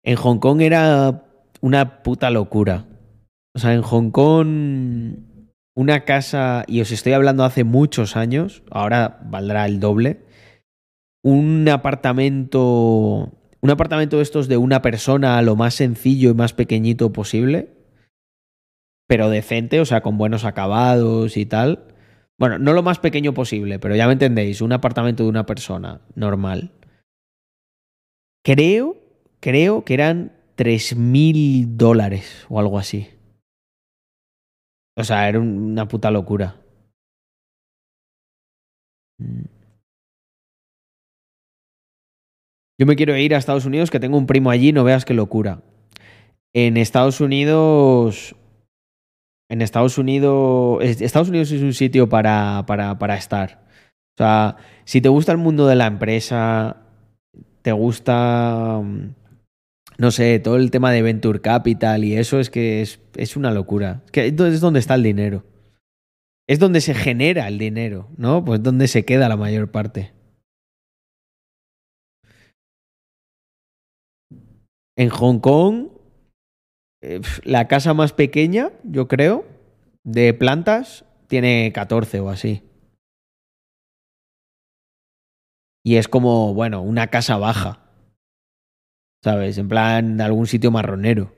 En 0.05 0.15
Hong 0.15 0.39
Kong 0.39 0.61
era 0.61 1.25
una 1.61 2.05
puta 2.05 2.31
locura. 2.31 2.87
O 3.57 3.59
sea, 3.59 3.75
en 3.75 3.83
Hong 3.83 4.13
Kong, 4.13 5.17
una 5.75 6.05
casa, 6.05 6.63
y 6.69 6.83
os 6.83 6.93
estoy 6.93 7.15
hablando 7.15 7.43
hace 7.43 7.65
muchos 7.65 8.17
años, 8.17 8.63
ahora 8.71 9.19
valdrá 9.25 9.67
el 9.67 9.81
doble. 9.81 10.21
Un 11.25 11.69
apartamento. 11.69 13.40
Un 13.63 13.71
apartamento 13.71 14.17
de 14.17 14.23
estos 14.23 14.49
de 14.49 14.57
una 14.57 14.81
persona, 14.83 15.41
lo 15.43 15.55
más 15.57 15.75
sencillo 15.75 16.31
y 16.31 16.35
más 16.35 16.53
pequeñito 16.55 17.13
posible. 17.13 17.77
Pero 19.07 19.29
decente, 19.29 19.81
o 19.81 19.85
sea, 19.85 20.01
con 20.03 20.17
buenos 20.19 20.45
acabados 20.45 21.37
y 21.37 21.45
tal. 21.47 21.89
Bueno, 22.39 22.59
no 22.59 22.73
lo 22.73 22.83
más 22.83 22.99
pequeño 22.99 23.35
posible, 23.35 23.79
pero 23.79 23.95
ya 23.97 24.07
me 24.07 24.15
entendéis, 24.15 24.63
un 24.63 24.73
apartamento 24.73 25.25
de 25.25 25.29
una 25.29 25.45
persona 25.45 26.01
normal. 26.15 26.73
Creo, 28.43 28.97
creo 29.41 29.85
que 29.85 29.95
eran 29.95 30.33
3.000 30.57 31.77
dólares 31.77 32.47
o 32.49 32.59
algo 32.61 32.79
así. 32.79 33.09
O 34.97 35.05
sea, 35.05 35.29
era 35.29 35.39
un- 35.39 35.73
una 35.73 35.87
puta 35.89 36.11
locura. 36.11 36.57
Mm. 39.19 39.60
Yo 42.81 42.87
me 42.87 42.97
quiero 42.97 43.15
ir 43.15 43.35
a 43.35 43.39
Estados 43.39 43.67
Unidos, 43.67 43.91
que 43.91 44.01
tengo 44.01 44.17
un 44.17 44.27
primo 44.27 44.51
allí, 44.51 44.73
no 44.73 44.85
veas 44.85 45.05
qué 45.05 45.13
locura. 45.13 45.61
En 46.55 46.79
Estados 46.79 47.21
Unidos. 47.21 48.35
En 49.51 49.61
Estados 49.61 49.99
Unidos. 49.99 50.79
es- 50.83 51.03
Estados 51.03 51.29
Unidos 51.29 51.53
es 51.53 51.61
un 51.61 51.75
sitio 51.75 52.09
para, 52.09 52.65
para, 52.67 52.99
para 52.99 53.17
estar. 53.17 53.61
O 54.15 54.23
sea, 54.23 54.57
si 54.87 55.03
te 55.03 55.11
gusta 55.11 55.31
el 55.33 55.37
mundo 55.37 55.67
de 55.67 55.75
la 55.77 55.87
empresa, 55.89 56.79
te 57.61 57.73
gusta. 57.73 58.81
mm, 58.83 59.15
No 59.99 60.11
sé, 60.11 60.39
todo 60.39 60.57
el 60.57 60.71
tema 60.71 60.91
de 60.91 61.03
Venture 61.03 61.43
Capital 61.43 62.03
y 62.05 62.17
eso 62.17 62.41
es 62.41 62.49
que 62.49 62.81
es, 62.81 62.99
es 63.17 63.37
una 63.37 63.51
locura. 63.51 64.01
Es 64.07 64.11
que 64.13 64.27
es 64.29 64.61
donde 64.63 64.81
está 64.81 64.95
el 64.95 65.03
dinero. 65.03 65.45
Es 66.49 66.59
donde 66.59 66.81
se 66.81 66.95
genera 66.95 67.47
el 67.47 67.59
dinero, 67.59 68.09
¿no? 68.17 68.43
Pues 68.43 68.63
donde 68.63 68.89
se 68.89 69.05
queda 69.05 69.29
la 69.29 69.37
mayor 69.37 69.71
parte. 69.71 70.13
En 75.01 75.09
Hong 75.09 75.39
Kong, 75.41 75.89
eh, 77.01 77.23
la 77.45 77.69
casa 77.69 77.95
más 77.95 78.13
pequeña, 78.13 78.73
yo 78.85 79.09
creo, 79.09 79.47
de 80.05 80.35
plantas, 80.35 81.07
tiene 81.27 81.73
14 81.73 82.21
o 82.21 82.29
así. 82.29 82.63
Y 85.83 85.97
es 85.97 86.07
como, 86.07 86.53
bueno, 86.53 86.83
una 86.83 87.07
casa 87.07 87.39
baja. 87.39 87.81
¿Sabes? 89.25 89.57
En 89.57 89.69
plan, 89.69 90.21
algún 90.21 90.47
sitio 90.47 90.71
marronero. 90.71 91.33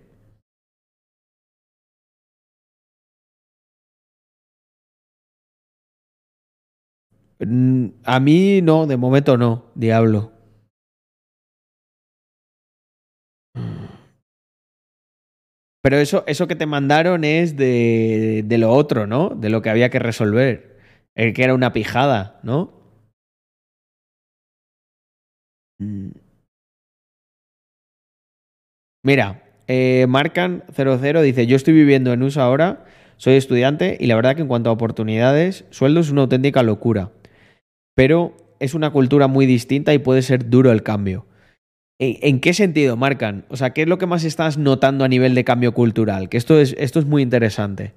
Mm, 7.39 7.89
A 8.05 8.21
mí 8.21 8.61
no, 8.63 8.87
de 8.87 8.97
momento 8.97 9.37
no, 9.37 9.67
diablo. 9.75 10.33
Pero 15.83 15.97
eso, 15.99 16.23
eso 16.29 16.47
que 16.47 16.55
te 16.55 16.67
mandaron 16.67 17.25
es 17.25 17.57
de, 17.57 18.43
de 18.47 18.59
lo 18.59 18.71
otro, 18.71 19.07
¿no? 19.09 19.31
De 19.31 19.51
lo 19.51 19.63
que 19.63 19.71
había 19.71 19.91
que 19.91 19.99
resolver. 19.99 20.79
El 21.15 21.35
que 21.35 21.43
era 21.45 21.55
una 21.55 21.73
pijada, 21.73 22.39
¿no? 22.45 22.73
Mm. 25.81 26.13
Mira, 29.05 29.43
eh, 29.67 30.07
Marcan00 30.09 31.23
dice: 31.23 31.47
Yo 31.47 31.57
estoy 31.57 31.75
viviendo 31.75 32.13
en 32.13 32.23
USA 32.23 32.45
ahora, 32.45 32.85
soy 33.17 33.35
estudiante 33.35 33.97
y 33.99 34.07
la 34.07 34.17
verdad 34.17 34.37
que 34.37 34.43
en 34.43 34.49
cuanto 34.49 34.71
a 34.71 34.73
oportunidades, 34.73 35.65
sueldo 35.71 36.01
es 36.01 36.11
una 36.11 36.23
auténtica 36.23 36.63
locura. 36.63 37.11
Pero 37.97 38.37
es 38.61 38.75
una 38.75 38.91
cultura 38.91 39.29
muy 39.29 39.47
distinta 39.47 39.95
y 39.95 39.99
puede 39.99 40.23
ser 40.23 40.51
duro 40.51 40.73
el 40.73 40.83
cambio. 40.83 41.27
¿En, 42.05 42.41
qué 42.41 42.53
sentido, 42.53 42.97
Marcan? 42.97 43.45
O 43.49 43.57
sea, 43.57 43.71
¿qué 43.71 43.83
es 43.83 43.89
lo 43.89 43.97
que 43.97 44.07
más 44.07 44.25
estás 44.25 44.59
notando 44.59 45.05
a 45.05 45.09
nivel 45.09 45.37
de 45.37 45.45
cambio 45.45 45.73
cultural? 45.73 46.29
Que 46.29 46.37
esto 46.37 46.59
es, 46.59 46.75
esto 46.77 46.99
es 46.99 47.07
muy 47.07 47.23
interesante. 47.23 47.95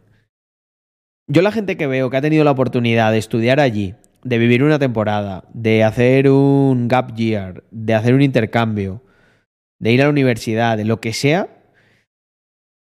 Yo 1.27 1.41
la 1.41 1.51
gente 1.51 1.75
que 1.75 1.87
veo 1.87 2.11
que 2.11 2.17
ha 2.17 2.21
tenido 2.21 2.43
la 2.43 2.51
oportunidad 2.51 3.11
de 3.11 3.17
estudiar 3.17 3.59
allí, 3.59 3.95
de 4.23 4.37
vivir 4.37 4.63
una 4.63 4.77
temporada, 4.77 5.45
de 5.55 5.83
hacer 5.83 6.29
un 6.29 6.87
gap 6.87 7.15
year, 7.15 7.63
de 7.71 7.95
hacer 7.95 8.13
un 8.13 8.21
intercambio, 8.21 9.01
de 9.79 9.93
ir 9.93 10.01
a 10.01 10.03
la 10.03 10.11
universidad, 10.11 10.77
de 10.77 10.85
lo 10.85 11.01
que 11.01 11.11
sea, 11.11 11.49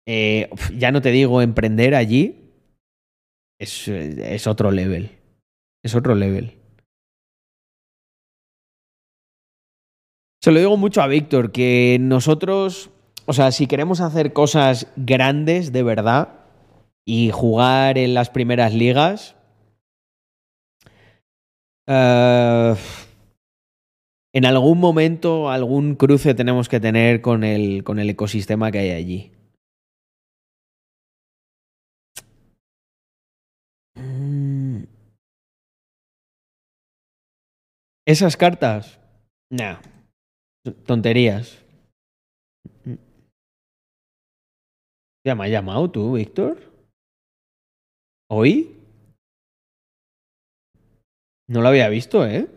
eh, 0.07 0.49
ya 0.75 0.91
no 0.91 1.03
te 1.03 1.11
digo 1.11 1.43
emprender 1.43 1.93
allí, 1.93 2.49
es, 3.59 3.87
es 3.87 4.47
otro 4.47 4.71
level. 4.71 5.11
Es 5.83 5.93
otro 5.93 6.15
level. 6.15 6.60
Lo 10.51 10.59
digo 10.59 10.75
mucho 10.75 11.01
a 11.01 11.07
Víctor, 11.07 11.53
que 11.53 11.97
nosotros, 12.01 12.89
o 13.25 13.31
sea, 13.31 13.53
si 13.53 13.67
queremos 13.67 14.01
hacer 14.01 14.33
cosas 14.33 14.91
grandes 14.97 15.71
de 15.71 15.81
verdad 15.81 16.41
y 17.05 17.31
jugar 17.31 17.97
en 17.97 18.13
las 18.13 18.29
primeras 18.29 18.73
ligas, 18.73 19.37
eh, 21.87 22.75
en 24.33 24.45
algún 24.45 24.79
momento 24.79 25.49
algún 25.49 25.95
cruce 25.95 26.33
tenemos 26.33 26.67
que 26.67 26.81
tener 26.81 27.21
con 27.21 27.45
el, 27.45 27.85
con 27.85 27.99
el 27.99 28.09
ecosistema 28.09 28.71
que 28.71 28.79
hay 28.79 28.91
allí. 28.91 29.31
Mm. 33.95 34.83
Esas 38.05 38.35
cartas, 38.35 38.99
nah, 39.49 39.77
tonterías. 40.85 41.63
¿Ya 45.25 45.35
me 45.35 45.45
has 45.45 45.51
llamado 45.51 45.89
tú, 45.91 46.13
Víctor? 46.13 46.57
¿Hoy? 48.29 48.75
No 51.47 51.61
lo 51.61 51.67
había 51.67 51.89
visto, 51.89 52.25
¿eh? 52.25 52.47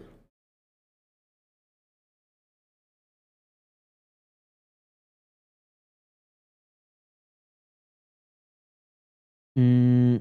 Mm, 9.56 10.16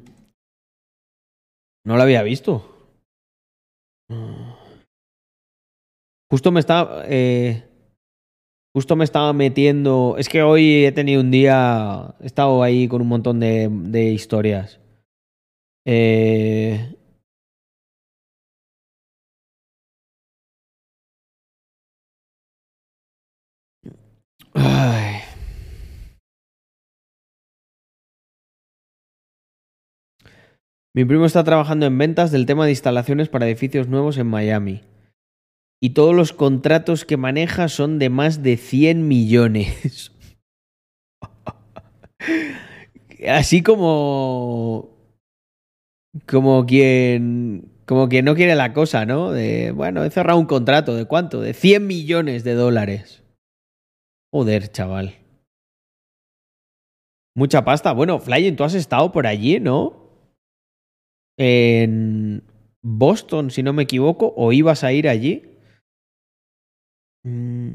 no 1.86 1.96
lo 1.98 2.02
había 2.04 2.24
visto. 2.24 2.64
Mm. 4.10 4.54
Justo 6.32 6.52
me 6.52 6.60
estaba. 6.60 7.04
eh, 7.08 7.70
justo 8.74 8.96
me 8.96 9.04
estaba 9.04 9.34
metiendo. 9.34 10.16
Es 10.18 10.30
que 10.30 10.44
hoy 10.44 10.86
he 10.86 10.92
tenido 10.92 11.22
un 11.22 11.32
día. 11.32 12.16
He 12.22 12.26
estado 12.28 12.64
ahí 12.64 12.88
con 12.88 13.02
un 13.02 13.08
montón 13.08 13.40
de, 13.40 14.12
historias. 14.14 14.80
Eh, 15.86 16.96
ay. 24.54 25.22
Mi 30.96 31.06
primo 31.06 31.26
está 31.26 31.44
trabajando 31.44 31.86
en 31.86 31.98
ventas 31.98 32.32
del 32.32 32.46
tema 32.46 32.66
de 32.66 32.72
instalaciones 32.72 33.28
para 33.30 33.48
edificios 33.48 33.88
nuevos 33.88 34.18
en 34.18 34.28
Miami. 34.28 34.82
Y 35.84 35.90
todos 35.90 36.16
los 36.16 36.32
contratos 36.32 37.04
que 37.04 37.18
maneja 37.18 37.68
son 37.68 38.00
de 38.00 38.10
más 38.10 38.42
de 38.42 38.56
100 38.56 39.06
millones. 39.06 40.14
Así 43.28 43.62
como. 43.62 44.96
Como 46.26 46.66
quien. 46.66 47.70
Como 47.86 48.08
quien 48.08 48.24
no 48.24 48.34
quiere 48.34 48.56
la 48.56 48.72
cosa, 48.72 49.06
¿no? 49.06 49.34
De, 49.34 49.72
bueno, 49.72 50.06
he 50.06 50.10
cerrado 50.10 50.40
un 50.40 50.46
contrato. 50.46 50.96
¿De 50.96 51.04
cuánto? 51.04 51.42
De 51.42 51.54
100 51.54 51.86
millones 51.86 52.46
de 52.46 52.54
dólares. 52.54 53.22
Joder, 54.32 54.72
chaval. 54.72 55.18
Mucha 57.36 57.66
pasta. 57.66 57.92
Bueno, 57.92 58.20
Flyen, 58.20 58.56
tú 58.56 58.64
has 58.64 58.74
estado 58.74 59.12
por 59.12 59.28
allí, 59.28 59.60
¿no? 59.60 60.14
En 61.38 62.42
Boston, 62.82 63.52
si 63.52 63.64
no 63.64 63.74
me 63.74 63.84
equivoco, 63.84 64.34
o 64.38 64.54
ibas 64.54 64.86
a 64.86 64.94
ir 64.94 65.10
allí. 65.10 65.50
Mm. 67.26 67.74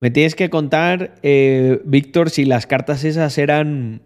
Me 0.00 0.10
tienes 0.10 0.34
que 0.36 0.48
contar, 0.50 1.18
eh, 1.22 1.80
Víctor, 1.84 2.30
si 2.30 2.44
las 2.44 2.66
cartas 2.66 3.04
esas 3.04 3.36
eran. 3.38 4.02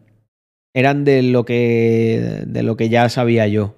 eran 0.74 1.04
de 1.04 1.22
lo 1.22 1.44
que. 1.44 2.44
de 2.46 2.62
lo 2.62 2.76
que 2.76 2.88
ya 2.88 3.08
sabía 3.08 3.46
yo. 3.46 3.74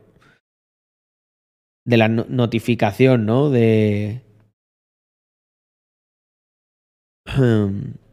De 1.86 1.96
la 1.96 2.08
no- 2.08 2.26
notificación, 2.28 3.26
¿no? 3.26 3.50
De. 3.50 4.22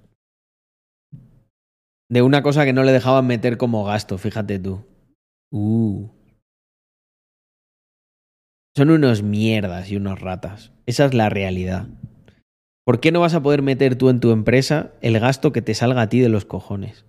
De 2.09 2.22
una 2.22 2.43
cosa 2.43 2.65
que 2.65 2.74
no 2.74 2.84
le 2.84 2.91
dejaban 2.91 3.26
meter 3.26 3.57
como 3.57 3.86
gasto, 3.86 4.17
fíjate 4.17 4.59
tú. 4.59 4.84
Uh. 5.49 6.09
Son 8.76 8.89
unos 8.89 9.22
mierdas 9.24 9.91
y 9.91 9.97
unos 9.97 10.19
ratas. 10.22 10.72
Esa 10.86 11.05
es 11.05 11.13
la 11.13 11.30
realidad. 11.30 11.88
¿Por 12.86 12.99
qué 12.99 13.11
no 13.11 13.19
vas 13.19 13.34
a 13.34 13.43
poder 13.43 13.61
meter 13.61 13.95
tú 13.95 14.09
en 14.09 14.19
tu 14.19 14.32
empresa 14.32 14.91
el 15.01 15.19
gasto 15.19 15.51
que 15.51 15.61
te 15.61 15.74
salga 15.74 16.01
a 16.01 16.09
ti 16.09 16.19
de 16.19 16.30
los 16.30 16.45
cojones? 16.45 17.05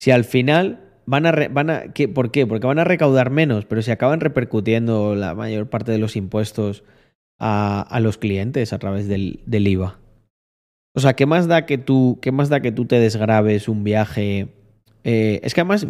Si 0.00 0.10
al 0.10 0.24
final 0.24 0.80
van 1.06 1.26
a... 1.26 1.32
van 1.50 1.70
a 1.70 1.92
¿qué- 1.92 2.08
¿Por 2.08 2.30
qué? 2.30 2.46
Porque 2.46 2.66
van 2.66 2.78
a 2.78 2.84
recaudar 2.84 3.30
menos, 3.30 3.64
pero 3.66 3.82
si 3.82 3.90
acaban 3.90 4.20
repercutiendo 4.20 5.14
la 5.14 5.34
mayor 5.34 5.68
parte 5.68 5.92
de 5.92 5.98
los 5.98 6.16
impuestos 6.16 6.84
a, 7.38 7.80
a 7.82 8.00
los 8.00 8.18
clientes 8.18 8.72
a 8.72 8.78
través 8.78 9.08
del, 9.08 9.40
IVA. 9.46 9.98
O 10.94 11.00
sea, 11.00 11.14
¿qué 11.14 11.26
más 11.26 11.46
da 11.46 11.66
que 11.66 11.76
tú, 11.78 12.18
qué 12.22 12.32
más 12.32 12.48
da 12.48 12.60
que 12.60 12.72
tú 12.72 12.86
te 12.86 12.98
desgrabes 12.98 13.68
un 13.68 13.84
viaje? 13.84 14.48
Eh, 15.04 15.40
es 15.42 15.52
que 15.52 15.60
además, 15.60 15.86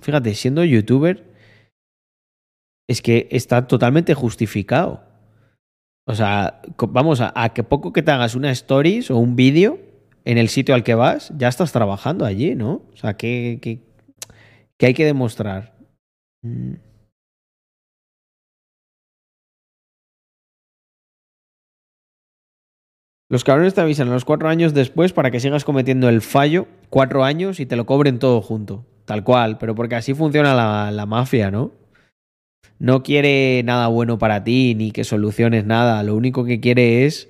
fíjate, 0.00 0.34
siendo 0.34 0.62
youtuber, 0.64 1.24
es 2.88 3.02
que 3.02 3.28
está 3.30 3.66
totalmente 3.66 4.14
justificado. 4.14 5.02
O 6.06 6.14
sea, 6.14 6.60
vamos, 6.88 7.20
a, 7.20 7.32
a 7.34 7.54
que 7.54 7.62
poco 7.62 7.92
que 7.92 8.02
te 8.02 8.10
hagas 8.10 8.34
una 8.34 8.50
stories 8.50 9.10
o 9.10 9.16
un 9.16 9.36
vídeo 9.36 9.78
en 10.24 10.38
el 10.38 10.48
sitio 10.48 10.74
al 10.74 10.84
que 10.84 10.94
vas, 10.94 11.32
ya 11.36 11.48
estás 11.48 11.72
trabajando 11.72 12.24
allí, 12.24 12.54
¿no? 12.54 12.82
O 12.92 12.96
sea, 12.96 13.16
¿qué, 13.16 13.58
qué, 13.60 13.80
qué 14.78 14.86
hay 14.86 14.94
que 14.94 15.04
demostrar? 15.04 15.74
Mm. 16.42 16.74
Los 23.30 23.42
cabrones 23.42 23.74
te 23.74 23.80
avisan 23.80 24.08
a 24.08 24.12
los 24.12 24.24
cuatro 24.24 24.48
años 24.48 24.74
después 24.74 25.12
para 25.12 25.30
que 25.30 25.40
sigas 25.40 25.64
cometiendo 25.64 26.08
el 26.08 26.20
fallo, 26.20 26.68
cuatro 26.90 27.24
años 27.24 27.58
y 27.58 27.66
te 27.66 27.76
lo 27.76 27.86
cobren 27.86 28.18
todo 28.18 28.42
junto. 28.42 28.86
Tal 29.06 29.24
cual, 29.24 29.58
pero 29.58 29.74
porque 29.74 29.96
así 29.96 30.14
funciona 30.14 30.54
la, 30.54 30.90
la 30.90 31.06
mafia, 31.06 31.50
¿no? 31.50 31.72
No 32.78 33.02
quiere 33.02 33.62
nada 33.64 33.88
bueno 33.88 34.18
para 34.18 34.44
ti 34.44 34.74
ni 34.74 34.90
que 34.90 35.04
soluciones 35.04 35.64
nada. 35.64 36.02
Lo 36.02 36.16
único 36.16 36.44
que 36.44 36.60
quiere 36.60 37.06
es 37.06 37.28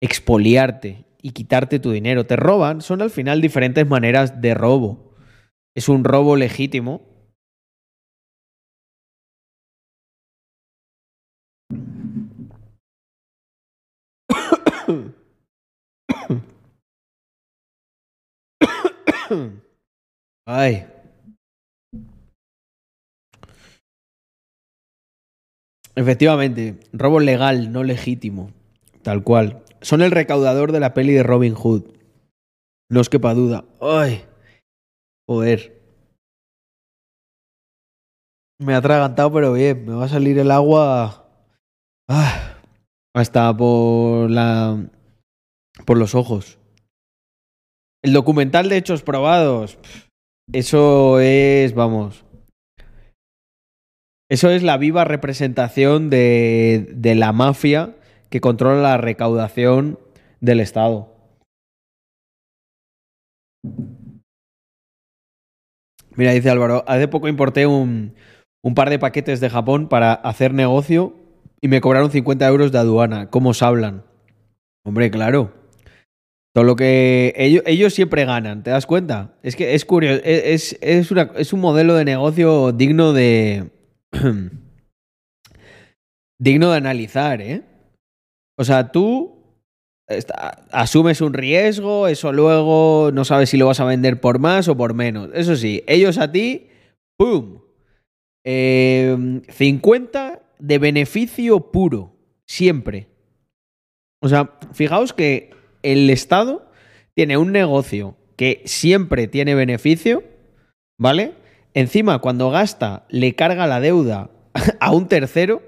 expoliarte 0.00 1.04
y 1.22 1.32
quitarte 1.32 1.80
tu 1.80 1.90
dinero. 1.90 2.26
Te 2.26 2.36
roban, 2.36 2.80
son 2.80 3.02
al 3.02 3.10
final 3.10 3.40
diferentes 3.40 3.86
maneras 3.86 4.40
de 4.40 4.54
robo. 4.54 5.14
Es 5.74 5.88
un 5.88 6.04
robo 6.04 6.36
legítimo. 6.36 7.02
Ay. 20.46 20.86
Efectivamente, 25.98 26.78
robo 26.92 27.18
legal, 27.18 27.72
no 27.72 27.82
legítimo. 27.82 28.52
Tal 29.02 29.24
cual. 29.24 29.64
Son 29.80 30.00
el 30.00 30.12
recaudador 30.12 30.70
de 30.70 30.78
la 30.78 30.94
peli 30.94 31.12
de 31.12 31.24
Robin 31.24 31.54
Hood. 31.54 31.86
No 32.88 33.00
os 33.00 33.08
quepa 33.08 33.34
duda. 33.34 33.64
Ay. 33.80 34.24
Joder. 35.26 35.76
Me 38.60 38.74
ha 38.74 38.76
atragantado, 38.76 39.32
pero 39.32 39.52
bien. 39.54 39.86
Me 39.86 39.94
va 39.94 40.04
a 40.04 40.08
salir 40.08 40.38
el 40.38 40.52
agua. 40.52 41.28
Ah, 42.08 42.58
hasta 43.12 43.56
por 43.56 44.30
la. 44.30 44.88
por 45.84 45.98
los 45.98 46.14
ojos. 46.14 46.60
El 48.04 48.12
documental 48.12 48.68
de 48.68 48.76
hechos 48.76 49.02
probados. 49.02 49.80
Eso 50.52 51.18
es. 51.18 51.74
vamos. 51.74 52.24
Eso 54.30 54.50
es 54.50 54.62
la 54.62 54.76
viva 54.76 55.04
representación 55.04 56.10
de, 56.10 56.88
de 56.94 57.14
la 57.14 57.32
mafia 57.32 57.94
que 58.30 58.40
controla 58.40 58.82
la 58.82 58.96
recaudación 58.98 59.98
del 60.40 60.60
Estado. 60.60 61.14
Mira, 66.14 66.32
dice 66.32 66.50
Álvaro, 66.50 66.84
hace 66.88 67.08
poco 67.08 67.28
importé 67.28 67.66
un, 67.66 68.14
un 68.62 68.74
par 68.74 68.90
de 68.90 68.98
paquetes 68.98 69.40
de 69.40 69.50
Japón 69.50 69.88
para 69.88 70.12
hacer 70.12 70.52
negocio 70.52 71.14
y 71.60 71.68
me 71.68 71.80
cobraron 71.80 72.10
50 72.10 72.46
euros 72.46 72.72
de 72.72 72.78
aduana. 72.78 73.30
¿Cómo 73.30 73.50
os 73.50 73.62
hablan? 73.62 74.04
Hombre, 74.84 75.10
claro. 75.10 75.52
Todo 76.54 76.64
lo 76.64 76.76
que 76.76 77.34
ellos, 77.36 77.62
ellos 77.66 77.94
siempre 77.94 78.24
ganan, 78.24 78.62
¿te 78.64 78.70
das 78.70 78.86
cuenta? 78.86 79.36
Es 79.42 79.54
que 79.54 79.74
es 79.74 79.84
curioso, 79.84 80.20
es, 80.24 80.76
una- 81.10 81.30
es 81.36 81.52
un 81.52 81.60
modelo 81.60 81.94
de 81.94 82.04
negocio 82.04 82.72
digno 82.72 83.12
de... 83.12 83.70
digno 86.38 86.70
de 86.70 86.76
analizar, 86.76 87.40
¿eh? 87.40 87.62
O 88.58 88.64
sea, 88.64 88.90
tú 88.90 89.38
asumes 90.72 91.20
un 91.20 91.34
riesgo, 91.34 92.08
eso 92.08 92.32
luego 92.32 93.10
no 93.12 93.24
sabes 93.24 93.50
si 93.50 93.56
lo 93.56 93.66
vas 93.66 93.80
a 93.80 93.84
vender 93.84 94.20
por 94.20 94.38
más 94.38 94.68
o 94.68 94.76
por 94.76 94.94
menos. 94.94 95.30
Eso 95.34 95.54
sí, 95.54 95.84
ellos 95.86 96.18
a 96.18 96.32
ti, 96.32 96.68
¡pum! 97.18 97.60
Eh, 98.44 99.42
50 99.48 100.42
de 100.58 100.78
beneficio 100.78 101.70
puro, 101.70 102.16
siempre. 102.46 103.08
O 104.22 104.28
sea, 104.28 104.58
fijaos 104.72 105.12
que 105.12 105.50
el 105.82 106.08
Estado 106.10 106.70
tiene 107.14 107.36
un 107.36 107.52
negocio 107.52 108.16
que 108.36 108.62
siempre 108.64 109.28
tiene 109.28 109.54
beneficio, 109.54 110.24
¿vale? 110.98 111.34
Encima, 111.78 112.18
cuando 112.18 112.50
gasta, 112.50 113.06
le 113.08 113.36
carga 113.36 113.68
la 113.68 113.78
deuda 113.78 114.32
a 114.80 114.90
un 114.90 115.06
tercero 115.06 115.62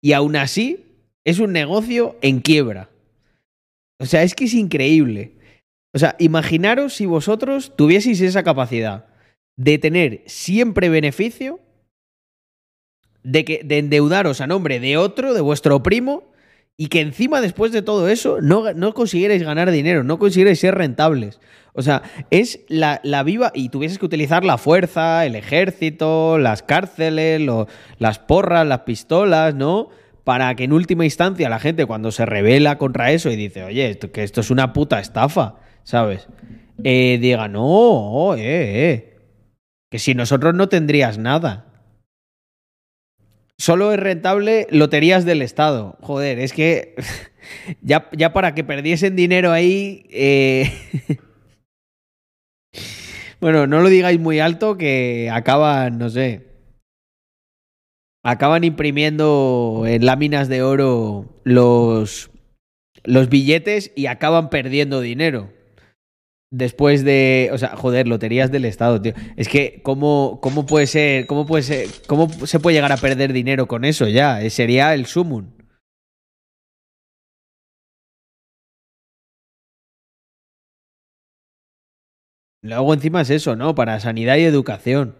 y 0.00 0.12
aún 0.12 0.34
así 0.34 0.86
es 1.24 1.38
un 1.38 1.52
negocio 1.52 2.16
en 2.20 2.40
quiebra. 2.40 2.90
O 4.00 4.06
sea, 4.06 4.24
es 4.24 4.34
que 4.34 4.46
es 4.46 4.54
increíble. 4.54 5.36
O 5.94 6.00
sea, 6.00 6.16
imaginaros 6.18 6.94
si 6.94 7.06
vosotros 7.06 7.76
tuvieseis 7.76 8.20
esa 8.22 8.42
capacidad 8.42 9.06
de 9.56 9.78
tener 9.78 10.24
siempre 10.26 10.88
beneficio, 10.88 11.60
de, 13.22 13.44
que, 13.44 13.60
de 13.62 13.78
endeudaros 13.78 14.40
a 14.40 14.48
nombre 14.48 14.80
de 14.80 14.96
otro, 14.96 15.32
de 15.32 15.42
vuestro 15.42 15.80
primo, 15.80 16.32
y 16.76 16.88
que 16.88 17.02
encima 17.02 17.40
después 17.40 17.70
de 17.70 17.82
todo 17.82 18.08
eso 18.08 18.40
no, 18.40 18.72
no 18.74 18.94
consiguierais 18.94 19.44
ganar 19.44 19.70
dinero, 19.70 20.02
no 20.02 20.18
consiguierais 20.18 20.58
ser 20.58 20.74
rentables. 20.74 21.38
O 21.74 21.80
sea, 21.80 22.02
es 22.30 22.60
la, 22.68 23.00
la 23.02 23.22
viva 23.22 23.50
y 23.54 23.70
tuvieses 23.70 23.98
que 23.98 24.04
utilizar 24.04 24.44
la 24.44 24.58
fuerza, 24.58 25.24
el 25.24 25.34
ejército, 25.34 26.36
las 26.36 26.62
cárceles, 26.62 27.40
las 27.98 28.18
porras, 28.18 28.66
las 28.66 28.80
pistolas, 28.80 29.54
¿no? 29.54 29.88
Para 30.24 30.54
que 30.54 30.64
en 30.64 30.72
última 30.72 31.04
instancia 31.04 31.48
la 31.48 31.58
gente 31.58 31.86
cuando 31.86 32.12
se 32.12 32.26
revela 32.26 32.76
contra 32.76 33.10
eso 33.10 33.30
y 33.30 33.36
dice, 33.36 33.64
oye, 33.64 33.88
esto, 33.88 34.12
que 34.12 34.22
esto 34.22 34.42
es 34.42 34.50
una 34.50 34.74
puta 34.74 35.00
estafa, 35.00 35.56
¿sabes? 35.82 36.28
Eh, 36.84 37.18
diga, 37.20 37.48
no, 37.48 38.34
eh, 38.34 38.90
eh, 38.90 39.18
que 39.90 39.98
si 39.98 40.14
nosotros 40.14 40.54
no 40.54 40.68
tendrías 40.68 41.16
nada. 41.16 41.68
Solo 43.56 43.92
es 43.92 44.00
rentable 44.00 44.66
loterías 44.70 45.24
del 45.24 45.40
Estado. 45.40 45.96
Joder, 46.02 46.38
es 46.38 46.52
que 46.52 46.96
ya, 47.80 48.10
ya 48.12 48.34
para 48.34 48.54
que 48.54 48.62
perdiesen 48.62 49.16
dinero 49.16 49.52
ahí... 49.52 50.04
eh, 50.10 50.70
bueno, 53.42 53.66
no 53.66 53.80
lo 53.80 53.88
digáis 53.88 54.20
muy 54.20 54.38
alto 54.38 54.78
que 54.78 55.28
acaban, 55.32 55.98
no 55.98 56.08
sé. 56.08 56.46
Acaban 58.22 58.62
imprimiendo 58.62 59.82
en 59.84 60.06
láminas 60.06 60.48
de 60.48 60.62
oro 60.62 61.40
los, 61.42 62.30
los 63.02 63.28
billetes 63.28 63.90
y 63.96 64.06
acaban 64.06 64.48
perdiendo 64.48 65.00
dinero. 65.00 65.52
Después 66.52 67.02
de. 67.04 67.50
O 67.52 67.58
sea, 67.58 67.74
joder, 67.74 68.06
loterías 68.06 68.52
del 68.52 68.64
Estado, 68.64 69.02
tío. 69.02 69.14
Es 69.36 69.48
que, 69.48 69.80
¿cómo, 69.82 70.38
cómo 70.40 70.64
puede 70.64 70.86
ser? 70.86 71.26
¿Cómo 71.26 71.44
puede 71.44 71.64
ser? 71.64 71.88
¿Cómo 72.06 72.28
se 72.28 72.60
puede 72.60 72.76
llegar 72.76 72.92
a 72.92 72.96
perder 72.96 73.32
dinero 73.32 73.66
con 73.66 73.84
eso 73.84 74.06
ya? 74.06 74.48
Sería 74.50 74.94
el 74.94 75.06
sumum. 75.06 75.46
Luego 82.62 82.94
encima 82.94 83.22
es 83.22 83.30
eso, 83.30 83.56
¿no? 83.56 83.74
Para 83.74 83.98
sanidad 83.98 84.36
y 84.36 84.42
educación. 84.42 85.16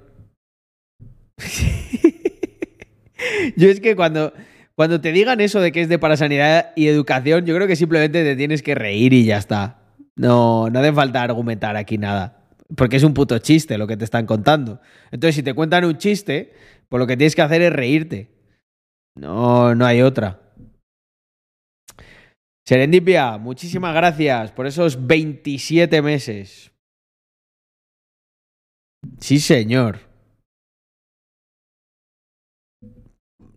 yo 3.56 3.68
es 3.68 3.80
que 3.80 3.96
cuando, 3.96 4.32
cuando 4.76 5.00
te 5.00 5.10
digan 5.10 5.40
eso 5.40 5.60
de 5.60 5.72
que 5.72 5.80
es 5.80 5.88
de 5.88 5.98
para 5.98 6.16
sanidad 6.16 6.72
y 6.76 6.86
educación, 6.86 7.44
yo 7.44 7.54
creo 7.56 7.66
que 7.66 7.76
simplemente 7.76 8.22
te 8.22 8.36
tienes 8.36 8.62
que 8.62 8.76
reír 8.76 9.12
y 9.12 9.24
ya 9.24 9.38
está. 9.38 9.82
No, 10.16 10.70
no 10.70 10.78
hace 10.78 10.92
falta 10.92 11.22
argumentar 11.22 11.76
aquí 11.76 11.98
nada. 11.98 12.38
Porque 12.76 12.96
es 12.96 13.02
un 13.02 13.12
puto 13.12 13.38
chiste 13.38 13.76
lo 13.76 13.86
que 13.86 13.96
te 13.96 14.04
están 14.04 14.24
contando. 14.24 14.80
Entonces, 15.10 15.34
si 15.34 15.42
te 15.42 15.54
cuentan 15.54 15.84
un 15.84 15.98
chiste, 15.98 16.52
pues 16.88 16.98
lo 16.98 17.06
que 17.06 17.16
tienes 17.16 17.34
que 17.34 17.42
hacer 17.42 17.60
es 17.60 17.72
reírte. 17.72 18.30
No, 19.16 19.74
no 19.74 19.84
hay 19.84 20.00
otra. 20.00 20.40
Serendipia, 22.66 23.36
muchísimas 23.38 23.94
gracias 23.94 24.52
por 24.52 24.66
esos 24.66 25.06
27 25.06 26.00
meses. 26.00 26.71
Sí, 29.20 29.40
señor. 29.40 30.00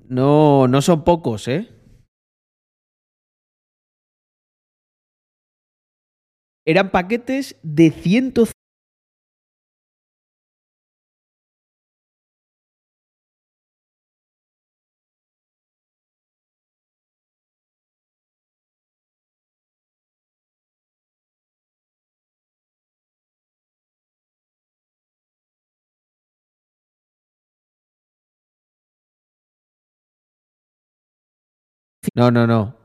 No, 0.08 0.68
no 0.68 0.82
son 0.82 1.04
pocos, 1.04 1.48
¿eh? 1.48 1.70
Eran 6.66 6.90
paquetes 6.92 7.56
de 7.62 7.92
100 7.92 8.34
No, 32.16 32.32
no, 32.32 32.48
no. 32.48 32.76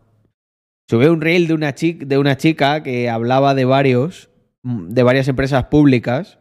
Subí 0.91 1.07
un 1.07 1.21
reel 1.21 1.47
de 1.47 1.55
una, 1.55 1.75
chica, 1.75 2.05
de 2.05 2.19
una 2.19 2.37
chica 2.37 2.83
que 2.83 3.09
hablaba 3.09 3.55
de 3.55 3.65
varios, 3.65 4.29
mm, 4.63 4.89
de 4.89 5.03
varias 5.05 5.29
empresas 5.29 5.67
públicas. 5.67 6.39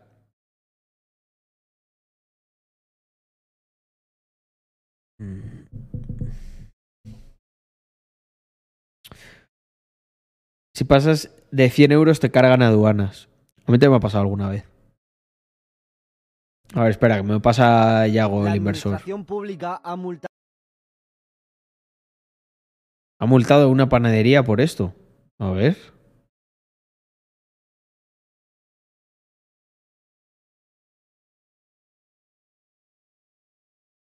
Si 10.76 10.86
pasas 10.86 11.36
de 11.52 11.70
100 11.70 11.92
euros 11.92 12.20
te 12.20 12.32
cargan 12.32 12.62
aduanas. 12.62 13.28
A 13.66 13.72
mí 13.72 13.78
te 13.78 13.90
me 13.90 13.98
ha 13.98 14.00
pasado 14.00 14.22
alguna 14.24 14.50
vez. 14.50 14.64
A 16.74 16.84
ver, 16.84 16.92
espera, 16.92 17.18
que 17.18 17.24
me 17.24 17.40
pasa 17.40 18.08
Yago, 18.08 18.46
La 18.46 18.52
el 18.52 18.58
inversor. 18.58 18.94
administración 18.94 19.26
pública 19.26 19.82
ha 19.84 19.96
multado 19.96 20.29
Ha 23.20 23.26
multado 23.26 23.70
una 23.70 23.89
panadería 23.89 24.43
por 24.43 24.61
esto. 24.61 24.95
A 25.39 25.51
ver. 25.51 25.76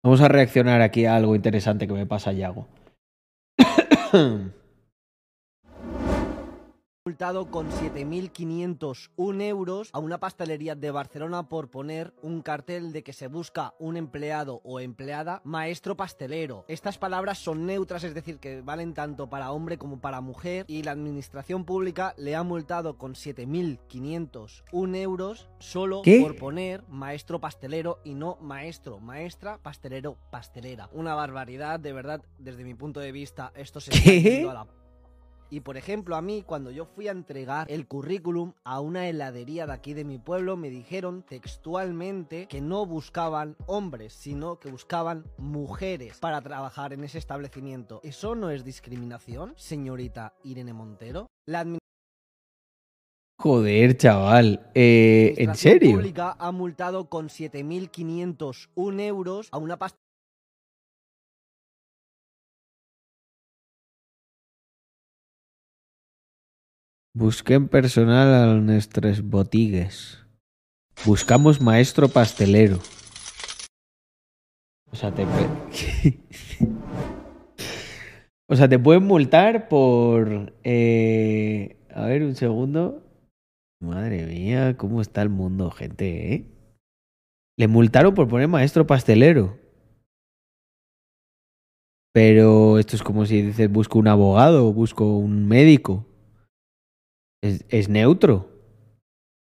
Vamos 0.03 0.21
a 0.21 0.27
reaccionar 0.27 0.81
aquí 0.81 1.05
a 1.05 1.15
algo 1.15 1.35
interesante 1.35 1.87
que 1.87 1.93
me 1.93 2.05
pasa 2.05 2.31
Yago. 2.31 2.67
multado 7.03 7.49
con 7.49 7.67
7.501 7.71 9.41
euros 9.41 9.89
a 9.91 9.97
una 9.97 10.19
pastelería 10.19 10.75
de 10.75 10.91
Barcelona 10.91 11.49
por 11.49 11.71
poner 11.71 12.13
un 12.21 12.43
cartel 12.43 12.93
de 12.93 13.01
que 13.01 13.11
se 13.11 13.25
busca 13.25 13.73
un 13.79 13.97
empleado 13.97 14.61
o 14.63 14.79
empleada 14.79 15.41
maestro 15.43 15.97
pastelero. 15.97 16.63
Estas 16.67 16.99
palabras 16.99 17.39
son 17.39 17.65
neutras, 17.65 18.03
es 18.03 18.13
decir, 18.13 18.37
que 18.37 18.61
valen 18.61 18.93
tanto 18.93 19.31
para 19.31 19.51
hombre 19.51 19.79
como 19.79 19.99
para 19.99 20.21
mujer 20.21 20.65
y 20.67 20.83
la 20.83 20.91
administración 20.91 21.65
pública 21.65 22.13
le 22.17 22.35
ha 22.35 22.43
multado 22.43 22.99
con 22.99 23.15
7.501 23.15 24.95
euros 24.97 25.49
solo 25.57 26.03
¿Qué? 26.03 26.21
por 26.21 26.35
poner 26.35 26.83
maestro 26.87 27.41
pastelero 27.41 27.99
y 28.03 28.13
no 28.13 28.37
maestro, 28.41 28.99
maestra, 28.99 29.57
pastelero, 29.57 30.19
pastelera. 30.29 30.87
Una 30.93 31.15
barbaridad, 31.15 31.79
de 31.79 31.93
verdad, 31.93 32.21
desde 32.37 32.63
mi 32.63 32.75
punto 32.75 32.99
de 32.99 33.11
vista, 33.11 33.51
esto 33.55 33.79
se 33.79 33.89
está 33.89 34.51
a 34.51 34.53
la 34.53 34.80
y 35.51 35.59
por 35.59 35.75
ejemplo, 35.75 36.15
a 36.15 36.21
mí, 36.21 36.43
cuando 36.43 36.71
yo 36.71 36.85
fui 36.85 37.09
a 37.09 37.11
entregar 37.11 37.69
el 37.69 37.85
currículum 37.85 38.53
a 38.63 38.79
una 38.79 39.09
heladería 39.09 39.67
de 39.67 39.73
aquí 39.73 39.93
de 39.93 40.05
mi 40.05 40.17
pueblo, 40.17 40.55
me 40.55 40.69
dijeron 40.69 41.23
textualmente 41.23 42.47
que 42.47 42.61
no 42.61 42.85
buscaban 42.85 43.57
hombres, 43.67 44.13
sino 44.13 44.59
que 44.59 44.71
buscaban 44.71 45.25
mujeres 45.37 46.19
para 46.19 46.41
trabajar 46.41 46.93
en 46.93 47.03
ese 47.03 47.17
establecimiento. 47.17 47.99
¿Eso 48.01 48.33
no 48.33 48.49
es 48.49 48.63
discriminación, 48.63 49.53
señorita 49.57 50.33
Irene 50.43 50.73
Montero? 50.73 51.27
La 51.45 51.65
Joder, 53.41 53.97
chaval. 53.97 54.69
Eh, 54.75 55.33
¿En 55.37 55.55
serio? 55.55 55.95
pública 55.95 56.35
ha 56.39 56.51
multado 56.51 57.09
con 57.09 57.27
7.501 57.27 59.01
euros 59.01 59.49
a 59.51 59.57
una 59.57 59.77
pastelería 59.77 60.10
Busquen 67.13 67.67
personal 67.67 68.33
a 68.33 68.53
nuestras 68.55 69.21
botigues. 69.21 70.25
Buscamos 71.05 71.59
maestro 71.59 72.07
pastelero. 72.07 72.79
O 74.91 74.95
sea, 74.95 75.13
te... 75.13 75.25
o 78.49 78.55
sea, 78.55 78.69
te 78.69 78.79
pueden 78.79 79.03
multar 79.03 79.67
por... 79.67 80.53
eh, 80.63 81.77
A 81.93 82.05
ver, 82.05 82.23
un 82.23 82.35
segundo. 82.35 83.03
Madre 83.81 84.25
mía, 84.25 84.77
cómo 84.77 85.01
está 85.01 85.21
el 85.21 85.29
mundo, 85.29 85.69
gente, 85.71 86.33
¿eh? 86.33 86.45
Le 87.57 87.67
multaron 87.67 88.13
por 88.13 88.29
poner 88.29 88.47
maestro 88.47 88.87
pastelero. 88.87 89.57
Pero 92.13 92.77
esto 92.79 92.95
es 92.95 93.03
como 93.03 93.25
si 93.25 93.41
dices 93.41 93.71
busco 93.71 93.99
un 93.99 94.07
abogado 94.07 94.71
busco 94.71 95.17
un 95.17 95.47
médico. 95.47 96.05
Es, 97.41 97.65
es 97.69 97.89
neutro. 97.89 98.49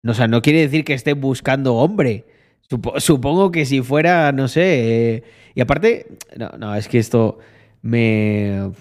No, 0.04 0.12
o 0.12 0.16
sea, 0.16 0.28
no 0.28 0.42
quiere 0.42 0.62
decir 0.62 0.84
que 0.84 0.94
esté 0.94 1.14
buscando 1.14 1.76
hombre. 1.76 2.26
Supo- 2.70 3.00
supongo 3.00 3.52
que 3.52 3.66
si 3.66 3.82
fuera, 3.82 4.32
no 4.32 4.48
sé. 4.48 5.16
eh, 5.16 5.24
y 5.56 5.62
aparte, 5.62 6.18
no, 6.38 6.50
no, 6.58 6.76
es 6.76 6.88
que 6.88 7.00
esto 7.00 7.40
me. 7.82 8.72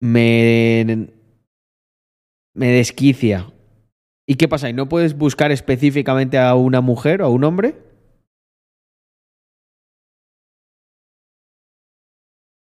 me. 0.00 1.08
me 2.54 2.68
desquicia. 2.68 3.52
¿Y 4.26 4.36
qué 4.36 4.48
pasa? 4.48 4.70
¿Y 4.70 4.72
no 4.72 4.88
puedes 4.88 5.16
buscar 5.16 5.52
específicamente 5.52 6.38
a 6.38 6.54
una 6.54 6.80
mujer 6.80 7.20
o 7.22 7.26
a 7.26 7.30
un 7.30 7.44
hombre? 7.44 7.76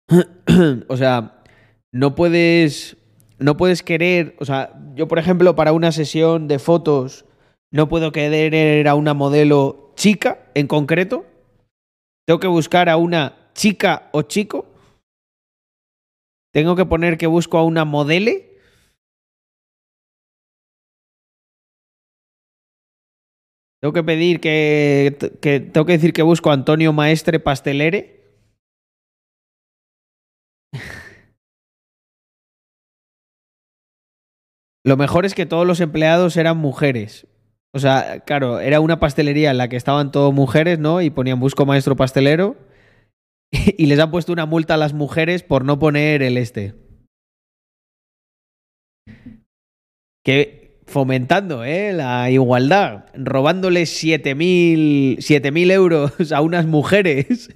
o 0.90 0.98
sea, 0.98 1.44
no 1.92 2.16
puedes. 2.16 2.98
No 3.40 3.58
puedes 3.58 3.84
querer. 3.84 4.36
O 4.40 4.46
sea, 4.46 4.74
yo, 4.96 5.08
por 5.08 5.20
ejemplo, 5.20 5.56
para 5.56 5.74
una 5.74 5.92
sesión 5.92 6.48
de 6.48 6.60
fotos, 6.60 7.26
no 7.72 7.88
puedo 7.88 8.12
querer 8.12 8.88
a 8.88 8.96
una 8.96 9.14
modelo 9.14 9.94
chica 9.96 10.40
en 10.54 10.68
concreto. 10.68 11.26
Tengo 12.26 12.40
que 12.40 12.48
buscar 12.48 12.90
a 12.90 12.98
una 12.98 13.52
chica 13.54 14.10
o 14.12 14.24
chico. 14.24 14.66
Tengo 16.54 16.76
que 16.76 16.86
poner 16.86 17.18
que 17.18 17.28
busco 17.28 17.58
a 17.58 17.64
una 17.64 17.86
modele. 17.86 18.58
Tengo 23.80 23.94
que 23.94 24.04
pedir 24.04 24.40
que, 24.40 25.18
que 25.40 25.60
tengo 25.60 25.86
que 25.86 25.94
decir 25.94 26.12
que 26.12 26.24
busco 26.24 26.50
a 26.50 26.54
Antonio 26.54 26.94
Maestre 26.94 27.40
Pastelere. 27.40 28.17
Lo 34.88 34.96
mejor 34.96 35.26
es 35.26 35.36
que 35.36 35.46
todos 35.46 35.68
los 35.68 35.82
empleados 35.82 36.38
eran 36.38 36.56
mujeres. 36.60 37.28
O 37.74 37.80
sea, 37.80 38.22
claro, 38.22 38.62
era 38.62 38.80
una 38.80 39.02
pastelería 39.02 39.52
en 39.52 39.58
la 39.58 39.68
que 39.68 39.76
estaban 39.76 40.14
todos 40.14 40.34
mujeres, 40.34 40.80
¿no? 40.80 41.02
Y 41.02 41.10
ponían 41.10 41.42
busco 41.42 41.66
maestro 41.66 41.98
pastelero. 41.98 42.56
Y 43.78 43.88
les 43.88 44.00
han 44.00 44.12
puesto 44.12 44.32
una 44.32 44.46
multa 44.46 44.76
a 44.76 44.78
las 44.78 44.94
mujeres 44.94 45.44
por 45.44 45.66
no 45.66 45.78
poner 45.78 46.24
el 46.24 46.38
este. 46.38 46.76
Que 50.24 50.80
fomentando, 50.86 51.66
¿eh? 51.66 51.92
La 51.92 52.32
igualdad. 52.32 53.08
Robándoles 53.14 54.02
7.000 54.02 55.18
7.000 55.18 55.72
euros 55.74 56.32
a 56.32 56.40
unas 56.40 56.66
mujeres. 56.66 57.50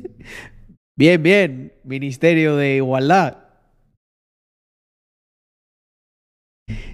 Bien, 0.97 1.23
bien. 1.23 1.73
Ministerio 1.85 2.57
de 2.57 2.75
Igualdad. 2.75 3.40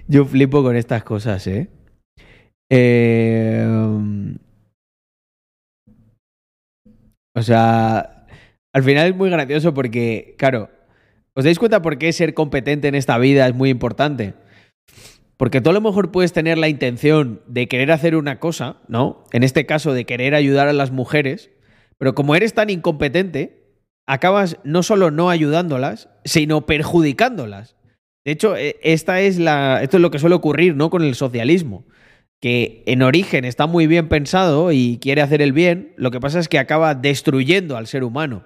Yo 0.08 0.24
flipo 0.24 0.62
con 0.62 0.74
estas 0.74 1.04
cosas, 1.04 1.46
¿eh? 1.46 1.68
Eh, 2.70 3.66
o 7.34 7.42
sea, 7.42 8.26
al 8.72 8.82
final 8.82 9.08
es 9.08 9.14
muy 9.14 9.28
gracioso 9.28 9.74
porque, 9.74 10.34
claro, 10.38 10.70
¿os 11.34 11.44
dais 11.44 11.58
cuenta 11.58 11.82
por 11.82 11.98
qué 11.98 12.12
ser 12.12 12.32
competente 12.32 12.88
en 12.88 12.94
esta 12.94 13.18
vida 13.18 13.46
es 13.46 13.54
muy 13.54 13.68
importante? 13.68 14.34
Porque 15.36 15.60
tú 15.60 15.70
a 15.70 15.74
lo 15.74 15.80
mejor 15.80 16.10
puedes 16.10 16.32
tener 16.32 16.58
la 16.58 16.68
intención 16.68 17.42
de 17.46 17.68
querer 17.68 17.92
hacer 17.92 18.16
una 18.16 18.40
cosa, 18.40 18.78
¿no? 18.88 19.24
En 19.32 19.42
este 19.44 19.66
caso, 19.66 19.92
de 19.92 20.06
querer 20.06 20.34
ayudar 20.34 20.68
a 20.68 20.72
las 20.72 20.90
mujeres, 20.90 21.50
pero 21.98 22.14
como 22.14 22.34
eres 22.34 22.54
tan 22.54 22.70
incompetente, 22.70 23.76
acabas 24.06 24.56
no 24.64 24.82
solo 24.82 25.10
no 25.10 25.28
ayudándolas, 25.28 26.08
sino 26.24 26.66
perjudicándolas. 26.66 27.77
De 28.24 28.32
hecho, 28.32 28.56
e- 28.56 28.76
esta 28.82 29.20
es 29.20 29.38
la, 29.38 29.82
esto 29.82 29.96
es 29.96 30.00
lo 30.00 30.10
que 30.10 30.18
suele 30.18 30.34
ocurrir, 30.34 30.76
¿no? 30.76 30.90
Con 30.90 31.02
el 31.02 31.14
socialismo. 31.14 31.84
Que 32.40 32.84
en 32.86 33.02
origen 33.02 33.44
está 33.44 33.66
muy 33.66 33.86
bien 33.86 34.08
pensado 34.08 34.70
y 34.70 34.98
quiere 35.00 35.22
hacer 35.22 35.42
el 35.42 35.52
bien, 35.52 35.92
lo 35.96 36.10
que 36.10 36.20
pasa 36.20 36.38
es 36.38 36.48
que 36.48 36.58
acaba 36.58 36.94
destruyendo 36.94 37.76
al 37.76 37.86
ser 37.86 38.04
humano. 38.04 38.44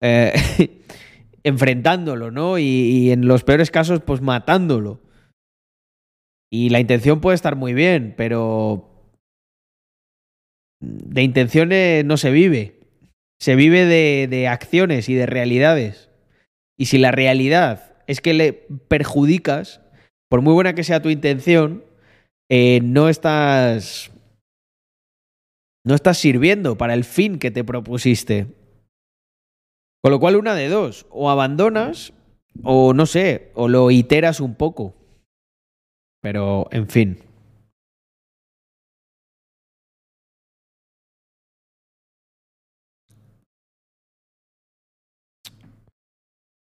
Eh, 0.00 0.32
enfrentándolo, 1.44 2.32
¿no? 2.32 2.58
Y, 2.58 3.12
en 3.12 3.28
los 3.28 3.44
peores 3.44 3.70
casos, 3.70 4.00
pues 4.00 4.20
matándolo. 4.20 5.00
Y 6.50 6.70
la 6.70 6.80
intención 6.80 7.20
puede 7.20 7.36
estar 7.36 7.54
muy 7.54 7.74
bien, 7.74 8.14
pero 8.16 9.12
de 10.80 11.22
intenciones 11.22 12.04
no 12.04 12.16
se 12.16 12.30
vive. 12.30 12.80
Se 13.38 13.54
vive 13.54 13.84
de 14.26 14.48
acciones 14.48 15.08
y 15.08 15.14
de 15.14 15.26
realidades. 15.26 16.10
Y 16.76 16.86
si 16.86 16.98
la 16.98 17.12
realidad 17.12 17.85
es 18.06 18.20
que 18.20 18.34
le 18.34 18.52
perjudicas, 18.52 19.80
por 20.28 20.42
muy 20.42 20.54
buena 20.54 20.74
que 20.74 20.84
sea 20.84 21.02
tu 21.02 21.10
intención, 21.10 21.84
eh, 22.48 22.80
no 22.82 23.08
estás. 23.08 24.10
No 25.84 25.94
estás 25.94 26.18
sirviendo 26.18 26.76
para 26.76 26.94
el 26.94 27.04
fin 27.04 27.38
que 27.38 27.50
te 27.50 27.64
propusiste. 27.64 28.46
Con 30.02 30.10
lo 30.10 30.20
cual, 30.20 30.36
una 30.36 30.54
de 30.54 30.68
dos. 30.68 31.06
O 31.10 31.30
abandonas, 31.30 32.12
o 32.62 32.92
no 32.92 33.06
sé, 33.06 33.52
o 33.54 33.68
lo 33.68 33.90
iteras 33.90 34.40
un 34.40 34.54
poco. 34.54 34.94
Pero, 36.20 36.68
en 36.72 36.88
fin. 36.88 37.25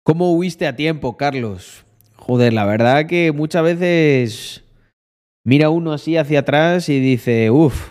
¿Cómo 0.05 0.33
huiste 0.33 0.67
a 0.67 0.75
tiempo, 0.75 1.15
Carlos? 1.15 1.85
Joder, 2.17 2.51
la 2.51 2.65
verdad 2.65 3.05
que 3.05 3.31
muchas 3.31 3.63
veces 3.63 4.65
mira 5.45 5.69
uno 5.69 5.93
así 5.93 6.17
hacia 6.17 6.39
atrás 6.39 6.89
y 6.89 6.99
dice, 6.99 7.49
uff. 7.51 7.89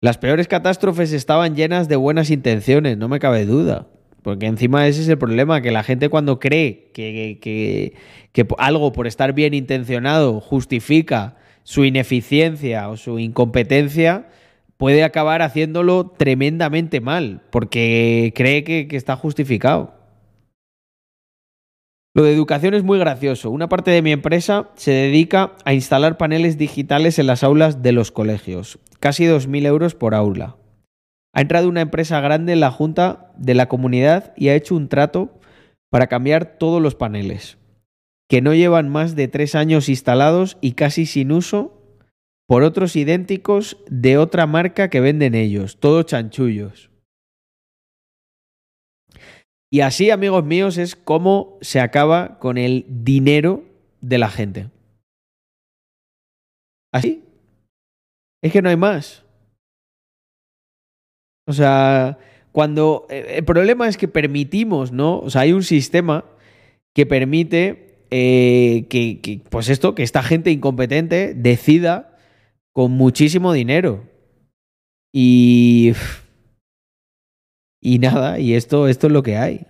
Las 0.00 0.18
peores 0.18 0.48
catástrofes 0.48 1.12
estaban 1.12 1.54
llenas 1.54 1.88
de 1.88 1.94
buenas 1.94 2.30
intenciones, 2.30 2.98
no 2.98 3.08
me 3.08 3.20
cabe 3.20 3.46
duda. 3.46 3.86
Porque 4.22 4.46
encima 4.46 4.88
ese 4.88 5.02
es 5.02 5.08
el 5.08 5.18
problema, 5.18 5.62
que 5.62 5.70
la 5.70 5.84
gente 5.84 6.08
cuando 6.08 6.40
cree 6.40 6.90
que, 6.92 7.38
que, 7.40 7.94
que 8.32 8.46
algo 8.58 8.92
por 8.92 9.06
estar 9.06 9.34
bien 9.34 9.54
intencionado 9.54 10.40
justifica 10.40 11.36
su 11.62 11.84
ineficiencia 11.84 12.88
o 12.88 12.96
su 12.96 13.20
incompetencia, 13.20 14.26
puede 14.78 15.04
acabar 15.04 15.42
haciéndolo 15.42 16.14
tremendamente 16.16 17.00
mal, 17.00 17.42
porque 17.50 18.32
cree 18.34 18.64
que, 18.64 18.88
está 18.92 19.16
justificado. 19.16 19.94
Lo 22.14 22.22
de 22.22 22.32
educación 22.32 22.74
es 22.74 22.82
muy 22.82 22.98
gracioso. 22.98 23.50
Una 23.50 23.68
parte 23.68 23.90
de 23.90 24.02
mi 24.02 24.12
empresa 24.12 24.70
se 24.76 24.92
dedica 24.92 25.52
a 25.64 25.74
instalar 25.74 26.16
paneles 26.16 26.56
digitales 26.56 27.18
en 27.18 27.26
las 27.26 27.44
aulas 27.44 27.82
de 27.82 27.92
los 27.92 28.10
colegios. 28.10 28.78
Casi 28.98 29.24
2.000 29.24 29.66
euros 29.66 29.94
por 29.94 30.14
aula. 30.14 30.56
Ha 31.34 31.42
entrado 31.42 31.68
una 31.68 31.82
empresa 31.82 32.20
grande 32.20 32.54
en 32.54 32.60
la 32.60 32.70
junta 32.70 33.32
de 33.36 33.54
la 33.54 33.68
comunidad 33.68 34.32
y 34.36 34.48
ha 34.48 34.54
hecho 34.54 34.74
un 34.74 34.88
trato 34.88 35.38
para 35.90 36.06
cambiar 36.06 36.58
todos 36.58 36.82
los 36.82 36.94
paneles, 36.94 37.58
que 38.28 38.42
no 38.42 38.54
llevan 38.54 38.88
más 38.88 39.14
de 39.14 39.28
tres 39.28 39.54
años 39.54 39.88
instalados 39.88 40.58
y 40.60 40.72
casi 40.72 41.06
sin 41.06 41.30
uso, 41.32 41.77
por 42.48 42.62
otros 42.62 42.96
idénticos 42.96 43.76
de 43.90 44.16
otra 44.16 44.46
marca 44.46 44.88
que 44.88 45.00
venden 45.00 45.34
ellos, 45.34 45.78
todos 45.78 46.06
chanchullos. 46.06 46.90
Y 49.70 49.80
así, 49.80 50.10
amigos 50.10 50.44
míos, 50.44 50.78
es 50.78 50.96
como 50.96 51.58
se 51.60 51.78
acaba 51.78 52.38
con 52.38 52.56
el 52.56 52.86
dinero 52.88 53.64
de 54.00 54.16
la 54.16 54.30
gente. 54.30 54.70
Así. 56.90 57.22
Es 58.42 58.50
que 58.50 58.62
no 58.62 58.70
hay 58.70 58.76
más. 58.76 59.26
O 61.46 61.52
sea, 61.52 62.16
cuando 62.50 63.06
eh, 63.10 63.34
el 63.36 63.44
problema 63.44 63.88
es 63.88 63.98
que 63.98 64.08
permitimos, 64.08 64.90
¿no? 64.90 65.18
O 65.18 65.28
sea, 65.28 65.42
hay 65.42 65.52
un 65.52 65.64
sistema 65.64 66.24
que 66.94 67.04
permite 67.04 68.06
eh, 68.10 68.86
que, 68.88 69.20
que, 69.20 69.42
pues 69.50 69.68
esto, 69.68 69.94
que 69.94 70.02
esta 70.02 70.22
gente 70.22 70.50
incompetente 70.50 71.34
decida 71.34 72.17
con 72.78 72.92
muchísimo 72.92 73.52
dinero. 73.52 74.08
Y. 75.12 75.94
Y 77.82 77.98
nada, 77.98 78.38
y 78.38 78.54
esto, 78.54 78.86
esto 78.86 79.08
es 79.08 79.12
lo 79.12 79.24
que 79.24 79.36
hay. 79.36 79.66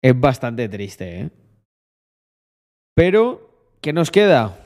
Es 0.00 0.20
bastante 0.20 0.68
triste, 0.68 1.22
¿eh? 1.22 1.30
Pero, 2.94 3.76
¿qué 3.82 3.92
nos 3.92 4.12
queda? 4.12 4.64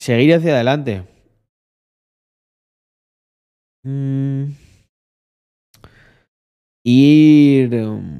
Seguir 0.00 0.36
hacia 0.36 0.54
adelante. 0.54 1.06
Mm. 3.84 4.52
Ir. 6.82 8.19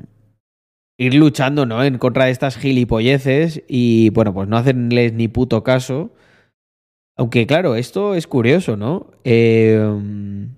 Ir 1.00 1.14
luchando, 1.14 1.64
¿no? 1.64 1.82
En 1.82 1.96
contra 1.96 2.26
de 2.26 2.30
estas 2.30 2.58
gilipolleces 2.58 3.64
y, 3.66 4.10
bueno, 4.10 4.34
pues 4.34 4.46
no 4.48 4.58
hacerles 4.58 5.14
ni 5.14 5.28
puto 5.28 5.64
caso. 5.64 6.10
Aunque, 7.16 7.46
claro, 7.46 7.74
esto 7.74 8.14
es 8.14 8.26
curioso, 8.26 8.76
¿no? 8.76 9.10
Um, 9.24 10.54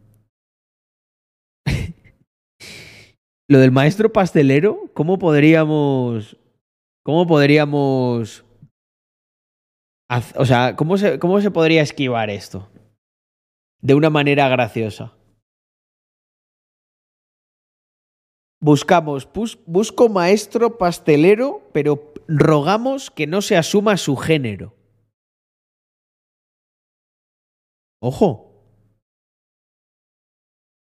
Lo 3.48 3.60
del 3.60 3.70
maestro 3.70 4.12
pastelero, 4.12 4.90
¿cómo 4.94 5.20
podríamos. 5.20 6.36
¿Cómo 7.04 7.24
podríamos. 7.28 8.44
O 10.36 10.44
sea, 10.44 10.74
¿cómo 10.74 10.96
¿cómo 11.20 11.40
se 11.40 11.50
podría 11.52 11.82
esquivar 11.82 12.30
esto? 12.30 12.68
De 13.80 13.94
una 13.94 14.10
manera 14.10 14.48
graciosa. 14.48 15.12
Buscamos, 18.62 19.26
bus- 19.32 19.58
busco 19.66 20.08
maestro 20.08 20.78
pastelero, 20.78 21.68
pero 21.72 22.12
rogamos 22.28 23.10
que 23.10 23.26
no 23.26 23.42
se 23.42 23.56
asuma 23.56 23.96
su 23.96 24.16
género. 24.16 24.72
Ojo. 28.00 28.48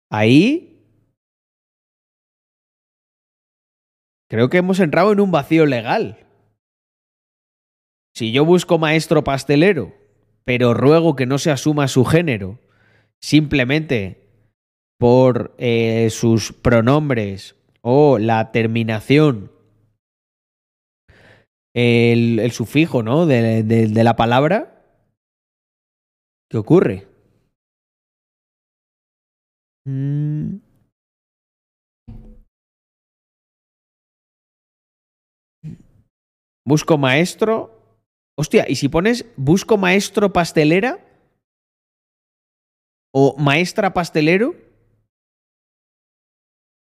Ahí 0.09 0.71
creo 4.31 4.49
que 4.49 4.59
hemos 4.59 4.79
entrado 4.79 5.11
en 5.11 5.19
un 5.19 5.33
vacío 5.33 5.67
legal. 5.67 6.29
Si 8.15 8.31
yo 8.31 8.45
busco 8.45 8.79
maestro 8.79 9.25
pastelero, 9.25 9.93
pero 10.45 10.75
ruego 10.75 11.17
que 11.17 11.27
no 11.27 11.39
se 11.39 11.51
asuma 11.51 11.89
su 11.89 12.05
género, 12.05 12.61
simplemente 13.21 14.29
por 15.01 15.57
eh, 15.59 16.09
sus 16.11 16.53
pronombres 16.53 17.57
o 17.85 18.19
la 18.19 18.51
terminación, 18.51 19.53
el, 21.75 22.51
sufijo, 22.51 23.03
¿no? 23.03 23.27
De 23.27 24.03
la 24.03 24.17
palabra, 24.17 24.83
¿qué 26.51 26.57
ocurre? 26.57 27.07
Mm. 29.87 30.57
Busco 36.67 36.97
maestro. 36.97 37.71
Hostia, 38.39 38.65
¿y 38.67 38.77
si 38.77 38.89
pones 38.89 39.27
busco 39.37 39.77
maestro 39.77 40.33
pastelera? 40.33 40.99
¿O 43.13 43.37
maestra 43.39 43.93
pastelero? 43.93 44.64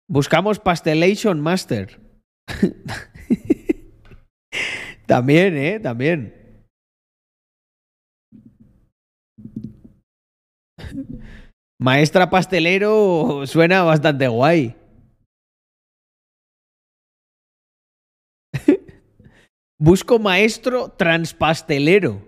Buscamos 0.09 0.59
Pastelation 0.59 1.41
Master. 1.41 1.99
También, 5.05 5.57
¿eh? 5.57 5.79
También. 5.79 6.33
Maestra 11.79 12.29
pastelero 12.29 13.43
suena 13.45 13.83
bastante 13.83 14.27
guay. 14.27 14.75
Busco 19.79 20.19
maestro 20.19 20.89
transpastelero. 20.89 22.27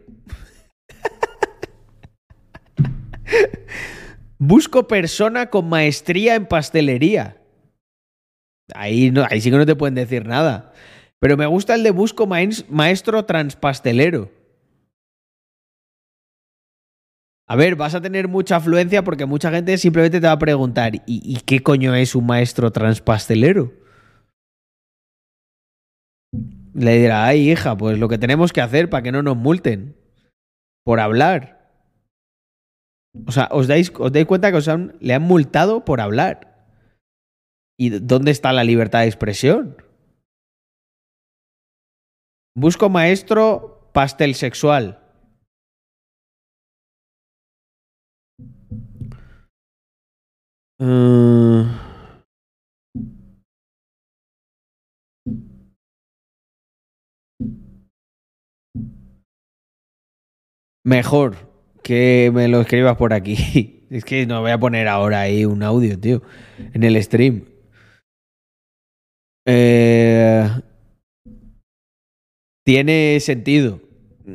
Busco 4.38 4.88
persona 4.88 5.50
con 5.50 5.68
maestría 5.68 6.36
en 6.36 6.46
pastelería. 6.46 7.39
Ahí, 8.76 9.12
no, 9.12 9.26
sí 9.40 9.52
que 9.52 9.58
no 9.58 9.66
te 9.66 9.76
pueden 9.76 9.96
decir 9.96 10.26
nada. 10.26 10.74
Pero 11.20 11.38
me 11.38 11.46
gusta 11.46 11.76
el 11.76 11.84
de 11.84 11.92
busco 11.92 12.28
maes- 12.28 12.66
maestro 12.70 13.26
transpastelero. 13.26 14.32
A 17.48 17.56
ver, 17.56 17.76
vas 17.76 17.96
a 17.96 18.02
tener 18.02 18.28
mucha 18.28 18.58
afluencia 18.58 19.04
porque 19.04 19.26
mucha 19.26 19.50
gente 19.50 19.78
simplemente 19.80 20.22
te 20.22 20.28
va 20.28 20.34
a 20.34 20.40
preguntar, 20.40 20.94
¿y, 21.08 21.40
qué 21.48 21.64
coño 21.64 21.96
es 21.96 22.14
un 22.14 22.28
maestro 22.28 22.72
transpastelero? 22.72 23.74
Le 26.76 27.00
dirá, 27.00 27.26
ay 27.26 27.52
hija, 27.52 27.76
pues 27.76 27.98
lo 27.98 28.08
que 28.08 28.20
tenemos 28.20 28.54
que 28.54 28.62
hacer 28.62 28.90
para 28.90 29.02
que 29.02 29.12
no 29.12 29.24
nos 29.24 29.36
multen. 29.36 29.96
Por 30.86 31.00
hablar. 31.00 31.60
O 33.26 33.32
sea, 33.32 33.50
os 33.52 33.68
dais, 33.68 33.92
os 33.98 34.12
dais 34.12 34.28
cuenta 34.28 34.52
que 34.52 34.58
os 34.58 34.70
le 35.02 35.14
han 35.14 35.24
multado 35.24 35.84
por 35.84 36.02
hablar. 36.02 36.49
¿Y 37.82 37.92
dónde 37.92 38.32
está 38.32 38.52
la 38.52 38.66
libertad 38.66 39.00
de 39.00 39.06
expresión? 39.06 39.78
Busco 42.54 42.90
maestro 42.90 43.90
pastel 43.94 44.36
sexual. 44.36 45.00
Eh, 50.82 51.64
Mejor 60.84 61.38
que 61.82 62.30
me 62.34 62.50
lo 62.50 62.60
escribas 62.62 62.98
por 62.98 63.14
aquí. 63.14 63.76
Es 63.90 64.06
que 64.06 64.28
no 64.28 64.42
voy 64.42 64.52
a 64.52 64.60
poner 64.60 64.88
ahora 64.88 65.22
ahí 65.22 65.46
un 65.46 65.64
audio, 65.64 66.00
tío, 66.00 66.22
en 66.76 66.84
el 66.84 67.02
stream. 67.02 67.49
Eh, 69.52 70.48
tiene 72.64 73.20
sentido. 73.20 73.82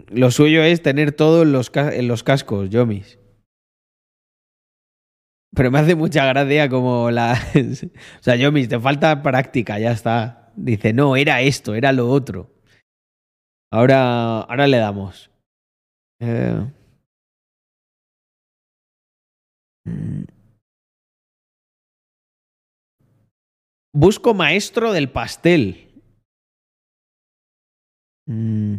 Lo 0.09 0.33
suyo 0.33 0.65
es 0.65 0.83
tener 0.83 1.13
todo 1.13 1.43
en 1.43 1.53
los, 1.53 1.71
los 2.03 2.25
cascos, 2.25 2.69
Yomis. 2.71 3.21
Pero 5.55 5.71
me 5.71 5.79
hace 5.79 5.95
mucha 5.95 6.27
gracia 6.27 6.69
como 6.69 7.13
la... 7.13 7.41
o 8.19 8.23
sea, 8.23 8.35
Yomis, 8.35 8.69
te 8.69 8.81
falta 8.81 9.23
práctica, 9.23 9.79
ya 9.79 9.93
está. 9.93 10.53
Dice, 10.57 10.93
no, 10.93 11.15
era 11.15 11.43
esto, 11.43 11.77
era 11.77 11.93
lo 11.93 12.11
otro. 12.11 12.51
Ahora, 13.71 14.41
ahora 14.41 14.67
le 14.67 14.79
damos. 14.79 15.31
Eh, 16.21 16.73
mm. 19.85 20.34
Busco 23.97 24.35
maestro 24.35 24.93
del 24.93 25.09
pastel. 25.09 26.03
Mm. 28.27 28.79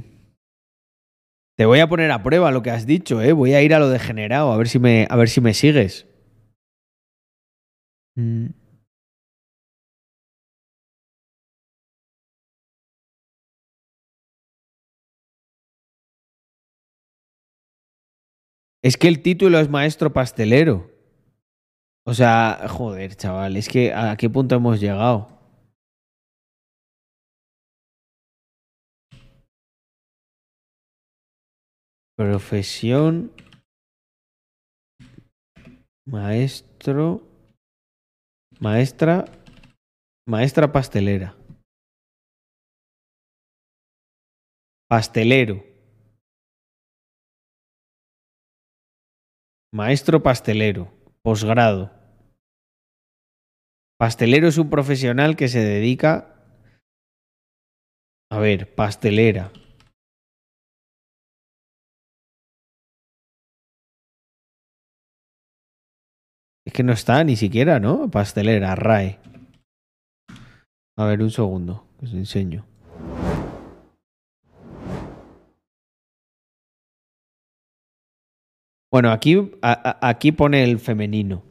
Te 1.55 1.65
voy 1.65 1.79
a 1.79 1.87
poner 1.87 2.11
a 2.11 2.21
prueba 2.21 2.51
lo 2.51 2.61
que 2.61 2.69
has 2.69 2.85
dicho, 2.85 3.21
¿eh? 3.21 3.31
Voy 3.31 3.53
a 3.53 3.61
ir 3.61 3.73
a 3.73 3.79
lo 3.79 3.87
degenerado, 3.87 4.51
a 4.51 4.57
ver 4.57 4.67
si 4.67 4.77
me, 4.77 5.07
a 5.09 5.15
ver 5.15 5.29
si 5.29 5.39
me 5.39 5.53
sigues. 5.53 6.05
Mm. 8.17 8.47
Es 18.83 18.97
que 18.97 19.07
el 19.07 19.21
título 19.21 19.59
es 19.59 19.69
maestro 19.69 20.11
pastelero. 20.11 20.94
O 22.07 22.13
sea, 22.13 22.67
joder, 22.69 23.15
chaval, 23.15 23.57
es 23.57 23.67
que 23.67 23.91
¿a 23.91 24.15
qué 24.15 24.29
punto 24.29 24.55
hemos 24.55 24.79
llegado? 24.79 25.27
Profesión. 32.15 33.31
Maestro. 36.07 37.23
Maestra. 38.59 39.25
Maestra 40.27 40.71
pastelera. 40.71 41.35
Pastelero. 44.87 45.63
Maestro 49.73 50.21
pastelero. 50.21 50.94
Posgrado. 51.25 51.89
Pastelero 53.97 54.47
es 54.47 54.59
un 54.59 54.69
profesional 54.69 55.35
que 55.35 55.47
se 55.47 55.57
dedica. 55.59 56.35
A 58.31 58.37
ver, 58.37 58.75
pastelera. 58.75 59.51
Es 66.63 66.73
que 66.73 66.83
no 66.83 66.93
está 66.93 67.23
ni 67.23 67.35
siquiera, 67.35 67.79
¿no? 67.79 68.11
Pastelera, 68.11 68.75
RAE. 68.75 69.19
A 70.95 71.05
ver, 71.05 71.23
un 71.23 71.31
segundo, 71.31 71.87
que 71.97 72.05
os 72.05 72.13
enseño. 72.13 72.74
Bueno, 78.91 79.11
aquí, 79.11 79.51
aquí 79.61 80.31
pone 80.31 80.63
el 80.63 80.79
femenino. 80.79 81.43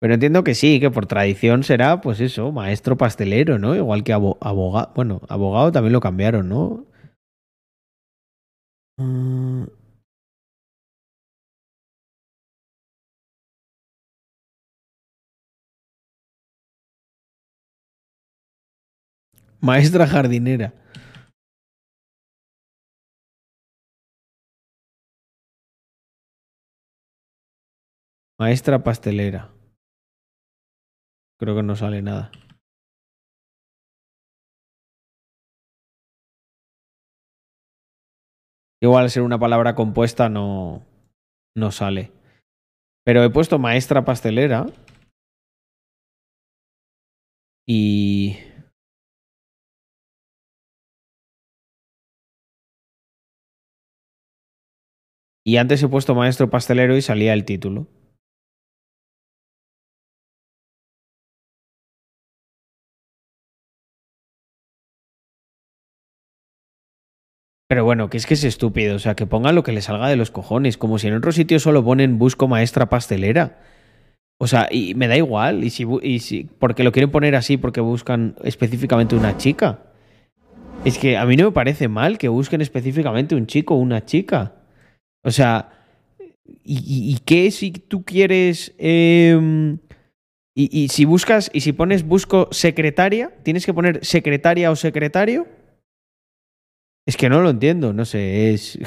Pero 0.00 0.14
entiendo 0.14 0.44
que 0.44 0.54
sí, 0.54 0.80
que 0.80 0.90
por 0.90 1.06
tradición 1.06 1.64
será, 1.64 2.00
pues 2.00 2.20
eso, 2.20 2.52
maestro 2.52 2.98
pastelero, 2.98 3.58
¿no? 3.58 3.76
Igual 3.76 4.04
que 4.04 4.12
abogado. 4.14 4.92
Bueno, 4.94 5.22
abogado 5.28 5.72
también 5.72 5.92
lo 5.94 6.00
cambiaron, 6.00 6.48
¿no? 6.48 6.86
Mm, 8.98 9.64
Maestra 19.60 20.06
jardinera. 20.06 20.72
Maestra 28.40 28.82
pastelera. 28.82 29.52
Creo 31.38 31.54
que 31.56 31.62
no 31.62 31.76
sale 31.76 32.00
nada. 32.00 32.32
Igual 38.80 39.04
al 39.04 39.10
ser 39.10 39.24
una 39.24 39.38
palabra 39.38 39.74
compuesta 39.74 40.30
no, 40.30 40.86
no 41.54 41.70
sale. 41.70 42.12
Pero 43.04 43.22
he 43.22 43.28
puesto 43.28 43.58
maestra 43.58 44.06
pastelera. 44.06 44.64
Y... 47.66 48.38
Y 55.44 55.58
antes 55.58 55.82
he 55.82 55.88
puesto 55.88 56.14
maestro 56.14 56.48
pastelero 56.48 56.96
y 56.96 57.02
salía 57.02 57.34
el 57.34 57.44
título. 57.44 57.99
Pero 67.70 67.84
bueno, 67.84 68.10
que 68.10 68.16
es 68.16 68.26
que 68.26 68.34
es 68.34 68.42
estúpido. 68.42 68.96
O 68.96 68.98
sea, 68.98 69.14
que 69.14 69.26
pongan 69.28 69.54
lo 69.54 69.62
que 69.62 69.70
le 69.70 69.80
salga 69.80 70.08
de 70.08 70.16
los 70.16 70.32
cojones. 70.32 70.76
Como 70.76 70.98
si 70.98 71.06
en 71.06 71.14
otro 71.14 71.30
sitio 71.30 71.60
solo 71.60 71.84
ponen 71.84 72.18
busco 72.18 72.48
maestra 72.48 72.88
pastelera. 72.90 73.60
O 74.40 74.48
sea, 74.48 74.66
y 74.72 74.96
me 74.96 75.06
da 75.06 75.16
igual. 75.16 75.62
Y 75.62 75.70
si, 75.70 75.86
y 76.02 76.18
si, 76.18 76.48
porque 76.58 76.82
lo 76.82 76.90
quieren 76.90 77.12
poner 77.12 77.36
así 77.36 77.58
porque 77.58 77.80
buscan 77.80 78.34
específicamente 78.42 79.14
una 79.14 79.36
chica. 79.36 79.78
Es 80.84 80.98
que 80.98 81.16
a 81.16 81.24
mí 81.26 81.36
no 81.36 81.44
me 81.44 81.52
parece 81.52 81.86
mal 81.86 82.18
que 82.18 82.26
busquen 82.26 82.60
específicamente 82.60 83.36
un 83.36 83.46
chico 83.46 83.76
o 83.76 83.78
una 83.78 84.04
chica. 84.04 84.52
O 85.22 85.30
sea, 85.30 85.68
¿y, 86.64 86.78
y- 86.78 87.12
y 87.14 87.18
qué 87.24 87.52
si 87.52 87.70
tú 87.70 88.02
quieres... 88.02 88.74
em, 88.78 89.78
y, 90.56 90.76
y 90.76 90.88
si 90.88 91.04
buscas, 91.04 91.52
y 91.54 91.60
si 91.60 91.72
pones 91.72 92.02
busco 92.02 92.48
secretaria, 92.50 93.30
tienes 93.44 93.64
que 93.64 93.72
poner 93.72 94.04
secretaria 94.04 94.72
o 94.72 94.76
secretario. 94.76 95.46
Es 97.10 97.16
que 97.16 97.28
no 97.28 97.42
lo 97.42 97.50
entiendo, 97.50 97.92
no 97.92 98.04
sé, 98.04 98.54
es. 98.54 98.78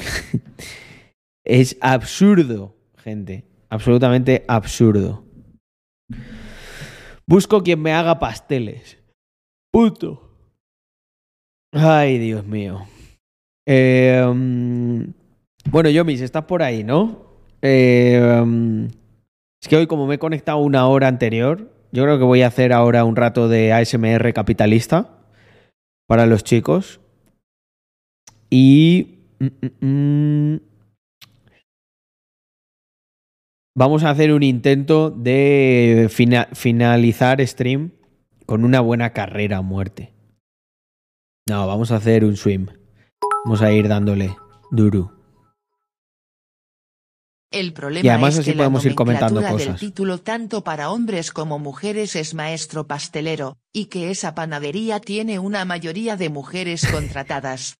es 1.44 1.76
absurdo, 1.82 2.74
gente. 2.96 3.44
Absolutamente 3.68 4.46
absurdo. 4.48 5.26
Busco 7.26 7.62
quien 7.62 7.82
me 7.82 7.92
haga 7.92 8.18
pasteles. 8.18 8.96
Puto. 9.70 10.38
Ay, 11.70 12.16
Dios 12.16 12.46
mío. 12.46 12.86
Eh, 13.66 14.24
bueno, 15.70 15.90
Yomis, 15.90 16.22
estás 16.22 16.46
por 16.46 16.62
ahí, 16.62 16.82
¿no? 16.82 17.26
Mm, 17.60 18.86
es 19.62 19.68
que 19.68 19.76
hoy, 19.76 19.86
como 19.86 20.06
me 20.06 20.14
he 20.14 20.18
conectado 20.18 20.56
una 20.60 20.86
hora 20.86 21.08
anterior, 21.08 21.70
Yo 21.92 22.04
creo 22.04 22.16
que 22.16 22.24
voy 22.24 22.40
a 22.40 22.46
hacer 22.46 22.72
ahora 22.72 23.04
un 23.04 23.16
rato 23.16 23.48
de 23.48 23.74
ASMR 23.74 24.32
capitalista 24.32 25.10
para 26.06 26.24
los 26.24 26.42
chicos. 26.42 27.00
Y... 28.56 29.18
mm, 29.40 29.46
mm, 29.46 29.86
mm, 30.54 30.60
Vamos 33.76 34.04
a 34.04 34.10
hacer 34.10 34.32
un 34.32 34.44
intento 34.44 35.10
de 35.10 36.06
fina- 36.08 36.48
finalizar 36.52 37.44
stream 37.44 37.90
con 38.46 38.64
una 38.64 38.78
buena 38.78 39.12
carrera 39.12 39.56
a 39.56 39.62
muerte. 39.62 40.14
No, 41.48 41.66
vamos 41.66 41.90
a 41.90 41.96
hacer 41.96 42.24
un 42.24 42.36
swim. 42.36 42.68
Vamos 43.44 43.62
a 43.62 43.72
ir 43.72 43.88
dándole 43.88 44.36
duro. 44.70 45.10
El 47.50 47.72
problema 47.72 48.06
Y 48.06 48.08
además 48.10 48.34
es 48.34 48.40
así 48.40 48.50
que 48.52 48.56
la 48.56 48.60
podemos 48.62 48.86
ir 48.86 48.94
comentando 48.94 49.40
cosas. 49.42 49.66
del 49.66 49.76
título 49.76 50.18
tanto 50.18 50.62
para 50.62 50.90
hombres 50.92 51.32
como 51.32 51.58
mujeres 51.58 52.14
es 52.14 52.34
maestro 52.34 52.86
pastelero, 52.86 53.58
y 53.72 53.86
que 53.86 54.12
esa 54.12 54.36
panadería 54.36 55.00
tiene 55.00 55.40
una 55.40 55.64
mayoría 55.64 56.16
de 56.16 56.28
mujeres 56.28 56.86
contratadas. 56.88 57.78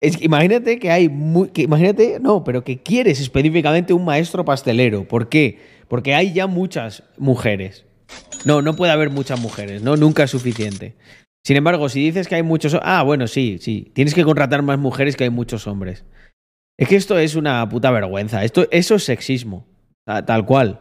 Es 0.00 0.16
que 0.18 0.24
imagínate 0.26 0.78
que 0.78 0.90
hay 0.90 1.08
que 1.52 1.62
imagínate, 1.62 2.18
no, 2.20 2.44
pero 2.44 2.62
que 2.62 2.82
quieres 2.82 3.20
específicamente 3.20 3.92
un 3.94 4.04
maestro 4.04 4.44
pastelero. 4.44 5.08
¿Por 5.08 5.28
qué? 5.28 5.60
Porque 5.88 6.14
hay 6.14 6.32
ya 6.32 6.46
muchas 6.46 7.04
mujeres. 7.16 7.86
No, 8.44 8.60
no 8.60 8.76
puede 8.76 8.92
haber 8.92 9.08
muchas 9.10 9.40
mujeres, 9.40 9.82
¿no? 9.82 9.96
Nunca 9.96 10.24
es 10.24 10.30
suficiente. 10.30 10.94
Sin 11.46 11.56
embargo, 11.56 11.88
si 11.88 12.00
dices 12.00 12.28
que 12.28 12.34
hay 12.36 12.42
muchos... 12.42 12.76
Ah, 12.82 13.02
bueno, 13.02 13.26
sí, 13.26 13.58
sí. 13.60 13.90
Tienes 13.94 14.14
que 14.14 14.24
contratar 14.24 14.62
más 14.62 14.78
mujeres 14.78 15.16
que 15.16 15.24
hay 15.24 15.30
muchos 15.30 15.66
hombres. 15.66 16.04
Es 16.78 16.88
que 16.88 16.96
esto 16.96 17.18
es 17.18 17.34
una 17.34 17.66
puta 17.68 17.90
vergüenza. 17.90 18.44
Esto, 18.44 18.66
eso 18.70 18.94
es 18.96 19.04
sexismo. 19.04 19.66
Ta- 20.06 20.24
Tal 20.24 20.44
cual. 20.46 20.80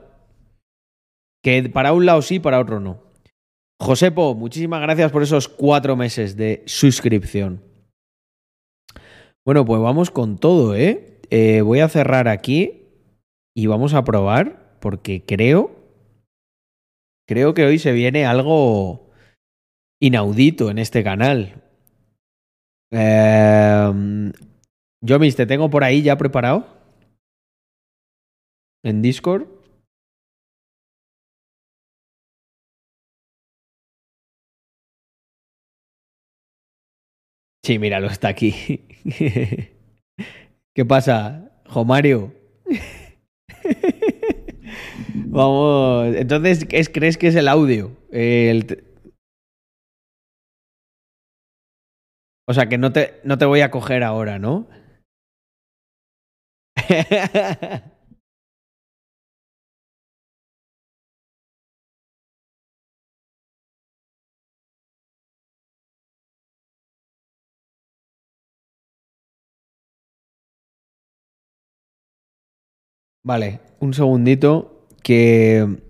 Que 1.43 1.63
para 1.69 1.93
un 1.93 2.05
lado 2.05 2.21
sí, 2.21 2.39
para 2.39 2.59
otro 2.59 2.80
no. 2.80 3.03
Josepo, 3.81 4.35
muchísimas 4.35 4.81
gracias 4.81 5.11
por 5.11 5.23
esos 5.23 5.47
cuatro 5.49 5.95
meses 5.95 6.38
de 6.38 6.63
suscripción. 6.65 7.61
Bueno, 9.45 9.65
pues 9.65 9.82
vamos 9.82 10.10
con 10.10 10.38
todo, 10.38 10.76
¿eh? 10.76 11.20
Eh, 11.30 11.61
Voy 11.61 11.80
a 11.82 11.90
cerrar 11.90 12.28
aquí 12.28 12.84
y 13.56 13.68
vamos 13.68 13.94
a 13.94 14.03
probar 14.03 14.78
porque 14.80 15.24
creo, 15.26 15.72
creo 17.28 17.53
que 17.53 17.65
hoy 17.65 17.78
se 17.78 17.91
viene 17.91 18.26
algo 18.26 19.10
inaudito 20.02 20.70
en 20.70 20.78
este 20.78 21.03
canal. 21.03 21.61
Eh, 22.91 24.32
Yomis, 25.02 25.36
¿te 25.36 25.45
tengo 25.45 25.70
por 25.70 25.84
ahí 25.84 26.02
ya 26.02 26.18
preparado? 26.18 26.65
En 28.84 29.02
Discord. 29.02 29.62
Sí, 37.64 37.80
míralo, 37.80 38.07
está 38.07 38.27
aquí. 38.30 38.85
¿Qué 40.76 40.85
pasa, 40.85 41.52
Jomario? 41.68 42.34
Vamos, 45.14 46.15
entonces, 46.15 46.65
¿es- 46.72 46.90
¿crees 46.90 47.18
que 47.18 47.27
es 47.27 47.35
el 47.35 47.48
audio? 47.48 47.91
O 52.48 52.53
sea, 52.53 52.68
que 52.69 52.77
no 52.77 52.91
te, 52.94 53.19
no 53.26 53.38
te 53.38 53.44
voy 53.45 53.60
a 53.61 53.69
coger 53.72 54.02
ahora, 54.03 54.40
¿no? 54.40 54.68
Vale, 73.25 73.61
un 73.79 73.93
segundito 73.93 74.87
que... 75.01 75.81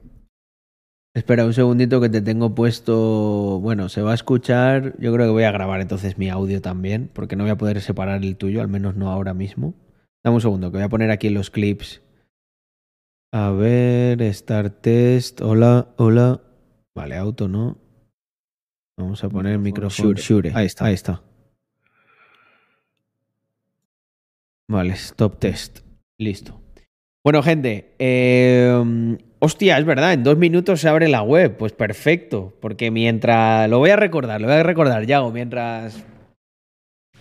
Espera, 1.15 1.45
un 1.45 1.53
segundito 1.53 2.01
que 2.01 2.10
te 2.10 2.22
tengo 2.22 2.55
puesto... 2.55 3.60
Bueno, 3.61 3.89
se 3.89 4.01
va 4.01 4.11
a 4.11 4.15
escuchar... 4.15 4.95
Yo 4.99 5.14
creo 5.14 5.27
que 5.27 5.31
voy 5.31 5.43
a 5.43 5.51
grabar 5.51 5.81
entonces 5.81 6.18
mi 6.18 6.30
audio 6.30 6.61
también, 6.61 7.10
porque 7.14 7.35
no 7.35 7.43
voy 7.43 7.51
a 7.51 7.57
poder 7.57 7.81
separar 7.81 8.23
el 8.23 8.38
tuyo, 8.38 8.61
al 8.61 8.68
menos 8.68 8.95
no 8.95 9.11
ahora 9.11 9.34
mismo. 9.34 9.73
Dame 10.23 10.35
un 10.35 10.41
segundo, 10.41 10.72
que 10.72 10.77
voy 10.77 10.85
a 10.85 10.89
poner 10.89 11.11
aquí 11.11 11.30
los 11.30 11.49
clips. 11.49 12.01
A 13.31 13.51
ver, 13.51 14.34
Start 14.34 14.81
Test, 14.81 15.41
hola, 15.41 15.93
hola. 15.97 16.41
Vale, 16.95 17.15
auto 17.15 17.47
no. 17.47 17.77
Vamos 18.97 19.23
a 19.23 19.30
poner 19.30 19.57
micrófono. 19.57 20.10
Shure, 20.10 20.22
Shure. 20.22 20.51
Ahí 20.53 20.68
está, 20.68 20.85
ahí 20.85 20.93
está. 20.93 21.23
Vale, 24.69 24.93
stop 24.93 25.39
test. 25.39 25.80
Listo. 26.19 26.62
Bueno, 27.24 27.41
gente, 27.41 27.95
eh, 28.00 29.18
hostia, 29.40 29.78
es 29.78 29.86
verdad, 29.86 30.12
en 30.14 30.24
dos 30.24 30.38
minutos 30.38 30.82
se 30.82 30.90
abre 30.90 31.08
la 31.08 31.22
web. 31.22 31.56
Pues 31.58 31.72
perfecto, 31.72 32.54
porque 32.60 32.91
mientras. 32.91 33.70
Lo 33.70 33.80
voy 33.80 33.91
a 33.91 33.95
recordar, 33.95 34.41
lo 34.41 34.48
voy 34.48 34.58
a 34.58 34.64
recordar, 34.64 35.06
Yago, 35.06 35.32
mientras. 35.32 36.06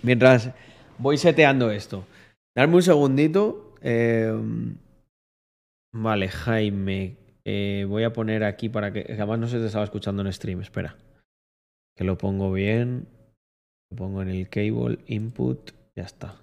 Mientras 0.03 0.51
voy 0.99 1.17
seteando 1.19 1.71
esto. 1.71 2.05
Darme 2.57 2.77
un 2.77 2.83
segundito. 2.83 3.75
eh, 3.81 4.33
vale, 5.95 6.29
Jaime. 6.29 7.17
eh, 7.45 7.87
voy 7.89 8.03
a 8.05 8.13
poner 8.13 8.43
aquí 8.43 8.69
para 8.69 8.93
que. 8.93 9.07
Además, 9.09 9.39
no 9.39 9.47
se 9.47 9.59
te 9.59 9.67
estaba 9.67 9.85
escuchando 9.85 10.23
en 10.23 10.33
stream, 10.33 10.61
espera. 10.63 10.97
Que 11.97 12.03
lo 12.05 12.19
pongo 12.19 12.51
bien. 12.53 13.07
Lo 13.91 13.97
pongo 13.97 14.23
en 14.23 14.31
el 14.31 14.49
cable, 14.49 14.99
input, 15.07 15.71
ya 15.95 16.05
está. 16.05 16.41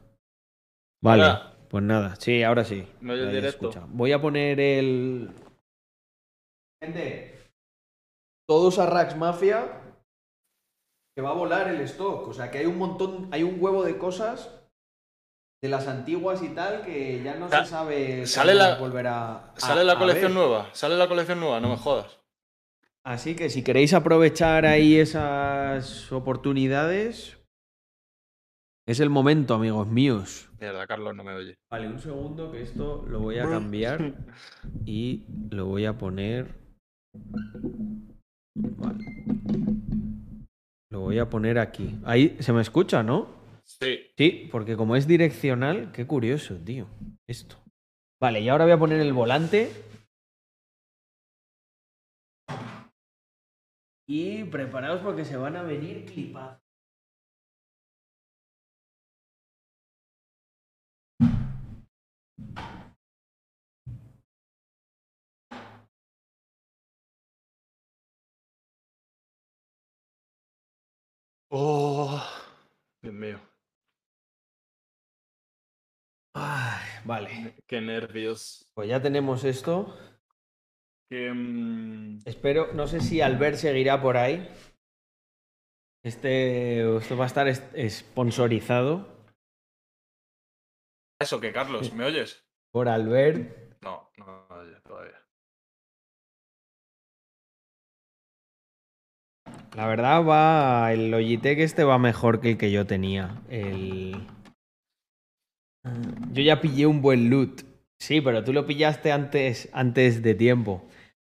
Vale. 1.04 1.24
Pues 1.70 1.84
nada. 1.84 2.16
Sí, 2.18 2.44
ahora 2.44 2.64
sí. 2.64 2.88
¿Me 3.02 3.16
se 3.16 3.28
directo? 3.28 3.70
escucha. 3.70 3.86
Voy 3.90 4.12
a 4.12 4.22
poner 4.22 4.60
el. 4.60 5.30
Gente, 6.84 7.38
todos 8.48 8.80
a 8.80 8.86
Rax 8.86 9.16
Mafia. 9.18 9.82
Que 11.16 11.22
va 11.22 11.32
a 11.32 11.34
volar 11.34 11.68
el 11.68 11.82
stock. 11.82 12.28
O 12.28 12.34
sea 12.34 12.50
que 12.50 12.60
hay 12.60 12.66
un 12.66 12.78
montón, 12.78 13.28
hay 13.32 13.44
un 13.44 13.58
huevo 13.60 13.84
de 13.84 13.98
cosas 13.98 14.56
de 15.62 15.68
las 15.68 15.88
antiguas 15.90 16.42
y 16.42 16.50
tal 16.50 16.84
que 16.84 17.22
ya 17.22 17.36
no 17.36 17.50
Sa- 17.50 17.66
se 17.66 17.72
sabe 17.72 18.26
sale 18.26 18.56
la- 18.56 18.70
las 18.70 18.80
volverá 18.80 19.50
a- 19.54 19.54
Sale 19.60 19.84
la 19.84 19.94
a 19.94 20.00
colección 20.00 20.34
ver. 20.34 20.42
nueva, 20.42 20.70
sale 20.74 20.96
la 20.96 21.10
colección 21.10 21.42
nueva, 21.42 21.60
no 21.60 21.68
me 21.70 21.76
jodas. 21.76 22.18
Así 23.04 23.36
que 23.36 23.50
si 23.50 23.62
queréis 23.62 23.94
aprovechar 23.94 24.66
ahí 24.66 24.96
esas 24.98 26.10
oportunidades, 26.14 27.39
es 28.90 29.00
el 29.00 29.12
momento, 29.12 29.54
amigos 29.54 29.88
míos. 29.88 30.50
Mierda, 30.60 30.88
Carlos 30.88 31.16
no 31.16 31.24
me 31.24 31.34
oye. 31.34 31.60
Vale, 31.70 31.88
un 31.88 32.00
segundo 32.00 32.52
que 32.52 32.64
esto 32.64 33.06
lo 33.08 33.20
voy 33.20 33.38
a 33.38 33.48
cambiar 33.48 34.16
y 34.84 35.26
lo 35.52 35.68
voy 35.68 35.86
a 35.86 35.96
poner. 35.96 36.56
Vale. 38.56 39.06
Lo 40.92 41.02
voy 41.02 41.20
a 41.20 41.30
poner 41.30 41.60
aquí. 41.60 42.00
Ahí 42.04 42.36
se 42.40 42.52
me 42.52 42.62
escucha, 42.62 43.04
¿no? 43.04 43.28
Sí. 43.64 44.08
Sí, 44.18 44.50
porque 44.52 44.76
como 44.76 44.96
es 44.96 45.06
direccional, 45.06 45.92
qué 45.92 46.08
curioso, 46.08 46.56
tío. 46.56 46.88
Esto. 47.28 47.58
Vale, 48.20 48.42
y 48.42 48.50
ahora 48.50 48.66
voy 48.66 48.74
a 48.74 48.80
poner 48.80 49.02
el 49.02 49.14
volante. 49.14 49.70
Y 54.08 54.46
preparaos 54.46 55.02
porque 55.02 55.26
se 55.26 55.38
van 55.38 55.58
a 55.58 55.62
venir 55.62 56.06
clipados. 56.06 56.69
Oh, 71.52 72.22
Dios 73.02 73.14
mío. 73.14 73.40
Ay, 76.36 76.80
vale. 77.06 77.56
Qué 77.68 77.82
nervios. 77.82 78.70
Pues 78.76 78.88
ya 78.90 79.02
tenemos 79.02 79.44
esto. 79.44 79.98
Que, 81.10 81.32
mm, 81.34 82.20
Espero, 82.26 82.72
no 82.74 82.88
sé 82.88 83.02
si 83.02 83.22
Albert 83.22 83.58
seguirá 83.58 84.02
por 84.02 84.18
ahí. 84.18 84.48
Este, 86.04 86.98
esto 86.98 87.18
va 87.18 87.24
a 87.26 87.28
estar 87.28 87.48
es- 87.48 87.64
sponsorizado 87.90 89.19
Eso 91.20 91.40
que, 91.42 91.52
Carlos, 91.52 91.94
¿me 91.94 92.06
oyes? 92.06 92.46
por 92.72 92.88
Albert. 92.88 93.82
No, 93.82 94.10
no 94.18 94.46
me 94.50 94.56
oyes 94.56 94.82
todavía. 94.84 95.16
La 99.76 99.88
verdad 99.88 100.24
va, 100.24 100.94
el 100.94 101.12
Logitech 101.12 101.60
este 101.60 101.84
va 101.84 101.98
mejor 101.98 102.40
que 102.40 102.52
el 102.52 102.58
que 102.58 102.72
yo 102.72 102.86
tenía. 102.86 103.42
El... 103.50 104.28
Yo 106.32 106.42
ya 106.42 106.62
pillé 106.62 106.86
un 106.86 107.02
buen 107.02 107.30
loot. 107.30 107.64
Sí, 108.00 108.22
pero 108.22 108.44
tú 108.44 108.54
lo 108.54 108.66
pillaste 108.66 109.12
antes, 109.12 109.70
antes 109.74 110.22
de 110.22 110.36
tiempo. 110.36 110.88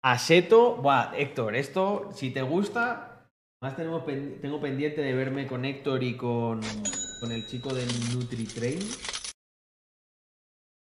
Aseto, 0.04 0.76
buah, 0.76 1.12
Héctor, 1.16 1.56
esto, 1.56 2.10
si 2.14 2.30
te 2.30 2.42
gusta, 2.42 3.30
más 3.60 3.74
tenemos 3.76 4.02
pen- 4.04 4.38
tengo 4.40 4.60
pendiente 4.60 5.00
de 5.00 5.14
verme 5.14 5.46
con 5.46 5.64
Héctor 5.64 6.02
y 6.02 6.16
con, 6.16 6.60
con 7.20 7.32
el 7.32 7.46
chico 7.46 7.72
del 7.72 7.88
NutriTrain 8.12 8.78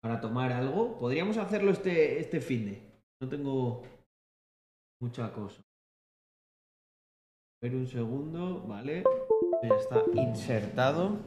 para 0.00 0.20
tomar 0.20 0.52
algo. 0.52 0.98
Podríamos 0.98 1.36
hacerlo 1.36 1.70
este, 1.70 2.18
este 2.20 2.40
fin 2.40 2.66
de. 2.66 2.82
No 3.20 3.28
tengo 3.28 3.82
mucha 5.00 5.32
cosa. 5.32 5.60
A 7.62 7.66
ver 7.66 7.76
un 7.76 7.86
segundo, 7.86 8.66
vale. 8.66 9.04
Ya 9.62 9.74
está 9.76 10.02
insertado. 10.14 11.18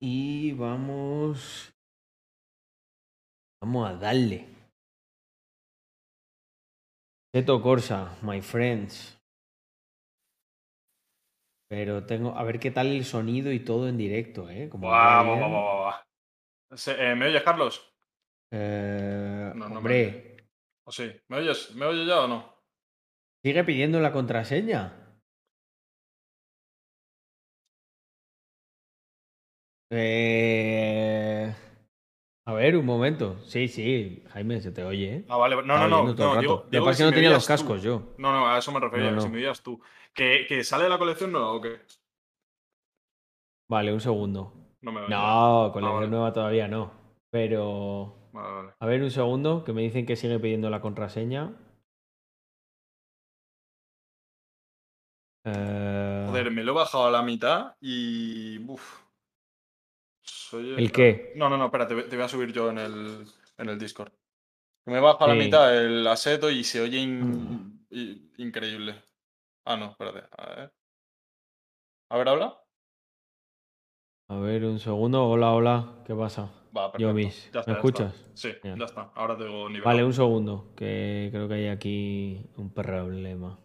Y 0.00 0.52
vamos. 0.52 1.72
Vamos 3.62 3.88
a 3.88 3.94
darle. 3.94 4.46
Seto 7.34 7.60
Corsa, 7.62 8.16
my 8.22 8.40
friends. 8.42 9.18
Pero 11.68 12.04
tengo. 12.06 12.36
A 12.36 12.44
ver 12.44 12.60
qué 12.60 12.70
tal 12.70 12.88
el 12.88 13.04
sonido 13.04 13.52
y 13.52 13.60
todo 13.60 13.88
en 13.88 13.96
directo, 13.98 14.48
¿eh? 14.50 14.68
Como 14.68 14.86
buah, 14.88 15.22
buah. 15.22 16.02
Se- 16.76 16.92
eh, 17.12 17.14
¿Me 17.14 17.26
oyes, 17.26 17.42
Carlos? 17.42 17.92
Eh, 18.52 19.50
No, 19.54 19.68
no 19.68 19.70
me 19.70 19.76
hombre, 19.78 20.00
oyes. 20.06 20.48
¿O 20.84 20.92
sí? 20.92 21.10
¿Me 21.28 21.38
oyes? 21.38 21.74
¿Me 21.74 21.86
oyes 21.86 22.06
ya 22.06 22.20
o 22.20 22.28
no? 22.28 22.54
sigue 23.42 23.64
pidiendo 23.64 24.00
la 24.00 24.12
contraseña. 24.12 25.02
Eh, 29.90 31.54
A 32.48 32.52
ver, 32.52 32.76
un 32.76 32.86
momento. 32.86 33.36
Sí, 33.44 33.66
sí, 33.66 34.22
Jaime, 34.32 34.60
se 34.60 34.70
te 34.70 34.84
oye, 34.84 35.16
¿eh? 35.16 35.24
Ah, 35.28 35.36
vale. 35.36 35.56
No, 35.56 35.62
no, 35.78 35.88
no. 35.88 36.14
no 36.14 36.40
digo, 36.40 36.64
digo 36.70 36.86
que 36.86 36.94
si 36.94 37.02
no 37.02 37.10
tenía 37.12 37.30
los 37.30 37.44
tú. 37.44 37.48
cascos 37.48 37.82
yo. 37.82 38.14
No, 38.18 38.30
no, 38.32 38.46
a 38.48 38.58
eso 38.58 38.70
me 38.70 38.78
refería, 38.78 39.10
No, 39.10 39.16
que 39.16 39.22
si 39.22 39.28
me 39.28 39.38
oías 39.38 39.62
tú. 39.62 39.80
¿Que, 40.14 40.46
que 40.48 40.62
sale 40.62 40.84
de 40.84 40.90
la 40.90 40.98
colección 40.98 41.32
nueva 41.32 41.52
o 41.52 41.60
qué? 41.60 41.80
Vale, 43.68 43.92
un 43.92 44.00
segundo. 44.00 44.52
No 44.80 44.92
me 44.92 45.00
oyes. 45.00 45.10
No, 45.10 45.70
colección 45.72 45.84
Ah, 45.92 45.94
vale. 45.94 46.08
nueva 46.08 46.32
todavía 46.32 46.68
no. 46.68 46.92
Pero. 47.30 48.28
Vale, 48.32 48.54
vale. 48.54 48.72
A 48.78 48.86
ver, 48.86 49.02
un 49.02 49.10
segundo, 49.10 49.64
que 49.64 49.72
me 49.72 49.82
dicen 49.82 50.06
que 50.06 50.14
sigue 50.14 50.38
pidiendo 50.38 50.70
la 50.70 50.80
contraseña. 50.80 51.52
Eh, 55.44 56.24
Joder, 56.28 56.50
me 56.52 56.62
lo 56.62 56.72
he 56.72 56.74
bajado 56.76 57.06
a 57.06 57.10
la 57.10 57.22
mitad 57.22 57.74
y. 57.80 58.58
Uf. 58.68 59.05
Soy 60.26 60.74
¿El 60.74 60.92
qué? 60.92 61.32
No, 61.36 61.48
no, 61.48 61.56
no, 61.56 61.66
espera, 61.66 61.86
te, 61.86 61.94
voy- 61.94 62.20
a 62.20 62.28
subir 62.28 62.52
yo 62.52 62.70
en 62.70 62.78
el, 62.78 63.26
en 63.58 63.68
el 63.68 63.78
Discord. 63.78 64.12
Me 64.86 64.98
he 64.98 65.00
bajado 65.00 65.26
a 65.26 65.34
la 65.34 65.40
Sí. 65.40 65.46
mitad 65.46 65.76
el 65.76 66.06
aseto 66.06 66.50
y 66.50 66.62
se 66.64 66.80
oye 66.80 66.98
in- 66.98 67.80
Mm. 67.90 68.32
increíble. 68.38 69.02
Ah, 69.64 69.76
no, 69.76 69.90
espérate. 69.90 70.22
A 70.36 70.54
ver. 70.54 70.72
A 72.10 72.16
ver, 72.18 72.28
habla. 72.28 72.62
A 74.28 74.38
ver, 74.38 74.64
un 74.64 74.78
segundo. 74.78 75.28
Hola, 75.28 75.52
hola. 75.52 76.02
¿Qué 76.04 76.14
pasa? 76.14 76.52
Va, 76.76 76.90
perfecto. 76.92 76.98
Yo, 76.98 77.14
mis. 77.14 77.50
Ya 77.52 77.60
está, 77.60 77.72
¿Me 77.72 77.76
ya 77.78 77.80
está. 77.80 78.04
escuchas? 78.04 78.30
Sí, 78.34 78.52
Bien. 78.62 78.78
ya 78.78 78.84
está. 78.84 79.12
Ahora 79.14 79.36
tengo 79.36 79.68
nivel. 79.68 79.82
Vale, 79.84 80.04
un 80.04 80.12
segundo, 80.12 80.72
que 80.76 81.28
creo 81.32 81.48
que 81.48 81.54
hay 81.54 81.68
aquí 81.68 82.44
un 82.56 82.72
problema. 82.72 83.58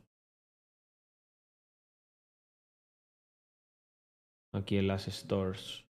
Aquí 4.53 4.77
en 4.77 4.87
las 4.87 5.05
stores. 5.05 5.85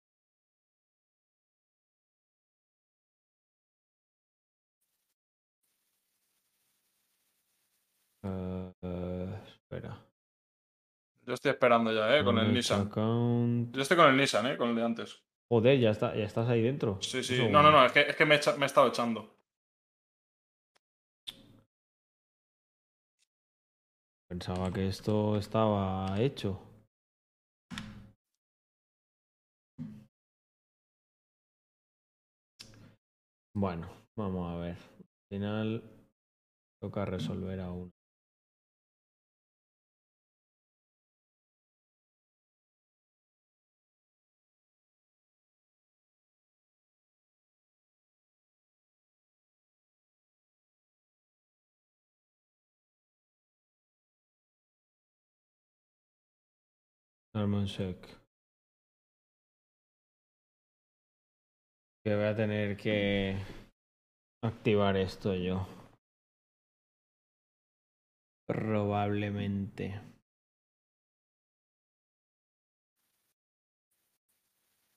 Eh, 8.24 8.72
eh, 8.82 9.42
espera. 9.48 10.06
Yo 11.26 11.34
estoy 11.34 11.52
esperando 11.52 11.92
ya, 11.94 12.18
¿eh? 12.18 12.24
Con 12.24 12.38
el 12.40 12.54
Nissan. 12.54 12.88
account. 12.88 13.76
Yo 13.76 13.82
estoy 13.82 13.98
con 13.98 14.08
el 14.08 14.18
Nissan, 14.18 14.48
¿eh? 14.48 14.58
Con 14.58 14.70
el 14.70 14.76
de 14.76 14.84
antes. 14.84 15.24
Joder, 15.52 15.80
ya, 15.80 15.92
está, 15.92 16.16
ya 16.16 16.26
estás 16.26 16.48
ahí 16.50 16.62
dentro. 16.62 17.02
Sí, 17.02 17.24
sí. 17.24 17.48
No, 17.50 17.62
no, 17.64 17.72
no, 17.72 17.86
es 17.86 17.92
que, 17.92 18.02
es 18.02 18.16
que 18.16 18.26
me, 18.26 18.36
he 18.36 18.38
echa- 18.40 18.56
me 18.58 18.66
he 18.66 18.68
estado 18.68 18.88
echando. 18.88 19.36
Pensaba 24.28 24.72
que 24.72 24.88
esto 24.88 25.38
estaba 25.38 26.20
hecho. 26.20 26.62
Bueno, 33.56 33.90
vamos 34.16 34.54
a 34.54 34.58
ver. 34.60 34.78
Al 34.78 35.28
final 35.30 35.84
toca 36.80 37.06
resolver 37.06 37.60
aún. 37.60 37.92
Un 57.34 57.68
sec. 57.68 58.20
Que 62.04 62.16
voy 62.16 62.26
a 62.26 62.36
tener 62.36 62.76
que 62.76 63.38
activar 64.44 64.98
esto 64.98 65.36
yo. 65.36 65.68
Probablemente. 68.48 70.02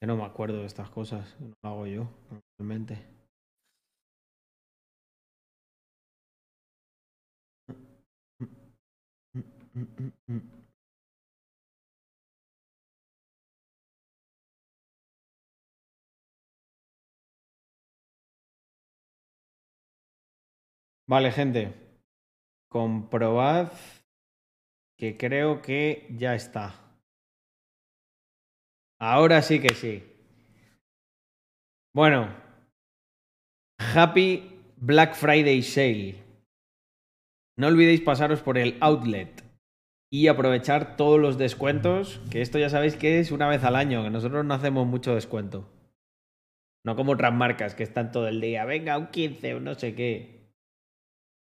Que 0.01 0.07
no 0.07 0.17
me 0.17 0.25
acuerdo 0.25 0.59
de 0.61 0.65
estas 0.65 0.89
cosas. 0.89 1.39
No 1.39 1.53
lo 1.61 1.69
hago 1.69 1.87
yo, 1.87 2.09
normalmente. 2.59 3.13
Vale, 21.07 21.31
gente. 21.31 21.73
Comprobad 22.69 23.71
que 24.97 25.17
creo 25.17 25.61
que 25.61 26.07
ya 26.11 26.33
está. 26.35 26.75
Ahora 28.99 29.41
sí 29.41 29.59
que 29.59 29.73
sí. 29.73 30.03
Bueno. 31.93 32.33
Happy 33.79 34.61
Black 34.77 35.15
Friday 35.15 35.61
Sale. 35.61 36.23
No 37.57 37.67
olvidéis 37.67 38.01
pasaros 38.01 38.41
por 38.41 38.57
el 38.57 38.77
outlet 38.81 39.43
y 40.09 40.27
aprovechar 40.27 40.95
todos 40.95 41.19
los 41.19 41.37
descuentos, 41.37 42.21
que 42.29 42.41
esto 42.41 42.59
ya 42.59 42.69
sabéis 42.69 42.95
que 42.95 43.19
es 43.19 43.31
una 43.31 43.47
vez 43.47 43.63
al 43.63 43.75
año, 43.75 44.03
que 44.03 44.09
nosotros 44.09 44.45
no 44.45 44.53
hacemos 44.53 44.87
mucho 44.87 45.15
descuento. 45.15 45.67
No 46.85 46.95
como 46.95 47.13
otras 47.13 47.33
marcas 47.33 47.75
que 47.75 47.83
están 47.83 48.11
todo 48.11 48.27
el 48.27 48.39
día, 48.39 48.65
venga, 48.65 48.97
un 48.97 49.07
15 49.07 49.55
o 49.55 49.59
no 49.59 49.73
sé 49.75 49.95
qué. 49.95 50.42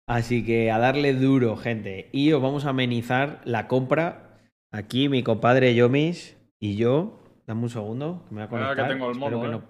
Así 0.08 0.46
que 0.46 0.70
a 0.72 0.80
darle 0.80 1.14
duro, 1.14 1.56
gente. 1.56 2.10
Y 2.12 2.32
os 2.34 2.42
vamos 2.42 2.66
a 2.66 2.70
amenizar 2.70 3.42
la 3.46 3.68
compra. 3.68 4.40
Aquí 4.72 5.08
mi 5.08 5.24
compadre 5.24 5.76
Yomis 5.76 6.38
y 6.60 6.76
yo. 6.76 7.20
Dame 7.48 7.64
un 7.64 7.70
segundo, 7.70 8.24
que 8.28 8.36
me 8.36 8.42
voy 8.42 8.46
a 8.46 8.50
conectar. 8.50 8.88
que 8.88 8.94
tengo 8.94 9.12
el 9.12 9.18
mono, 9.20 9.46
¿eh? 9.46 9.50
no- 9.50 9.64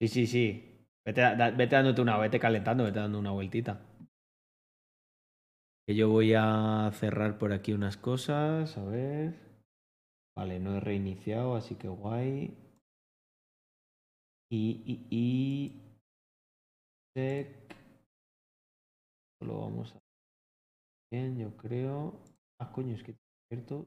Sí, 0.00 0.08
sí, 0.08 0.26
sí. 0.26 0.86
Vete, 1.04 1.20
da- 1.20 1.50
vete 1.50 1.76
dándote 1.76 2.00
una, 2.00 2.18
vete 2.18 2.38
calentando, 2.40 2.84
vete 2.84 2.98
dando 2.98 3.18
una 3.18 3.30
vueltita. 3.30 3.80
Que 5.86 5.94
yo 5.94 6.08
voy 6.08 6.34
a 6.34 6.90
cerrar 6.94 7.38
por 7.38 7.52
aquí 7.52 7.72
unas 7.72 7.96
cosas, 7.96 8.76
a 8.78 8.84
ver. 8.84 9.34
Vale, 10.36 10.58
no 10.60 10.76
he 10.76 10.80
reiniciado, 10.80 11.56
así 11.56 11.74
que 11.74 11.88
guay. 11.88 12.56
Y, 14.50 14.82
y, 14.86 15.06
y... 15.10 15.82
Check. 17.16 17.48
Lo 19.42 19.60
vamos 19.60 19.94
a... 19.94 19.98
Bien, 21.12 21.36
yo 21.38 21.56
creo... 21.56 22.20
Ah, 22.60 22.70
coño, 22.72 22.94
es 22.94 23.02
que 23.02 23.12
he 23.12 23.54
abierto... 23.54 23.86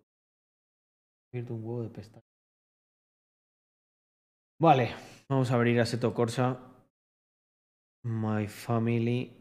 un 1.33 1.63
huevo 1.63 1.83
de 1.83 1.89
pestañas. 1.89 2.23
Vale, 4.61 4.95
vamos 5.29 5.51
a 5.51 5.55
abrir 5.55 5.79
Assetto 5.79 6.13
Corsa. 6.13 6.59
My 8.05 8.47
Family. 8.47 9.31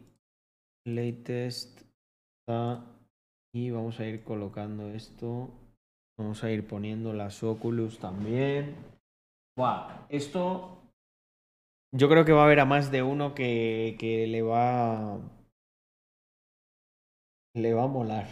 Latest. 0.86 1.82
Y 3.54 3.70
vamos 3.70 4.00
a 4.00 4.06
ir 4.06 4.24
colocando 4.24 4.88
esto. 4.90 5.50
Vamos 6.18 6.42
a 6.44 6.50
ir 6.50 6.66
poniendo 6.66 7.12
las 7.12 7.42
Oculus 7.42 7.98
también. 7.98 8.76
Buah, 9.56 10.06
esto 10.08 10.78
Yo 11.94 12.08
creo 12.08 12.24
que 12.24 12.32
va 12.32 12.42
a 12.42 12.44
haber 12.46 12.60
a 12.60 12.64
más 12.64 12.90
de 12.90 13.02
uno 13.02 13.34
que, 13.34 13.96
que 13.98 14.26
le 14.26 14.42
va. 14.42 15.18
Le 17.54 17.74
va 17.74 17.84
a 17.84 17.86
molar. 17.86 18.26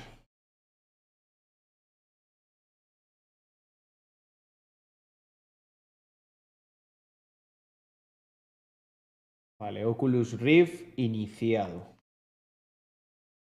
Vale, 9.60 9.84
Oculus 9.84 10.40
Rift 10.40 10.98
iniciado. 10.98 11.86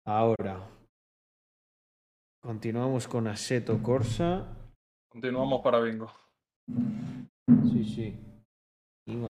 Ahora. 0.05 0.69
Continuamos 2.43 3.07
con 3.07 3.27
Assetto 3.27 3.81
Corsa. 3.81 4.45
Continuamos 5.09 5.61
para 5.63 5.79
bingo. 5.79 6.11
Sí, 7.71 7.83
sí. 7.83 8.32